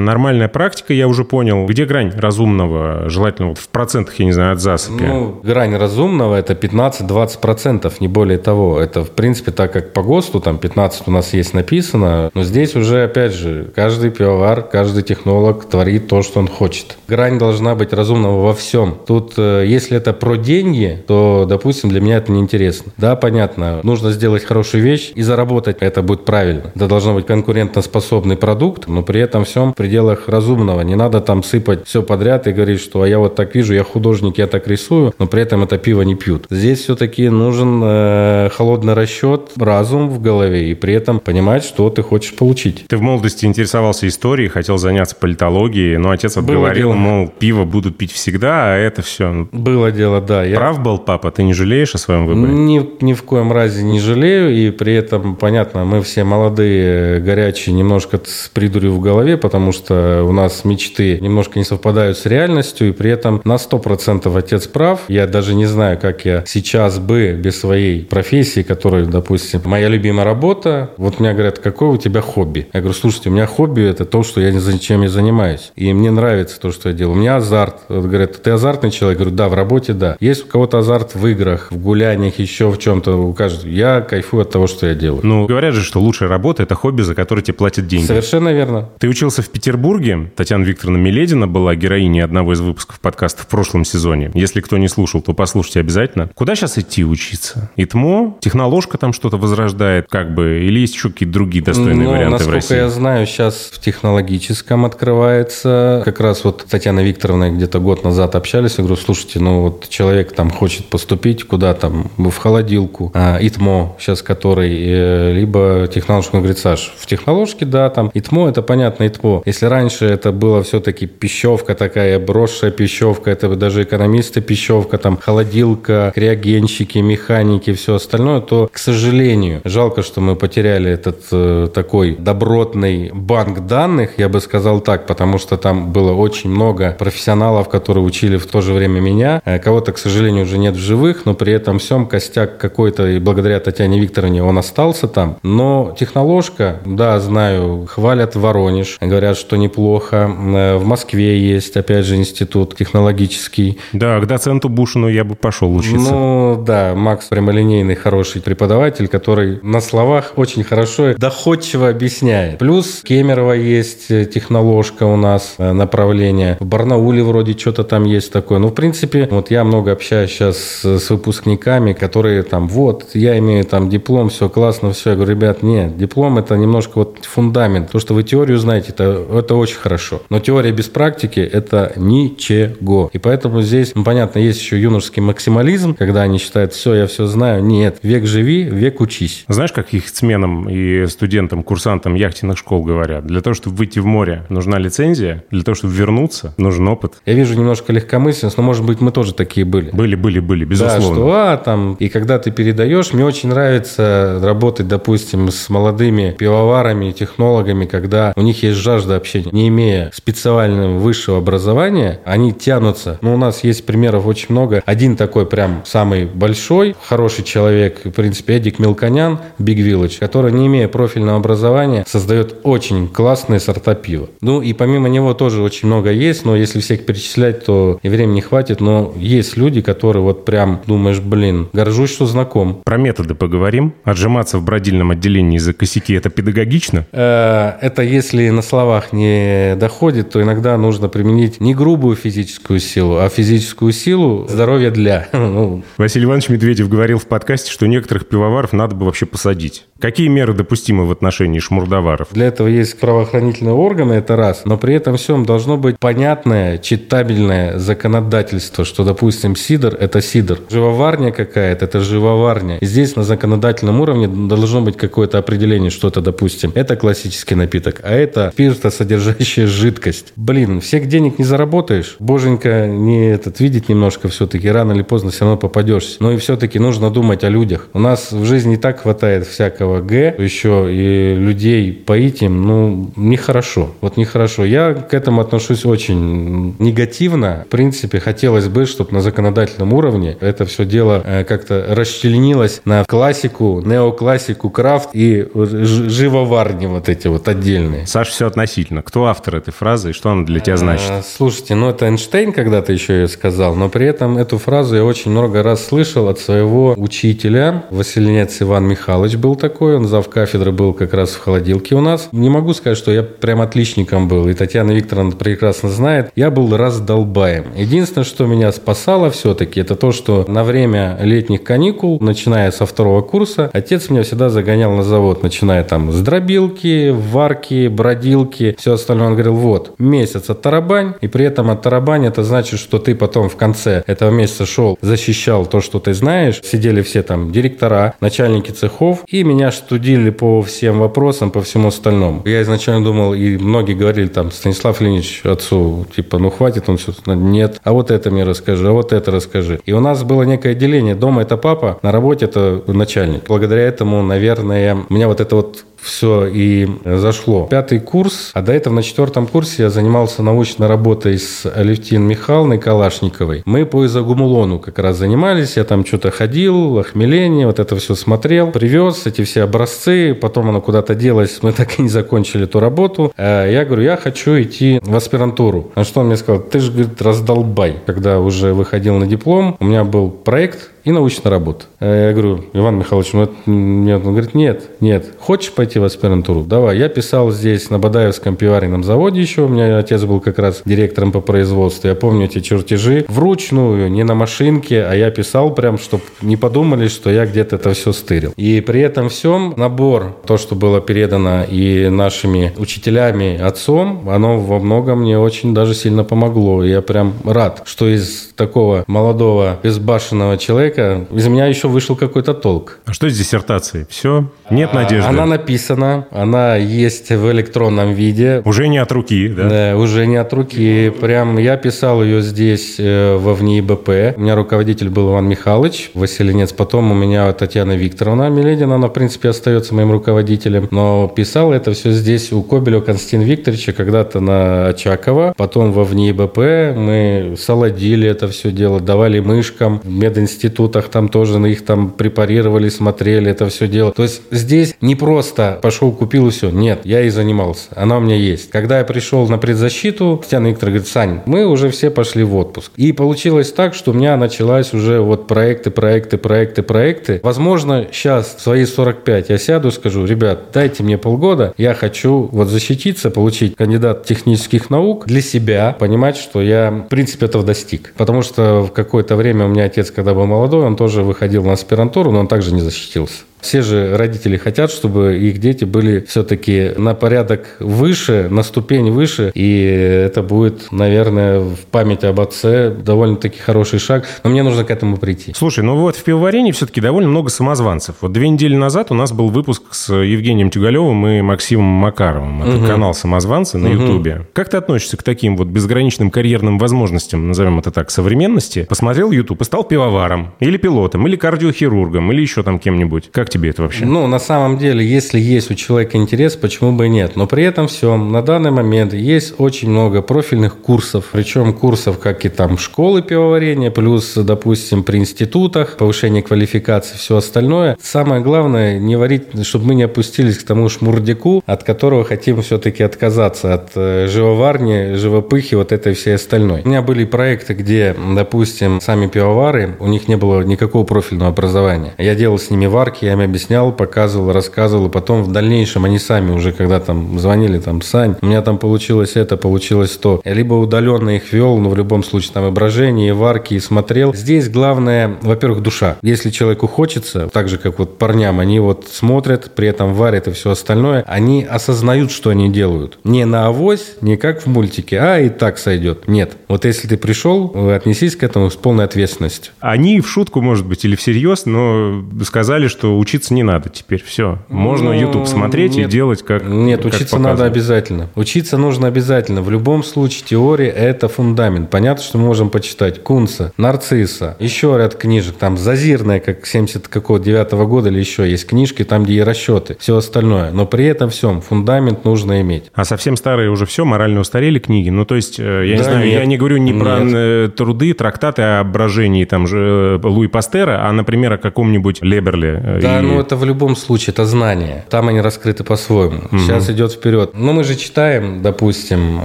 нормальная 0.00 0.48
практика, 0.48 0.92
я 0.92 1.08
уже 1.08 1.24
понял. 1.24 1.66
Где 1.66 1.84
грань 1.84 2.12
разумного, 2.16 3.08
желательно 3.08 3.54
в 3.54 3.68
процентах, 3.68 4.14
я 4.18 4.24
не 4.24 4.32
знаю, 4.32 4.52
от 4.52 4.60
засыпи? 4.60 5.04
Ну, 5.04 5.40
грань 5.42 5.76
разумного– 5.76 6.34
это 6.36 6.54
15-20%, 6.54 7.92
не 8.00 8.08
более 8.08 8.38
того. 8.38 8.80
Это, 8.80 9.04
в 9.04 9.10
принципе, 9.10 9.52
так 9.52 9.72
как 9.72 9.92
по 9.92 10.02
ГОСТу, 10.02 10.40
там 10.40 10.58
15 10.58 11.08
у 11.08 11.10
нас 11.10 11.32
есть 11.32 11.54
написано, 11.54 12.30
но 12.34 12.42
здесь 12.42 12.74
уже, 12.76 13.04
опять 13.04 13.32
же, 13.32 13.70
каждый 13.74 14.10
пивовар, 14.10 14.62
каждый 14.62 15.02
технолог 15.02 15.64
творит 15.64 16.08
то, 16.08 16.22
что 16.22 16.40
он 16.40 16.48
хочет. 16.48 16.98
Грань 17.08 17.38
должна 17.38 17.74
быть 17.74 17.92
разумного 17.92 18.42
во 18.42 18.54
всем. 18.54 18.96
Тут, 19.06 19.34
э, 19.36 19.64
если 19.66 19.96
это 19.96 20.12
про 20.12 20.36
деньги, 20.36 21.02
то, 21.12 21.44
допустим, 21.46 21.90
для 21.90 22.00
меня 22.00 22.16
это 22.16 22.32
неинтересно. 22.32 22.90
Да, 22.96 23.16
понятно, 23.16 23.80
нужно 23.82 24.12
сделать 24.12 24.44
хорошую 24.44 24.82
вещь 24.82 25.12
и 25.14 25.20
заработать, 25.20 25.76
это 25.80 26.00
будет 26.00 26.24
правильно. 26.24 26.70
Это 26.74 26.86
должно 26.86 27.12
быть 27.12 27.26
конкурентоспособный 27.26 28.38
продукт, 28.38 28.88
но 28.88 29.02
при 29.02 29.20
этом 29.20 29.44
всем 29.44 29.72
в 29.72 29.76
пределах 29.76 30.30
разумного. 30.30 30.80
Не 30.80 30.94
надо 30.94 31.20
там 31.20 31.42
сыпать 31.42 31.86
все 31.86 32.02
подряд 32.02 32.46
и 32.46 32.52
говорить, 32.52 32.80
что 32.80 33.02
а 33.02 33.06
я 33.08 33.18
вот 33.18 33.34
так 33.34 33.54
вижу, 33.54 33.74
я 33.74 33.84
художник, 33.84 34.38
я 34.38 34.46
так 34.46 34.66
рисую, 34.66 35.12
но 35.18 35.26
при 35.26 35.42
этом 35.42 35.62
это 35.62 35.76
пиво 35.76 36.00
не 36.00 36.14
пьют. 36.14 36.46
Здесь 36.48 36.80
все-таки 36.80 37.28
нужен 37.28 37.82
э, 37.84 38.48
холодный 38.56 38.94
расчет, 38.94 39.50
разум 39.56 40.08
в 40.08 40.22
голове 40.22 40.70
и 40.70 40.74
при 40.74 40.94
этом 40.94 41.20
понимать, 41.20 41.62
что 41.62 41.90
ты 41.90 42.02
хочешь 42.02 42.34
получить. 42.34 42.86
Ты 42.88 42.96
в 42.96 43.02
молодости 43.02 43.44
интересовался 43.44 44.08
историей, 44.08 44.48
хотел 44.48 44.78
заняться 44.78 45.14
политологией, 45.14 45.98
но 45.98 46.08
отец 46.08 46.38
отговорил, 46.38 46.94
мол, 46.94 47.30
пиво 47.38 47.66
будут 47.66 47.98
пить 47.98 48.12
всегда, 48.12 48.72
а 48.72 48.76
это 48.78 49.02
все... 49.02 49.46
Было 49.52 49.92
дело, 49.92 50.22
да. 50.22 50.42
Я 50.42 50.56
Прав 50.56 50.80
был 50.80 51.01
папа, 51.04 51.30
ты 51.30 51.42
не 51.42 51.54
жалеешь 51.54 51.94
о 51.94 51.98
своем 51.98 52.26
выборе? 52.26 52.52
Ни, 52.52 53.04
ни 53.04 53.14
в 53.14 53.22
коем 53.22 53.52
разе 53.52 53.82
не 53.82 54.00
жалею, 54.00 54.54
и 54.54 54.70
при 54.70 54.94
этом, 54.94 55.36
понятно, 55.36 55.84
мы 55.84 56.02
все 56.02 56.24
молодые, 56.24 57.20
горячие, 57.20 57.74
немножко 57.74 58.20
с 58.24 58.50
придурью 58.52 58.92
в 58.92 59.00
голове, 59.00 59.36
потому 59.36 59.72
что 59.72 60.24
у 60.24 60.32
нас 60.32 60.64
мечты 60.64 61.18
немножко 61.20 61.58
не 61.58 61.64
совпадают 61.64 62.18
с 62.18 62.26
реальностью, 62.26 62.88
и 62.88 62.92
при 62.92 63.10
этом 63.10 63.40
на 63.44 63.54
100% 63.54 64.36
отец 64.36 64.66
прав. 64.66 65.00
Я 65.08 65.26
даже 65.26 65.54
не 65.54 65.66
знаю, 65.66 65.98
как 65.98 66.24
я 66.24 66.44
сейчас 66.46 66.98
бы 66.98 67.32
без 67.32 67.60
своей 67.60 68.02
профессии, 68.04 68.62
которая, 68.62 69.04
допустим, 69.04 69.60
моя 69.64 69.88
любимая 69.88 70.24
работа, 70.24 70.90
вот 70.96 71.20
мне 71.20 71.32
говорят, 71.32 71.58
какое 71.58 71.90
у 71.90 71.96
тебя 71.96 72.20
хобби? 72.20 72.68
Я 72.72 72.80
говорю, 72.80 72.94
слушайте, 72.94 73.30
у 73.30 73.32
меня 73.32 73.46
хобби 73.46 73.82
это 73.82 74.04
то, 74.04 74.22
что 74.22 74.40
я 74.40 74.50
не 74.50 74.60
чем 74.82 75.02
я 75.02 75.08
занимаюсь. 75.08 75.72
И 75.76 75.92
мне 75.92 76.10
нравится 76.10 76.60
то, 76.60 76.72
что 76.72 76.90
я 76.90 76.94
делаю. 76.94 77.16
У 77.16 77.20
меня 77.20 77.36
азарт. 77.36 77.76
Вот 77.88 78.04
говорят, 78.04 78.42
ты 78.42 78.50
азартный 78.50 78.90
человек? 78.90 79.18
Я 79.18 79.24
говорю, 79.24 79.36
да, 79.36 79.48
в 79.48 79.54
работе, 79.54 79.92
да. 79.92 80.16
Есть 80.20 80.44
у 80.44 80.48
кого-то 80.48 80.78
азарт 80.78 80.91
в 81.14 81.26
играх, 81.26 81.68
в 81.70 81.76
гуляниях, 81.76 82.38
еще 82.38 82.70
в 82.70 82.78
чем-то. 82.78 83.16
У 83.16 83.32
каждого. 83.32 83.68
Я 83.68 84.00
кайфую 84.00 84.42
от 84.42 84.50
того, 84.50 84.66
что 84.66 84.86
я 84.86 84.94
делаю. 84.94 85.20
Ну, 85.24 85.46
говорят 85.46 85.74
же, 85.74 85.82
что 85.82 86.00
лучшая 86.00 86.28
работа– 86.28 86.62
это 86.64 86.74
хобби, 86.74 87.02
за 87.02 87.14
которое 87.14 87.42
тебе 87.42 87.54
платят 87.54 87.86
деньги. 87.86 88.06
Совершенно 88.06 88.52
верно. 88.52 88.88
Ты 88.98 89.08
учился 89.08 89.42
в 89.42 89.48
Петербурге. 89.48 90.30
Татьяна 90.36 90.64
Викторовна 90.64 90.98
Миледина 90.98 91.46
была 91.48 91.74
героиней 91.74 92.22
одного 92.22 92.52
из 92.52 92.60
выпусков 92.60 93.00
подкаста 93.00 93.42
в 93.42 93.46
прошлом 93.46 93.84
сезоне. 93.84 94.30
Если 94.34 94.60
кто 94.60 94.78
не 94.78 94.88
слушал, 94.88 95.22
то 95.22 95.32
послушайте 95.32 95.80
обязательно. 95.80 96.28
Куда 96.34 96.54
сейчас 96.54 96.78
идти 96.78 97.04
учиться? 97.04 97.70
ИТМО? 97.76 98.36
Техноложка 98.40 98.98
там 98.98 99.12
что-то 99.12 99.36
возрождает 99.36 100.06
как 100.08 100.34
бы? 100.34 100.60
Или 100.64 100.80
есть 100.80 100.94
еще 100.94 101.10
какие-то 101.10 101.32
другие 101.32 101.64
достойные 101.64 102.04
Ну, 102.06 102.10
варианты 102.10 102.28
в 102.28 102.32
насколько 102.32 102.54
России? 102.56 102.76
я 102.76 102.88
знаю, 102.88 103.26
сейчас 103.26 103.70
в 103.72 103.80
технологическом 103.80 104.84
открывается. 104.84 106.02
Как 106.04 106.20
раз 106.20 106.44
вот 106.44 106.64
Татьяна 106.68 107.00
Викторовна 107.00 107.50
где-то 107.50 107.78
год 107.78 108.04
назад 108.04 108.34
общались. 108.34 108.76
Я 108.78 108.84
говорю, 108.84 109.00
слушайте, 109.00 109.40
ну 109.40 109.62
вот 109.62 109.88
человек 109.88 110.32
там 110.32 110.50
хочет 110.50 110.81
поступить 110.84 111.44
куда 111.44 111.74
там, 111.74 112.10
в 112.16 112.36
холодилку, 112.36 113.10
а, 113.14 113.38
ИТМО 113.40 113.96
сейчас 113.98 114.22
который, 114.22 114.70
э, 114.84 115.32
либо 115.32 115.88
технологию. 115.92 116.30
Он 116.34 116.40
говорит, 116.40 116.58
Саш, 116.58 116.94
в 116.98 117.06
технологке, 117.06 117.64
да, 117.64 117.90
там 117.90 118.10
ИТМО, 118.14 118.48
это 118.48 118.62
понятно, 118.62 119.06
ИТМО. 119.06 119.42
Если 119.44 119.66
раньше 119.66 120.06
это 120.06 120.32
было 120.32 120.62
все-таки 120.62 121.06
пищевка 121.06 121.74
такая, 121.74 122.18
брошенная 122.18 122.72
пищевка, 122.72 123.30
это 123.30 123.54
даже 123.56 123.82
экономисты 123.82 124.40
пищевка, 124.40 124.98
там 124.98 125.16
холодилка, 125.16 126.12
криогенщики, 126.14 126.98
механики, 126.98 127.72
все 127.72 127.94
остальное, 127.94 128.40
то, 128.40 128.68
к 128.72 128.78
сожалению, 128.78 129.60
жалко, 129.64 130.02
что 130.02 130.20
мы 130.20 130.36
потеряли 130.36 130.90
этот 130.90 131.22
э, 131.32 131.68
такой 131.74 132.16
добротный 132.16 133.10
банк 133.12 133.66
данных, 133.66 134.18
я 134.18 134.28
бы 134.28 134.40
сказал 134.40 134.80
так, 134.80 135.06
потому 135.06 135.38
что 135.38 135.56
там 135.56 135.92
было 135.92 136.12
очень 136.12 136.50
много 136.50 136.96
профессионалов, 136.98 137.68
которые 137.68 138.04
учили 138.04 138.36
в 138.36 138.46
то 138.46 138.60
же 138.60 138.72
время 138.72 139.00
меня. 139.00 139.42
Э, 139.44 139.58
Кого-то, 139.58 139.92
к 139.92 139.98
сожалению, 139.98 140.44
уже 140.44 140.58
нет 140.58 140.71
в 140.74 140.78
живых, 140.78 141.24
но 141.24 141.34
при 141.34 141.52
этом 141.52 141.78
всем 141.78 142.06
костяк 142.06 142.58
какой-то, 142.58 143.06
и 143.06 143.18
благодаря 143.18 143.60
Татьяне 143.60 144.00
Викторовне 144.00 144.42
он 144.42 144.58
остался 144.58 145.08
там. 145.08 145.36
Но 145.42 145.94
техноложка, 145.98 146.80
да, 146.84 147.18
знаю, 147.20 147.86
хвалят 147.88 148.36
Воронеж, 148.36 148.98
говорят, 149.00 149.36
что 149.36 149.56
неплохо. 149.56 150.30
Э, 150.30 150.76
В 150.76 150.84
Москве 150.84 151.38
есть, 151.38 151.76
опять 151.76 152.04
же, 152.06 152.16
институт 152.16 152.76
технологический. 152.76 153.78
Да, 153.92 154.20
к 154.20 154.26
доценту 154.26 154.68
Бушину 154.68 155.08
я 155.08 155.24
бы 155.24 155.34
пошел 155.34 155.74
учиться. 155.74 156.12
Ну, 156.12 156.62
да, 156.66 156.94
Макс 156.94 157.26
прямолинейный, 157.26 157.94
хороший 157.94 158.40
преподаватель, 158.42 159.08
который 159.08 159.60
на 159.62 159.80
словах 159.80 160.32
очень 160.36 160.64
хорошо 160.64 161.10
и 161.10 161.14
доходчиво 161.14 161.88
объясняет. 161.88 162.58
Плюс 162.58 163.02
Кемерово 163.02 163.52
есть 163.52 164.10
э, 164.10 164.24
техноложка 164.24 165.04
у 165.04 165.16
нас, 165.16 165.54
э, 165.58 165.72
направление. 165.72 166.56
В 166.60 166.66
Барнауле 166.66 167.22
вроде 167.22 167.52
что-то 167.56 167.84
там 167.84 168.04
есть 168.04 168.32
такое. 168.32 168.58
Ну, 168.58 168.68
в 168.68 168.74
принципе, 168.74 169.28
вот 169.30 169.50
я 169.50 169.64
много 169.64 169.92
общаюсь 169.92 170.30
сейчас 170.30 170.56
с, 170.62 170.98
с 170.98 171.10
выпускниками, 171.10 171.92
которые 171.92 172.42
там, 172.42 172.68
вот, 172.68 173.10
я 173.14 173.38
имею 173.38 173.64
там 173.64 173.88
диплом, 173.88 174.28
все 174.28 174.48
классно, 174.48 174.92
все. 174.92 175.10
Я 175.10 175.16
говорю, 175.16 175.32
ребят, 175.32 175.62
нет, 175.62 175.96
диплом 175.96 176.38
это 176.38 176.56
немножко 176.56 176.92
вот 176.98 177.24
фундамент. 177.24 177.90
То, 177.90 177.98
что 177.98 178.14
вы 178.14 178.22
теорию 178.22 178.58
знаете, 178.58 178.90
это, 178.90 179.24
это 179.32 179.54
очень 179.54 179.76
хорошо. 179.76 180.22
Но 180.30 180.40
теория 180.40 180.72
без 180.72 180.88
практики 180.88 181.40
это 181.40 181.92
ничего. 181.96 183.10
И 183.12 183.18
поэтому 183.18 183.62
здесь, 183.62 183.92
ну, 183.94 184.04
понятно, 184.04 184.38
есть 184.38 184.60
еще 184.60 184.80
юношеский 184.80 185.22
максимализм, 185.22 185.94
когда 185.94 186.22
они 186.22 186.38
считают, 186.38 186.72
все, 186.72 186.94
я 186.94 187.06
все 187.06 187.26
знаю. 187.26 187.64
Нет, 187.64 187.98
век 188.02 188.26
живи, 188.26 188.62
век 188.62 189.00
учись. 189.00 189.44
Знаешь, 189.48 189.72
как 189.72 189.92
их 189.94 190.08
сменам 190.08 190.68
и 190.68 191.06
студентам, 191.06 191.62
курсантам 191.62 192.14
яхтенных 192.14 192.58
школ 192.58 192.82
говорят? 192.82 193.26
Для 193.26 193.40
того, 193.40 193.54
чтобы 193.54 193.76
выйти 193.76 193.98
в 193.98 194.06
море, 194.06 194.44
нужна 194.48 194.78
лицензия. 194.78 195.44
Для 195.50 195.62
того, 195.62 195.74
чтобы 195.74 195.94
вернуться, 195.94 196.54
нужен 196.56 196.88
опыт. 196.88 197.14
Я 197.26 197.34
вижу 197.34 197.54
немножко 197.54 197.92
легкомысленность, 197.92 198.56
но, 198.56 198.62
может 198.62 198.84
быть, 198.84 199.00
мы 199.00 199.12
тоже 199.12 199.34
такие 199.34 199.64
были. 199.64 199.90
Были, 199.90 200.14
были, 200.14 200.40
были, 200.42 200.64
Да, 200.64 200.70
безусловно. 200.70 201.14
что, 201.14 201.32
а, 201.32 201.56
там, 201.56 201.94
и 201.94 202.08
когда 202.08 202.38
ты 202.38 202.50
передаешь, 202.50 203.12
мне 203.12 203.24
очень 203.24 203.48
нравится 203.48 204.40
работать, 204.42 204.88
допустим, 204.88 205.50
с 205.50 205.68
молодыми 205.70 206.34
пивоварами, 206.38 207.12
технологами, 207.12 207.86
когда 207.86 208.32
у 208.36 208.42
них 208.42 208.62
есть 208.62 208.78
жажда 208.78 209.16
общения. 209.16 209.50
Не 209.52 209.68
имея 209.68 210.10
специального 210.14 210.98
высшего 210.98 211.38
образования, 211.38 212.20
они 212.24 212.52
тянутся. 212.52 213.18
Ну, 213.22 213.34
у 213.34 213.36
нас 213.36 213.64
есть 213.64 213.86
примеров 213.86 214.26
очень 214.26 214.46
много. 214.50 214.82
Один 214.86 215.16
такой 215.16 215.46
прям 215.46 215.82
самый 215.84 216.26
большой, 216.26 216.94
хороший 217.06 217.44
человек, 217.44 218.00
в 218.04 218.10
принципе, 218.10 218.54
Эдик 218.54 218.78
Мелконян, 218.78 219.38
Big 219.58 219.76
Village, 219.76 220.18
который, 220.18 220.52
не 220.52 220.66
имея 220.66 220.88
профильного 220.88 221.38
образования, 221.38 222.04
создает 222.06 222.56
очень 222.62 223.08
классные 223.08 223.60
сорта 223.60 223.94
пива. 223.94 224.28
Ну, 224.40 224.60
и 224.62 224.72
помимо 224.72 225.08
него 225.08 225.34
тоже 225.34 225.62
очень 225.62 225.88
много 225.88 226.10
есть, 226.10 226.44
но 226.44 226.56
если 226.56 226.80
всех 226.80 227.06
перечислять, 227.06 227.64
то 227.64 227.98
и 228.02 228.08
времени 228.08 228.36
не 228.36 228.40
хватит, 228.40 228.80
но 228.80 229.12
есть 229.16 229.56
люди, 229.56 229.80
которые 229.82 230.22
вот 230.22 230.31
прям 230.34 230.80
думаешь, 230.86 231.20
блин, 231.20 231.68
горжусь, 231.72 232.10
что 232.12 232.26
знаком. 232.26 232.80
Про 232.84 232.96
методы 232.96 233.34
поговорим. 233.34 233.94
Отжиматься 234.04 234.58
в 234.58 234.64
бродильном 234.64 235.10
отделении 235.10 235.58
за 235.58 235.72
косяки– 235.72 236.14
это 236.14 236.30
педагогично? 236.30 237.06
Э, 237.12 237.72
Это 237.80 238.02
если 238.02 238.48
на 238.50 238.62
словах 238.62 239.12
не 239.12 239.76
доходит, 239.76 240.30
то 240.30 240.42
иногда 240.42 240.76
нужно 240.76 241.08
применить 241.08 241.60
не 241.60 241.74
грубую 241.74 242.16
физическую 242.16 242.80
силу, 242.80 243.18
а 243.18 243.28
физическую 243.28 243.92
силу 243.92 244.46
здоровья 244.48 244.90
для. 244.90 245.28
Ну, 245.52 245.82
Василий 245.98 246.24
Иванович 246.24 246.48
Медведев 246.48 246.88
говорил 246.88 247.18
в 247.18 247.26
подкасте, 247.26 247.70
что 247.70 247.86
некоторых 247.86 248.26
пивоваров 248.26 248.72
надо 248.72 248.94
бы 248.94 249.04
вообще 249.04 249.26
посадить. 249.26 249.84
Какие 250.00 250.28
меры 250.28 250.54
допустимы 250.54 251.06
в 251.06 251.12
отношении 251.12 251.58
шмурдоваров? 251.58 252.28
Для 252.30 252.46
этого 252.46 252.68
есть 252.68 252.98
правоохранительные 252.98 253.74
органы, 253.74 254.14
это 254.14 254.34
раз. 254.36 254.62
Но 254.64 254.78
при 254.78 254.94
этом 254.94 255.16
всем 255.16 255.44
должно 255.44 255.76
быть 255.76 255.98
понятное, 255.98 256.78
читабельное 256.78 257.78
законодательство, 257.78 258.84
что, 258.84 259.04
допустим, 259.04 259.56
сидр– 259.56 259.94
это 260.00 260.21
сидр. 260.22 260.60
Живоварня 260.70 261.32
какая-то, 261.32 261.84
это 261.84 262.00
живоварня. 262.00 262.78
Здесь 262.80 263.16
на 263.16 263.22
законодательном 263.22 264.00
уровне 264.00 264.28
должно 264.28 264.80
быть 264.80 264.96
какое-то 264.96 265.38
определение, 265.38 265.90
что 265.90 266.08
это, 266.08 266.20
допустим, 266.20 266.72
это 266.74 266.96
классический 266.96 267.54
напиток, 267.54 268.00
а 268.02 268.12
это 268.12 268.50
спиртосодержащая 268.52 269.66
жидкость. 269.82 270.32
Блин, 270.36 270.80
всех 270.80 271.08
денег 271.08 271.38
не 271.38 271.44
заработаешь. 271.44 272.16
Боженька 272.18 272.86
не 272.86 273.30
этот 273.30 273.60
видит 273.60 273.88
немножко 273.88 274.28
все-таки, 274.28 274.70
рано 274.70 274.92
или 274.92 275.02
поздно 275.02 275.30
все 275.30 275.44
равно 275.44 275.58
попадешься. 275.58 276.16
Но 276.20 276.32
и 276.32 276.36
все-таки 276.36 276.78
нужно 276.78 277.10
думать 277.10 277.44
о 277.44 277.48
людях. 277.48 277.88
У 277.92 277.98
нас 277.98 278.32
в 278.32 278.44
жизни 278.44 278.74
и 278.74 278.76
так 278.76 279.02
хватает 279.02 279.46
всякого 279.46 280.00
Г, 280.00 280.34
еще 280.38 280.88
и 280.90 281.34
людей 281.34 281.92
поить 281.92 282.42
им, 282.42 282.62
ну, 282.62 283.10
нехорошо. 283.16 283.94
Вот 284.00 284.16
нехорошо. 284.16 284.64
Я 284.64 284.94
к 284.94 285.14
этому 285.14 285.40
отношусь 285.40 285.84
очень 285.84 286.76
негативно. 286.78 287.64
В 287.66 287.70
принципе, 287.70 288.20
хотелось 288.20 288.68
бы, 288.68 288.86
чтобы 288.86 289.12
на 289.12 289.20
законодательном 289.20 289.92
уровне 289.92 290.11
это 290.18 290.66
все 290.66 290.84
дело 290.84 291.22
э, 291.24 291.44
как-то 291.44 291.86
расчленилось 291.88 292.82
на 292.84 293.04
классику, 293.04 293.82
неоклассику, 293.84 294.70
крафт 294.70 295.10
и 295.12 295.48
живоварни 295.54 296.86
вот 296.86 297.08
эти 297.08 297.28
вот 297.28 297.48
отдельные. 297.48 298.06
Саш, 298.06 298.28
все 298.28 298.46
относительно. 298.46 299.02
Кто 299.02 299.26
автор 299.26 299.56
этой 299.56 299.72
фразы 299.72 300.10
и 300.10 300.12
что 300.12 300.30
она 300.30 300.44
для 300.44 300.60
тебя 300.60 300.76
значит? 300.76 301.10
А, 301.10 301.22
слушайте, 301.22 301.74
ну 301.74 301.90
это 301.90 302.06
Эйнштейн 302.06 302.52
когда-то 302.52 302.92
еще 302.92 303.14
ее 303.14 303.28
сказал, 303.28 303.74
но 303.74 303.88
при 303.88 304.06
этом 304.06 304.38
эту 304.38 304.58
фразу 304.58 304.96
я 304.96 305.04
очень 305.04 305.30
много 305.30 305.62
раз 305.62 305.86
слышал 305.86 306.28
от 306.28 306.38
своего 306.38 306.94
учителя. 306.96 307.84
Василинец 307.90 308.60
Иван 308.60 308.86
Михайлович 308.86 309.36
был 309.36 309.56
такой, 309.56 309.96
он 309.96 310.06
зав 310.06 310.28
кафедры 310.28 310.72
был 310.72 310.92
как 310.92 311.14
раз 311.14 311.30
в 311.30 311.40
холодилке 311.40 311.94
у 311.94 312.00
нас. 312.00 312.28
Не 312.32 312.50
могу 312.50 312.74
сказать, 312.74 312.98
что 312.98 313.12
я 313.12 313.22
прям 313.22 313.60
отличником 313.60 314.28
был, 314.28 314.48
и 314.48 314.54
Татьяна 314.54 314.92
Викторовна 314.92 315.32
прекрасно 315.32 315.88
знает. 315.88 316.30
Я 316.36 316.50
был 316.50 316.76
раздолбаем. 316.76 317.66
Единственное, 317.76 318.24
что 318.24 318.46
меня 318.46 318.72
спасало 318.72 319.30
все-таки, 319.30 319.80
это 319.80 319.96
то, 320.02 320.10
что 320.10 320.44
на 320.48 320.64
время 320.64 321.16
летних 321.20 321.62
каникул, 321.62 322.18
начиная 322.20 322.72
со 322.72 322.86
второго 322.86 323.22
курса, 323.22 323.70
отец 323.72 324.10
меня 324.10 324.24
всегда 324.24 324.48
загонял 324.48 324.90
на 324.96 325.04
завод, 325.04 325.44
начиная 325.44 325.84
там 325.84 326.10
с 326.10 326.20
дробилки, 326.20 327.10
варки, 327.10 327.86
бродилки, 327.86 328.74
все 328.80 328.94
остальное. 328.94 329.28
Он 329.28 329.34
говорил, 329.34 329.54
вот, 329.54 329.94
месяц 329.98 330.50
от 330.50 330.60
тарабань, 330.60 331.14
и 331.20 331.28
при 331.28 331.44
этом 331.44 331.70
от 331.70 331.82
тарабань 331.82 332.26
это 332.26 332.42
значит, 332.42 332.80
что 332.80 332.98
ты 332.98 333.14
потом 333.14 333.48
в 333.48 333.54
конце 333.54 334.02
этого 334.08 334.30
месяца 334.30 334.66
шел, 334.66 334.98
защищал 335.00 335.66
то, 335.66 335.80
что 335.80 336.00
ты 336.00 336.14
знаешь. 336.14 336.60
Сидели 336.64 337.00
все 337.02 337.22
там 337.22 337.52
директора, 337.52 338.16
начальники 338.18 338.72
цехов, 338.72 339.22
и 339.28 339.44
меня 339.44 339.70
штудили 339.70 340.30
по 340.30 340.62
всем 340.62 340.98
вопросам, 340.98 341.52
по 341.52 341.62
всему 341.62 341.88
остальному. 341.88 342.42
Я 342.44 342.62
изначально 342.62 343.04
думал, 343.04 343.34
и 343.34 343.56
многие 343.56 343.94
говорили 343.94 344.26
там, 344.26 344.50
Станислав 344.50 345.00
Ильич 345.00 345.42
отцу, 345.44 346.06
типа, 346.16 346.38
ну 346.38 346.50
хватит, 346.50 346.88
он 346.88 346.96
все, 346.96 347.12
нет, 347.24 347.80
а 347.84 347.92
вот 347.92 348.10
это 348.10 348.32
мне 348.32 348.42
расскажи, 348.42 348.88
а 348.88 348.90
вот 348.90 349.12
это 349.12 349.30
расскажи. 349.30 349.78
И 349.86 349.91
у 349.92 350.00
нас 350.00 350.22
было 350.22 350.42
некое 350.42 350.74
деление. 350.74 351.14
Дома 351.14 351.42
это 351.42 351.56
папа, 351.56 351.98
на 352.02 352.12
работе 352.12 352.46
это 352.46 352.82
начальник. 352.86 353.44
Благодаря 353.48 353.82
этому, 353.82 354.22
наверное, 354.22 354.96
у 355.08 355.12
меня 355.12 355.28
вот 355.28 355.40
это 355.40 355.56
вот 355.56 355.84
все 356.02 356.46
и 356.46 356.88
зашло. 357.04 357.66
Пятый 357.70 358.00
курс, 358.00 358.50
а 358.54 358.62
до 358.62 358.72
этого 358.72 358.92
на 358.94 359.02
четвертом 359.02 359.46
курсе 359.46 359.84
я 359.84 359.90
занимался 359.90 360.42
научной 360.42 360.88
работой 360.88 361.38
с 361.38 361.64
Алевтин 361.64 362.22
Михайловной 362.22 362.78
Калашниковой. 362.78 363.62
Мы 363.64 363.86
по 363.86 364.04
изогумулону 364.04 364.80
как 364.80 364.98
раз 364.98 365.18
занимались, 365.18 365.76
я 365.76 365.84
там 365.84 366.04
что-то 366.04 366.30
ходил, 366.30 366.98
охмеление, 366.98 367.66
вот 367.66 367.78
это 367.78 367.94
все 367.96 368.16
смотрел, 368.16 368.72
привез 368.72 369.26
эти 369.26 369.44
все 369.44 369.62
образцы, 369.62 370.34
потом 370.34 370.70
оно 370.70 370.80
куда-то 370.80 371.14
делось, 371.14 371.60
мы 371.62 371.72
так 371.72 371.98
и 371.98 372.02
не 372.02 372.08
закончили 372.08 372.64
эту 372.64 372.80
работу. 372.80 373.32
А 373.36 373.68
я 373.68 373.84
говорю, 373.84 374.02
я 374.02 374.16
хочу 374.16 374.60
идти 374.60 375.00
в 375.02 375.14
аспирантуру. 375.14 375.92
А 375.94 376.02
что 376.02 376.20
он 376.20 376.26
мне 376.26 376.36
сказал? 376.36 376.62
Ты 376.62 376.80
же, 376.80 376.90
говорит, 376.90 377.22
раздолбай. 377.22 377.96
Когда 378.06 378.40
уже 378.40 378.74
выходил 378.74 379.16
на 379.18 379.26
диплом, 379.26 379.76
у 379.82 379.84
меня 379.84 380.04
был 380.04 380.30
проект 380.30 380.91
и 381.04 381.12
научная 381.12 381.50
работа. 381.50 381.86
А 382.00 382.28
я 382.28 382.32
говорю, 382.32 382.64
Иван 382.72 382.98
Михайлович, 382.98 383.32
ну 383.32 383.42
это 383.42 383.54
нет. 383.66 384.22
Он 384.24 384.32
говорит, 384.32 384.54
нет, 384.54 384.82
нет. 385.00 385.26
Хочешь 385.38 385.72
пойти 385.72 385.98
в 385.98 386.04
аспирантуру? 386.04 386.62
Давай. 386.62 386.98
Я 386.98 387.08
писал 387.08 387.50
здесь 387.50 387.90
на 387.90 387.98
Бадаевском 387.98 388.56
пиваренном 388.56 389.04
заводе 389.04 389.40
еще. 389.40 389.62
У 389.62 389.68
меня 389.68 389.98
отец 389.98 390.22
был 390.22 390.40
как 390.40 390.58
раз 390.58 390.82
директором 390.84 391.32
по 391.32 391.40
производству. 391.40 392.08
Я 392.08 392.14
помню 392.14 392.46
эти 392.46 392.60
чертежи 392.60 393.24
вручную, 393.28 394.10
не 394.10 394.24
на 394.24 394.34
машинке, 394.34 395.04
а 395.04 395.14
я 395.14 395.30
писал 395.30 395.74
прям, 395.74 395.98
чтобы 395.98 396.22
не 396.40 396.56
подумали, 396.56 397.08
что 397.08 397.30
я 397.30 397.46
где-то 397.46 397.76
это 397.76 397.94
все 397.94 398.12
стырил. 398.12 398.52
И 398.56 398.80
при 398.80 399.00
этом 399.00 399.28
всем 399.28 399.74
набор, 399.76 400.36
то, 400.46 400.56
что 400.56 400.74
было 400.74 401.00
передано 401.00 401.64
и 401.64 402.08
нашими 402.08 402.72
учителями, 402.76 403.58
отцом, 403.60 404.28
оно 404.28 404.58
во 404.58 404.78
многом 404.78 405.22
мне 405.22 405.38
очень 405.38 405.74
даже 405.74 405.94
сильно 405.94 406.24
помогло. 406.24 406.84
Я 406.84 407.02
прям 407.02 407.34
рад, 407.44 407.82
что 407.86 408.08
из 408.08 408.50
такого 408.54 409.04
молодого, 409.06 409.78
безбашенного 409.82 410.58
человека 410.58 410.91
человека, 410.92 411.34
из 411.34 411.46
меня 411.48 411.66
еще 411.66 411.88
вышел 411.88 412.16
какой-то 412.16 412.54
толк. 412.54 413.00
А 413.04 413.12
что 413.12 413.28
с 413.28 413.36
диссертацией? 413.36 414.06
Все? 414.08 414.50
Нет 414.72 414.90
а, 414.92 414.96
надежды? 414.96 415.28
Она 415.28 415.46
написана, 415.46 416.26
она 416.30 416.76
есть 416.76 417.30
в 417.30 417.52
электронном 417.52 418.12
виде. 418.12 418.62
Уже 418.64 418.88
не 418.88 418.98
от 418.98 419.12
руки, 419.12 419.48
да? 419.48 419.68
Да, 419.68 419.96
уже 419.96 420.26
не 420.26 420.36
от 420.36 420.52
руки. 420.52 421.12
Прям 421.20 421.58
я 421.58 421.76
писал 421.76 422.22
ее 422.22 422.42
здесь 422.42 422.96
э, 422.98 423.36
во 423.36 423.54
ВНИИБП. 423.54 424.08
У 424.36 424.40
меня 424.40 424.54
руководитель 424.54 425.08
был 425.08 425.32
Иван 425.32 425.48
Михайлович 425.48 426.10
Василинец. 426.14 426.72
Потом 426.72 427.10
у 427.12 427.14
меня 427.14 427.52
Татьяна 427.52 427.96
Викторовна 427.96 428.48
Миледина. 428.48 428.96
Она, 428.96 429.08
в 429.08 429.12
принципе, 429.12 429.50
остается 429.50 429.94
моим 429.94 430.10
руководителем. 430.10 430.88
Но 430.90 431.28
писал 431.28 431.72
это 431.72 431.92
все 431.92 432.12
здесь 432.12 432.52
у 432.52 432.62
Кобелева 432.62 433.00
Константина 433.00 433.42
Викторовича 433.42 433.92
когда-то 433.92 434.40
на 434.40 434.88
Очакова. 434.88 435.54
Потом 435.56 435.92
во 435.92 436.04
ВНИИБП 436.04 436.58
мы 436.96 437.54
солодили 437.58 438.28
это 438.28 438.48
все 438.48 438.70
дело, 438.70 439.00
давали 439.00 439.40
мышкам 439.40 440.00
в 440.02 440.10
мединститут 440.10 440.62
институтах 440.62 441.08
там 441.08 441.28
тоже 441.28 441.58
на 441.58 441.66
их 441.66 441.84
там 441.84 442.10
препарировали, 442.10 442.88
смотрели 442.88 443.50
это 443.50 443.68
все 443.68 443.88
дело. 443.88 444.12
То 444.12 444.22
есть 444.22 444.42
здесь 444.62 444.94
не 445.00 445.14
просто 445.14 445.78
пошел, 445.82 446.12
купил 446.12 446.48
и 446.48 446.50
все. 446.50 446.70
Нет, 446.70 447.00
я 447.04 447.22
и 447.22 447.28
занимался. 447.28 447.88
Она 447.94 448.18
у 448.18 448.20
меня 448.20 448.36
есть. 448.36 448.70
Когда 448.70 448.98
я 448.98 449.04
пришел 449.04 449.46
на 449.48 449.58
предзащиту, 449.58 450.40
Татьяна 450.42 450.68
Викторовна 450.68 450.98
говорит, 450.98 451.12
Сань, 451.12 451.40
мы 451.46 451.66
уже 451.66 451.90
все 451.90 452.10
пошли 452.10 452.44
в 452.44 452.56
отпуск. 452.56 452.92
И 452.96 453.12
получилось 453.12 453.72
так, 453.72 453.94
что 453.94 454.12
у 454.12 454.14
меня 454.14 454.36
началась 454.36 454.94
уже 454.94 455.20
вот 455.20 455.46
проекты, 455.46 455.90
проекты, 455.90 456.38
проекты, 456.38 456.82
проекты. 456.82 457.40
Возможно, 457.42 458.06
сейчас 458.12 458.56
в 458.56 458.60
свои 458.60 458.84
45 458.84 459.50
я 459.50 459.58
сяду 459.58 459.88
и 459.88 459.90
скажу, 459.90 460.24
ребят, 460.24 460.66
дайте 460.72 461.02
мне 461.02 461.18
полгода, 461.18 461.74
я 461.76 461.94
хочу 461.94 462.48
вот 462.52 462.68
защититься, 462.68 463.30
получить 463.30 463.76
кандидат 463.76 464.24
технических 464.24 464.90
наук 464.90 465.26
для 465.26 465.40
себя, 465.40 465.96
понимать, 465.98 466.36
что 466.36 466.62
я, 466.62 466.90
в 466.90 467.08
принципе, 467.08 467.46
этого 467.46 467.64
достиг. 467.64 468.12
Потому 468.16 468.42
что 468.42 468.82
в 468.82 468.92
какое-то 468.92 469.36
время 469.36 469.66
у 469.66 469.68
меня 469.68 469.84
отец, 469.84 470.10
когда 470.10 470.34
был 470.34 470.46
молодой, 470.46 470.84
он 470.84 470.96
тоже 470.96 471.22
выходил 471.22 471.64
на 471.64 471.72
аспирантуру, 471.72 472.30
но 472.30 472.40
он 472.40 472.48
также 472.48 472.72
не 472.72 472.80
защитился. 472.80 473.42
Все 473.62 473.80
же 473.80 474.16
родители 474.16 474.56
хотят, 474.56 474.90
чтобы 474.90 475.38
их 475.38 475.58
дети 475.58 475.84
были 475.84 476.20
все-таки 476.20 476.90
на 476.96 477.14
порядок 477.14 477.76
выше, 477.78 478.48
на 478.50 478.64
ступень 478.64 479.10
выше, 479.10 479.52
и 479.54 479.82
это 480.26 480.42
будет, 480.42 480.90
наверное, 480.90 481.60
в 481.60 481.78
память 481.90 482.24
об 482.24 482.40
отце 482.40 482.90
довольно-таки 482.90 483.58
хороший 483.60 484.00
шаг, 484.00 484.26
но 484.42 484.50
мне 484.50 484.64
нужно 484.64 484.84
к 484.84 484.90
этому 484.90 485.16
прийти. 485.16 485.54
Слушай, 485.56 485.84
ну 485.84 485.96
вот 485.96 486.16
в 486.16 486.24
пивоварении 486.24 486.72
все-таки 486.72 487.00
довольно 487.00 487.28
много 487.28 487.50
самозванцев. 487.50 488.16
Вот 488.20 488.32
две 488.32 488.48
недели 488.48 488.74
назад 488.74 489.12
у 489.12 489.14
нас 489.14 489.32
был 489.32 489.48
выпуск 489.48 489.82
с 489.92 490.12
Евгением 490.12 490.70
Тюгалевым 490.70 491.26
и 491.28 491.40
Максимом 491.40 491.86
Макаровым. 491.86 492.62
Это 492.62 492.76
угу. 492.78 492.86
канал 492.86 493.14
«Самозванцы» 493.14 493.78
на 493.78 493.88
угу. 493.88 494.02
Ютубе. 494.02 494.46
Как 494.52 494.70
ты 494.70 494.76
относишься 494.76 495.16
к 495.16 495.22
таким 495.22 495.56
вот 495.56 495.68
безграничным 495.68 496.30
карьерным 496.32 496.78
возможностям, 496.78 497.46
назовем 497.46 497.78
это 497.78 497.92
так, 497.92 498.10
современности? 498.10 498.86
Посмотрел 498.88 499.30
YouTube 499.30 499.60
и 499.60 499.64
стал 499.64 499.84
пивоваром, 499.84 500.54
или 500.58 500.76
пилотом, 500.78 501.26
или 501.28 501.36
кардиохирургом, 501.36 502.32
или 502.32 502.40
еще 502.40 502.64
там 502.64 502.80
кем-нибудь. 502.80 503.30
Как 503.30 503.51
тебе 503.52 503.70
это 503.70 503.82
вообще? 503.82 504.04
Ну, 504.04 504.26
на 504.26 504.38
самом 504.38 504.78
деле, 504.78 505.04
если 505.04 505.38
есть 505.38 505.70
у 505.70 505.74
человека 505.74 506.16
интерес, 506.16 506.56
почему 506.56 506.92
бы 506.92 507.06
и 507.06 507.08
нет? 507.08 507.36
Но 507.36 507.46
при 507.46 507.64
этом 507.64 507.88
все, 507.88 508.16
на 508.16 508.42
данный 508.42 508.70
момент 508.70 509.12
есть 509.12 509.54
очень 509.58 509.90
много 509.90 510.22
профильных 510.22 510.78
курсов, 510.78 511.30
причем 511.32 511.72
курсов, 511.72 512.18
как 512.18 512.44
и 512.44 512.48
там 512.48 512.78
школы 512.78 513.22
пивоварения, 513.22 513.90
плюс, 513.90 514.34
допустим, 514.34 515.02
при 515.02 515.18
институтах, 515.18 515.96
повышение 515.96 516.42
квалификации, 516.42 517.16
все 517.16 517.36
остальное. 517.36 517.96
Самое 518.00 518.42
главное, 518.42 518.98
не 518.98 519.16
варить, 519.16 519.66
чтобы 519.66 519.86
мы 519.86 519.94
не 519.94 520.04
опустились 520.04 520.58
к 520.58 520.64
тому 520.64 520.88
шмурдяку, 520.88 521.62
от 521.66 521.84
которого 521.84 522.24
хотим 522.24 522.62
все-таки 522.62 523.02
отказаться, 523.02 523.74
от 523.74 523.90
э, 523.94 524.26
живоварни, 524.28 525.14
живопыхи, 525.14 525.74
вот 525.74 525.92
этой 525.92 526.14
всей 526.14 526.36
остальной. 526.36 526.82
У 526.84 526.88
меня 526.88 527.02
были 527.02 527.24
проекты, 527.24 527.74
где, 527.74 528.16
допустим, 528.34 529.00
сами 529.00 529.26
пивовары, 529.26 529.96
у 530.00 530.06
них 530.06 530.28
не 530.28 530.36
было 530.36 530.62
никакого 530.62 531.04
профильного 531.04 531.50
образования. 531.50 532.14
Я 532.18 532.34
делал 532.34 532.58
с 532.58 532.70
ними 532.70 532.86
варки, 532.86 533.24
я 533.24 533.41
объяснял, 533.44 533.92
показывал, 533.92 534.52
рассказывал, 534.52 535.06
и 535.06 535.10
потом 535.10 535.42
в 535.42 535.52
дальнейшем 535.52 536.04
они 536.04 536.18
сами 536.18 536.52
уже, 536.52 536.72
когда 536.72 537.00
там 537.00 537.38
звонили, 537.38 537.78
там, 537.78 538.02
Сань, 538.02 538.36
у 538.40 538.46
меня 538.46 538.62
там 538.62 538.78
получилось 538.78 539.36
это, 539.36 539.56
получилось 539.56 540.16
то. 540.16 540.40
Я 540.44 540.54
либо 540.54 540.74
удаленно 540.74 541.30
их 541.30 541.52
вел, 541.52 541.78
но 541.78 541.90
в 541.90 541.96
любом 541.96 542.22
случае 542.24 542.52
там 542.52 542.68
и 542.68 542.70
брожение, 542.70 543.30
и 543.30 543.32
варки, 543.32 543.74
и 543.74 543.80
смотрел. 543.80 544.34
Здесь 544.34 544.68
главное, 544.68 545.36
во-первых, 545.42 545.82
душа. 545.82 546.16
Если 546.22 546.50
человеку 546.50 546.86
хочется, 546.86 547.48
так 547.52 547.68
же, 547.68 547.78
как 547.78 547.98
вот 547.98 548.18
парням, 548.18 548.60
они 548.60 548.80
вот 548.80 549.06
смотрят, 549.10 549.72
при 549.74 549.88
этом 549.88 550.14
варят 550.14 550.48
и 550.48 550.52
все 550.52 550.70
остальное, 550.70 551.24
они 551.26 551.64
осознают, 551.64 552.30
что 552.30 552.50
они 552.50 552.70
делают. 552.70 553.18
Не 553.24 553.44
на 553.44 553.66
авось, 553.66 554.16
не 554.20 554.36
как 554.36 554.62
в 554.62 554.66
мультике, 554.66 555.18
а 555.18 555.38
и 555.38 555.48
так 555.48 555.78
сойдет. 555.78 556.28
Нет. 556.28 556.56
Вот 556.68 556.84
если 556.84 557.08
ты 557.08 557.16
пришел, 557.16 557.72
отнесись 557.94 558.36
к 558.36 558.42
этому 558.42 558.70
с 558.70 558.74
полной 558.74 559.04
ответственностью. 559.04 559.72
Они 559.80 560.20
в 560.20 560.28
шутку, 560.28 560.60
может 560.60 560.86
быть, 560.86 561.04
или 561.04 561.16
всерьез, 561.16 561.66
но 561.66 562.24
сказали, 562.44 562.88
что 562.88 563.18
учиться 563.32 563.54
не 563.54 563.62
надо 563.62 563.88
теперь. 563.88 564.22
Все. 564.22 564.58
Можно 564.68 565.12
Ну, 565.12 565.20
YouTube 565.20 565.46
смотреть 565.46 565.96
нет. 565.96 566.08
и 566.08 566.10
делать 566.10 566.42
как 566.42 566.64
Нет, 566.66 566.98
как 567.02 567.14
учиться 567.14 567.36
показано. 567.36 567.48
надо 567.50 567.64
обязательно. 567.64 568.28
Учиться 568.34 568.76
нужно 568.76 569.06
обязательно. 569.08 569.62
В 569.62 569.70
любом 569.70 570.02
случае 570.02 570.44
теория– 570.46 570.88
это 570.90 571.28
фундамент. 571.28 571.88
Понятно, 571.90 572.22
что 572.22 572.36
мы 572.38 572.46
можем 572.46 572.68
почитать 572.68 573.22
Кунца, 573.22 573.72
Нарцисса, 573.78 574.56
еще 574.60 574.94
ряд 574.98 575.14
книжек. 575.14 575.56
Там 575.56 575.78
Зазирная, 575.78 576.40
как 576.40 576.66
70 576.66 577.08
какого 577.08 577.38
9 577.40 577.72
года 577.86 578.10
или 578.10 578.18
еще 578.18 578.48
есть 578.50 578.66
книжки, 578.66 579.02
там, 579.04 579.24
где 579.24 579.34
и 579.34 579.40
расчеты, 579.40 579.96
все 579.98 580.16
остальное. 580.18 580.70
Но 580.72 580.84
при 580.86 581.06
этом 581.06 581.30
всем 581.30 581.60
фундамент 581.62 582.24
нужно 582.26 582.60
иметь. 582.60 582.90
А 582.94 583.04
совсем 583.04 583.36
старые 583.36 583.70
уже 583.70 583.86
все, 583.86 584.04
морально 584.04 584.40
устарели 584.40 584.78
книги. 584.78 585.08
Ну, 585.08 585.24
то 585.24 585.36
есть, 585.36 585.58
э, 585.58 585.84
я 585.86 585.92
не 585.92 585.98
Да 585.98 586.04
знаю, 586.04 586.26
нет. 586.26 586.34
я 586.40 586.44
не 586.46 586.58
говорю 586.58 586.76
не 586.76 586.92
про 586.92 587.18
Нет. 587.20 587.32
э, 587.34 587.70
труды, 587.74 588.12
трактаты 588.12 588.62
о 588.62 588.84
брожении 588.84 589.44
там 589.46 589.66
же 589.66 590.20
э, 590.22 590.26
Луи 590.26 590.48
Пастера, 590.48 591.06
а, 591.08 591.12
например, 591.12 591.52
о 591.54 591.58
каком-нибудь 591.58 592.22
Леберле. 592.22 592.80
э, 592.84 592.98
Да, 593.20 593.22
ну 593.22 593.40
это 593.40 593.56
в 593.56 593.64
любом 593.64 593.96
случае, 593.96 594.32
это 594.32 594.44
знания. 594.46 595.04
Там 595.10 595.28
они 595.28 595.40
раскрыты 595.40 595.84
по-своему. 595.84 596.42
Сейчас 596.52 596.88
идет 596.90 597.12
вперед. 597.12 597.50
Ну, 597.54 597.72
мы 597.72 597.84
же 597.84 597.96
читаем, 597.96 598.62
допустим, 598.62 599.44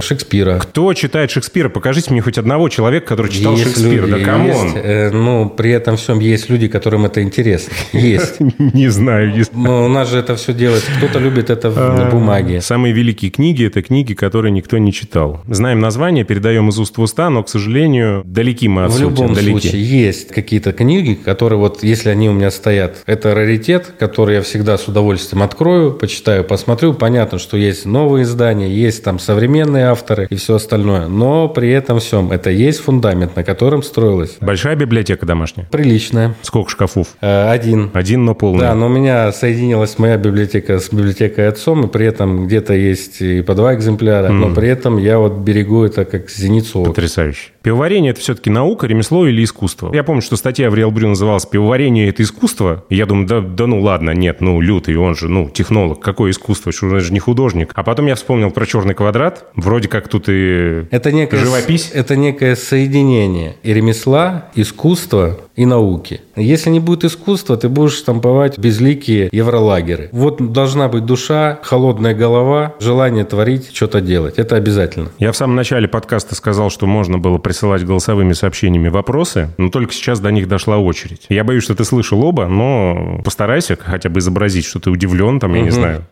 Шекспира. 0.00 0.58
Кто 0.58 0.94
читает 0.94 1.30
Шекспира? 1.30 1.68
Покажите 1.68 2.10
мне 2.12 2.20
хоть 2.20 2.38
одного 2.38 2.68
человека, 2.68 3.06
который 3.06 3.30
читал 3.32 3.52
Есть 3.52 3.64
Шекспира. 3.64 4.06
люди, 4.06 4.24
да 4.24 4.30
come 4.32 4.40
on. 4.40 4.46
есть, 4.64 4.76
э, 4.76 5.10
ну, 5.10 5.48
при 5.50 5.70
этом 5.70 5.96
всем 5.96 6.18
есть 6.20 6.48
люди, 6.50 6.68
которым 6.68 7.04
это 7.04 7.22
интересно. 7.22 7.72
Есть. 7.92 8.40
Не 8.58 8.88
знаю. 8.88 9.44
Но 9.52 9.84
у 9.84 9.88
нас 9.88 10.10
же 10.10 10.18
это 10.18 10.36
все 10.36 10.52
делается. 10.52 10.90
Кто-то 10.98 11.18
любит 11.18 11.50
это 11.50 11.68
А. 11.74 12.08
в 12.08 12.10
бумаге. 12.12 12.60
Самые 12.60 12.92
великие 12.94 13.30
книги– 13.30 13.66
это 13.66 13.82
книги, 13.82 14.14
которые 14.14 14.52
никто 14.52 14.78
не 14.78 14.92
читал. 14.92 15.40
Знаем 15.48 15.80
название, 15.80 16.24
передаем 16.24 16.68
из 16.68 16.78
уст 16.78 16.96
в 16.96 17.00
уста, 17.02 17.30
но, 17.30 17.42
к 17.42 17.48
сожалению, 17.48 18.22
далеки 18.24 18.68
мы 18.68 18.84
от 18.84 18.92
В 18.92 19.00
любом 19.00 19.34
случае 19.36 19.82
есть 19.84 20.28
какие-то 20.28 20.72
книги, 20.72 21.14
которые 21.14 21.58
вот, 21.58 21.82
если 21.82 22.08
они 22.10 22.28
у 22.28 22.32
меня 22.32 22.50
стоят, 22.50 23.02
это 23.06 23.34
раритет, 23.34 23.57
который 23.98 24.36
я 24.36 24.42
всегда 24.42 24.78
с 24.78 24.88
удовольствием 24.88 25.42
открою, 25.42 25.92
почитаю, 25.92 26.44
посмотрю. 26.44 26.94
Понятно, 26.94 27.38
что 27.38 27.56
есть 27.56 27.84
новые 27.86 28.24
издания, 28.24 28.68
есть 28.68 29.04
там 29.04 29.18
современные 29.18 29.86
авторы 29.86 30.26
и 30.30 30.36
все 30.36 30.56
остальное. 30.56 31.08
Но 31.08 31.48
при 31.48 31.70
этом 31.70 32.00
всем 32.00 32.32
это 32.32 32.50
есть 32.50 32.80
фундамент, 32.80 33.36
на 33.36 33.44
котором 33.44 33.82
строилось. 33.82 34.36
Большая 34.40 34.76
библиотека 34.76 35.26
домашняя? 35.26 35.66
Приличная. 35.70 36.34
Сколько 36.42 36.70
шкафов? 36.70 37.08
Э, 37.20 37.50
Один. 37.50 37.90
Один, 37.92 38.24
но 38.24 38.34
полный. 38.34 38.60
Да, 38.60 38.74
но 38.74 38.86
у 38.86 38.88
меня 38.88 39.32
соединилась 39.32 39.98
моя 39.98 40.16
библиотека 40.16 40.78
с 40.78 40.90
библиотекой 40.92 41.48
отцом, 41.48 41.84
и 41.84 41.88
при 41.88 42.06
этом 42.06 42.46
где-то 42.46 42.74
есть 42.74 43.20
и 43.20 43.42
по 43.42 43.54
два 43.54 43.74
экземпляра, 43.74 44.28
но 44.28 44.54
при 44.54 44.68
этом 44.68 44.98
я 44.98 45.18
вот 45.18 45.38
берегу 45.38 45.84
это 45.84 46.04
как 46.04 46.30
зеницу. 46.30 46.82
Потрясающе. 46.84 47.50
Пивоварение– 47.68 48.10
это 48.12 48.20
все-таки 48.22 48.48
наука, 48.48 48.86
ремесло 48.86 49.26
или 49.26 49.44
искусство? 49.44 49.94
Я 49.94 50.02
помню, 50.02 50.22
что 50.22 50.36
статья 50.36 50.70
в 50.70 50.74
Реал 50.74 50.90
Брю 50.90 51.08
называлась 51.08 51.44
«Пивоварение– 51.44 52.08
это 52.08 52.22
искусство». 52.22 52.86
И 52.88 52.96
я 52.96 53.04
думаю, 53.04 53.26
да, 53.26 53.42
да 53.42 53.66
ну 53.66 53.82
ладно, 53.82 54.12
нет, 54.12 54.40
ну 54.40 54.58
лютый, 54.62 54.96
он 54.96 55.14
же, 55.14 55.28
ну, 55.28 55.50
технолог, 55.50 56.00
какое 56.00 56.30
искусство, 56.30 56.72
что 56.72 56.86
он 56.86 56.98
же 57.00 57.12
не 57.12 57.18
художник. 57.18 57.72
А 57.74 57.82
потом 57.82 58.06
я 58.06 58.14
вспомнил 58.14 58.50
про 58.52 58.64
черный 58.64 58.94
квадрат, 58.94 59.50
вроде 59.54 59.88
как 59.88 60.08
тут 60.08 60.30
и 60.30 60.86
Это 60.90 61.12
некое, 61.12 61.36
живопись. 61.36 61.90
это 61.92 62.16
некое 62.16 62.56
соединение 62.56 63.56
и 63.62 63.74
ремесла, 63.74 64.46
искусства 64.54 65.36
и 65.54 65.66
науки. 65.66 66.20
Если 66.36 66.70
не 66.70 66.78
будет 66.78 67.04
искусства, 67.04 67.56
ты 67.56 67.68
будешь 67.68 67.98
штамповать 67.98 68.56
безликие 68.58 69.28
евролагеры. 69.32 70.08
Вот 70.12 70.52
должна 70.52 70.88
быть 70.88 71.04
душа, 71.04 71.58
холодная 71.62 72.14
голова, 72.14 72.76
желание 72.78 73.24
творить, 73.24 73.74
что-то 73.74 74.00
делать. 74.00 74.38
Это 74.38 74.54
обязательно. 74.54 75.10
Я 75.18 75.32
в 75.32 75.36
самом 75.36 75.56
начале 75.56 75.88
подкаста 75.88 76.36
сказал, 76.36 76.70
что 76.70 76.86
можно 76.86 77.18
было 77.18 77.38
присылать 77.58 77.84
голосовыми 77.84 78.34
сообщениями 78.34 78.88
вопросы, 78.88 79.48
но 79.58 79.68
только 79.68 79.92
сейчас 79.92 80.20
до 80.20 80.30
них 80.30 80.46
дошла 80.46 80.78
очередь. 80.78 81.26
Я 81.28 81.42
боюсь, 81.42 81.64
что 81.64 81.74
ты 81.74 81.82
слышал 81.84 82.22
оба, 82.24 82.46
но 82.46 83.20
постарайся 83.24 83.74
хотя 83.76 84.08
бы 84.08 84.20
изобразить, 84.20 84.64
что 84.64 84.78
ты 84.78 84.90
удивлен, 84.90 85.40
там, 85.40 85.54
я 85.54 85.62
не 85.62 85.66
Мгм. 85.70 85.74
знаю. 85.74 86.06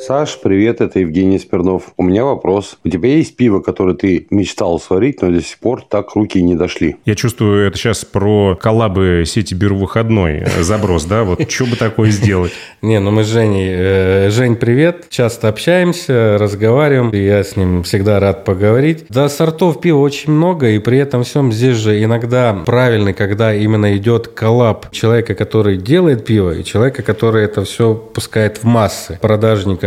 Саш, 0.00 0.38
привет, 0.40 0.80
это 0.80 1.00
Евгений 1.00 1.40
Смирнов. 1.40 1.92
У 1.96 2.04
меня 2.04 2.24
вопрос. 2.24 2.78
У 2.84 2.88
тебя 2.88 3.16
есть 3.16 3.36
пиво, 3.36 3.58
которое 3.58 3.96
ты 3.96 4.28
мечтал 4.30 4.78
сварить, 4.78 5.20
но 5.22 5.30
до 5.30 5.42
сих 5.42 5.58
пор 5.58 5.82
так 5.82 6.14
руки 6.14 6.40
не 6.40 6.54
дошли? 6.54 6.96
Я 7.04 7.16
чувствую, 7.16 7.66
это 7.66 7.76
сейчас 7.76 8.04
про 8.04 8.54
коллабы 8.54 9.24
сети 9.26 9.54
Беру 9.54 9.76
выходной 9.76 10.46
заброс, 10.60 11.04
да? 11.04 11.24
Вот 11.24 11.50
что 11.50 11.66
бы 11.66 11.74
такое 11.74 12.10
сделать? 12.10 12.52
Не, 12.80 13.00
ну 13.00 13.10
мы 13.10 13.24
с 13.24 13.26
Женей... 13.26 13.70
э, 13.70 14.30
Жень, 14.30 14.54
привет. 14.54 15.06
Часто 15.10 15.48
общаемся, 15.48 16.36
разговариваем. 16.38 17.10
и 17.10 17.18
Я 17.18 17.42
с 17.42 17.56
ним 17.56 17.82
всегда 17.82 18.20
рад 18.20 18.44
поговорить. 18.44 19.04
Да, 19.08 19.28
сортов 19.28 19.80
пива 19.80 19.98
очень 19.98 20.32
много, 20.32 20.68
и 20.70 20.78
при 20.78 20.98
этом 20.98 21.24
всем 21.24 21.52
здесь 21.52 21.76
же 21.76 22.02
иногда 22.02 22.54
правильный, 22.64 23.14
когда 23.14 23.52
именно 23.52 23.96
идет 23.96 24.28
коллаб 24.28 24.92
человека, 24.92 25.34
который 25.34 25.76
делает 25.76 26.24
пиво, 26.24 26.52
и 26.52 26.62
человека, 26.62 27.02
который 27.02 27.44
это 27.44 27.64
все 27.64 27.94
пускает 27.94 28.58
в 28.58 28.64
массы. 28.64 29.18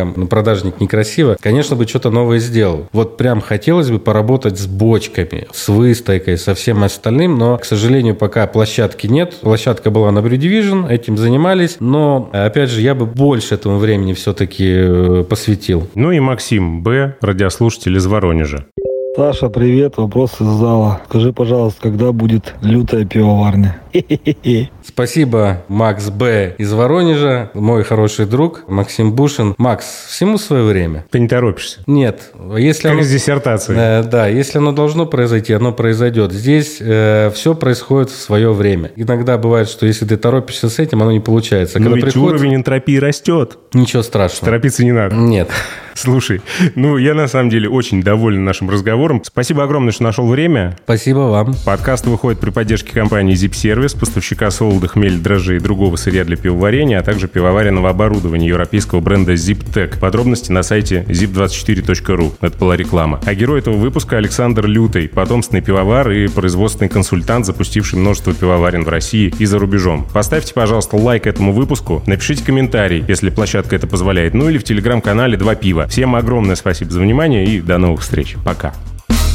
Продажникам, 0.02 0.14
ну 0.22 0.28
продажник 0.28 0.80
некрасиво, 0.80 1.38
конечно 1.40 1.76
бы 1.76 1.88
что-то 1.88 2.10
новое 2.10 2.40
сделал. 2.40 2.88
Вот 2.92 3.18
прям 3.18 3.42
хотелось 3.42 3.90
бы 3.90 4.00
поработать 4.00 4.58
с 4.58 4.66
бочками, 4.66 5.48
с 5.52 5.70
выстойкой, 5.70 6.38
со 6.38 6.56
всем 6.56 6.84
остальным, 6.84 7.38
но, 7.38 7.58
к 7.58 7.66
сожалению, 7.66 8.16
пока 8.16 8.48
площадки 8.48 9.08
нет. 9.08 9.36
Площадка 9.42 9.92
была 9.92 10.12
на 10.12 10.20
Brew 10.20 10.38
Division, 10.38 10.90
этим 10.90 11.18
занимались, 11.18 11.78
но, 11.80 12.30
опять 12.34 12.70
же, 12.70 12.82
я 12.82 12.96
бы 12.96 13.06
больше 13.06 13.56
этому 13.56 13.78
времени 13.78 14.14
все-таки 14.14 14.68
э, 14.68 15.24
посвятил. 15.30 15.88
Ну 15.96 16.12
и 16.12 16.20
Максим 16.20 16.82
Б., 16.84 17.16
радиослушатель 17.22 17.96
из 17.96 18.06
Воронежа. 18.06 18.66
Саша, 19.14 19.50
привет. 19.50 19.98
Вопрос 19.98 20.40
из 20.40 20.46
зала. 20.46 21.02
Скажи, 21.10 21.34
пожалуйста, 21.34 21.82
когда 21.82 22.14
будет 22.14 22.56
лютая 22.62 23.04
пивоварня? 23.04 23.78
Спасибо, 24.84 25.64
Макс 25.68 26.10
Б. 26.10 26.56
из 26.58 26.72
Воронежа, 26.74 27.52
мой 27.54 27.84
хороший 27.84 28.26
друг 28.26 28.64
Максим 28.68 29.14
Бушин. 29.14 29.54
Макс, 29.58 29.86
всему 30.10 30.38
свое 30.38 30.64
время? 30.64 31.06
Ты 31.12 31.20
не 31.20 31.28
торопишься. 31.28 31.80
Нет, 31.88 32.32
если 32.58 32.84
Как 32.84 32.92
оно- 32.94 33.04
с 33.04 33.10
диссертацией. 33.10 33.80
Э, 33.80 34.04
да, 34.04 34.28
если 34.28 34.58
оно 34.58 34.72
должно 34.72 35.06
произойти, 35.06 35.54
оно 35.54 35.72
произойдет. 35.72 36.32
Здесь 36.32 36.76
все 36.78 37.56
происходит 37.60 38.10
в 38.10 38.20
свое 38.20 38.52
время. 38.54 38.92
Иногда 38.96 39.38
бывает, 39.38 39.70
что 39.70 39.86
если 39.86 40.06
ты 40.06 40.18
торопишься 40.18 40.70
с 40.70 40.80
этим, 40.80 41.02
оно 41.02 41.12
не 41.12 41.20
получается. 41.20 41.80
Но 41.80 41.86
Когда 41.86 41.96
ведь 41.98 42.06
приходит, 42.14 42.40
уровень 42.42 42.56
энтропии 42.56 42.98
растет. 42.98 43.58
ничего 43.74 44.04
страшного. 44.04 44.46
Торопиться 44.46 44.84
не 44.84 44.92
надо. 44.92 45.16
Нет. 45.16 45.50
Слушай, 45.94 46.42
ну 46.76 46.98
я 46.98 47.14
на 47.14 47.28
самом 47.28 47.50
деле 47.50 47.70
очень 47.70 48.02
доволен 48.02 48.44
нашим 48.46 48.70
разговором. 48.70 49.22
Спасибо 49.24 49.64
огромное, 49.64 49.92
что 49.92 50.04
нашел 50.04 50.28
время. 50.28 50.78
Спасибо 50.86 51.20
вам. 51.20 51.54
Подкаст 51.66 52.08
выходит 52.08 52.40
при 52.40 52.50
поддержке 52.50 52.94
компании 52.94 53.36
Zip 53.36 53.52
Service, 53.52 54.00
поставщика 54.00 54.50
солода, 54.72 54.88
хмеля, 54.88 55.18
дрожжей 55.18 55.58
и 55.58 55.60
другого 55.60 55.98
сырья 55.98 56.24
для 56.24 56.38
пивоварения, 56.38 57.00
а 57.00 57.04
также 57.04 57.28
пивоваренного 57.28 57.90
оборудования 57.90 58.48
европейского 58.48 59.02
бренда 59.02 59.34
ZipTech. 59.34 60.00
Подробности 60.00 60.52
на 60.52 60.64
сайте 60.64 61.06
zip24.ru. 61.10 62.34
Это 62.40 62.58
была 62.58 62.78
реклама. 62.78 63.20
А 63.26 63.34
герой 63.34 63.60
этого 63.60 63.76
выпуска 63.76 64.18
Александр 64.18 64.68
Лютый, 64.68 65.10
потомственный 65.10 65.62
пивовар 65.62 66.10
и 66.12 66.28
производственный 66.28 66.88
консультант, 66.88 67.46
запустивший 67.46 68.00
множество 68.00 68.34
пивоварен 68.34 68.86
в 68.86 68.90
России 68.90 69.34
и 69.38 69.46
за 69.46 69.60
рубежом. 69.60 70.08
Поставьте, 70.14 70.54
пожалуйста, 70.54 70.96
лайк 70.96 71.28
этому 71.28 71.52
выпуску, 71.52 72.02
напишите 72.06 72.46
комментарий, 72.46 73.04
если 73.06 73.30
площадка 73.30 73.76
это 73.76 73.88
позволяет, 73.88 74.34
ну 74.34 74.50
или 74.50 74.58
в 74.58 74.64
телеграм-канале 74.64 75.36
«Два 75.36 75.56
пива». 75.56 75.88
Всем 75.88 76.16
огромное 76.16 76.56
спасибо 76.56 76.92
за 76.92 77.02
внимание 77.02 77.46
и 77.46 77.60
до 77.60 77.78
новых 77.78 78.02
встреч. 78.02 78.38
Пока. 78.46 78.74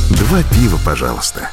Два 0.08 0.42
пива, 0.54 0.78
пожалуйста. 0.84 1.50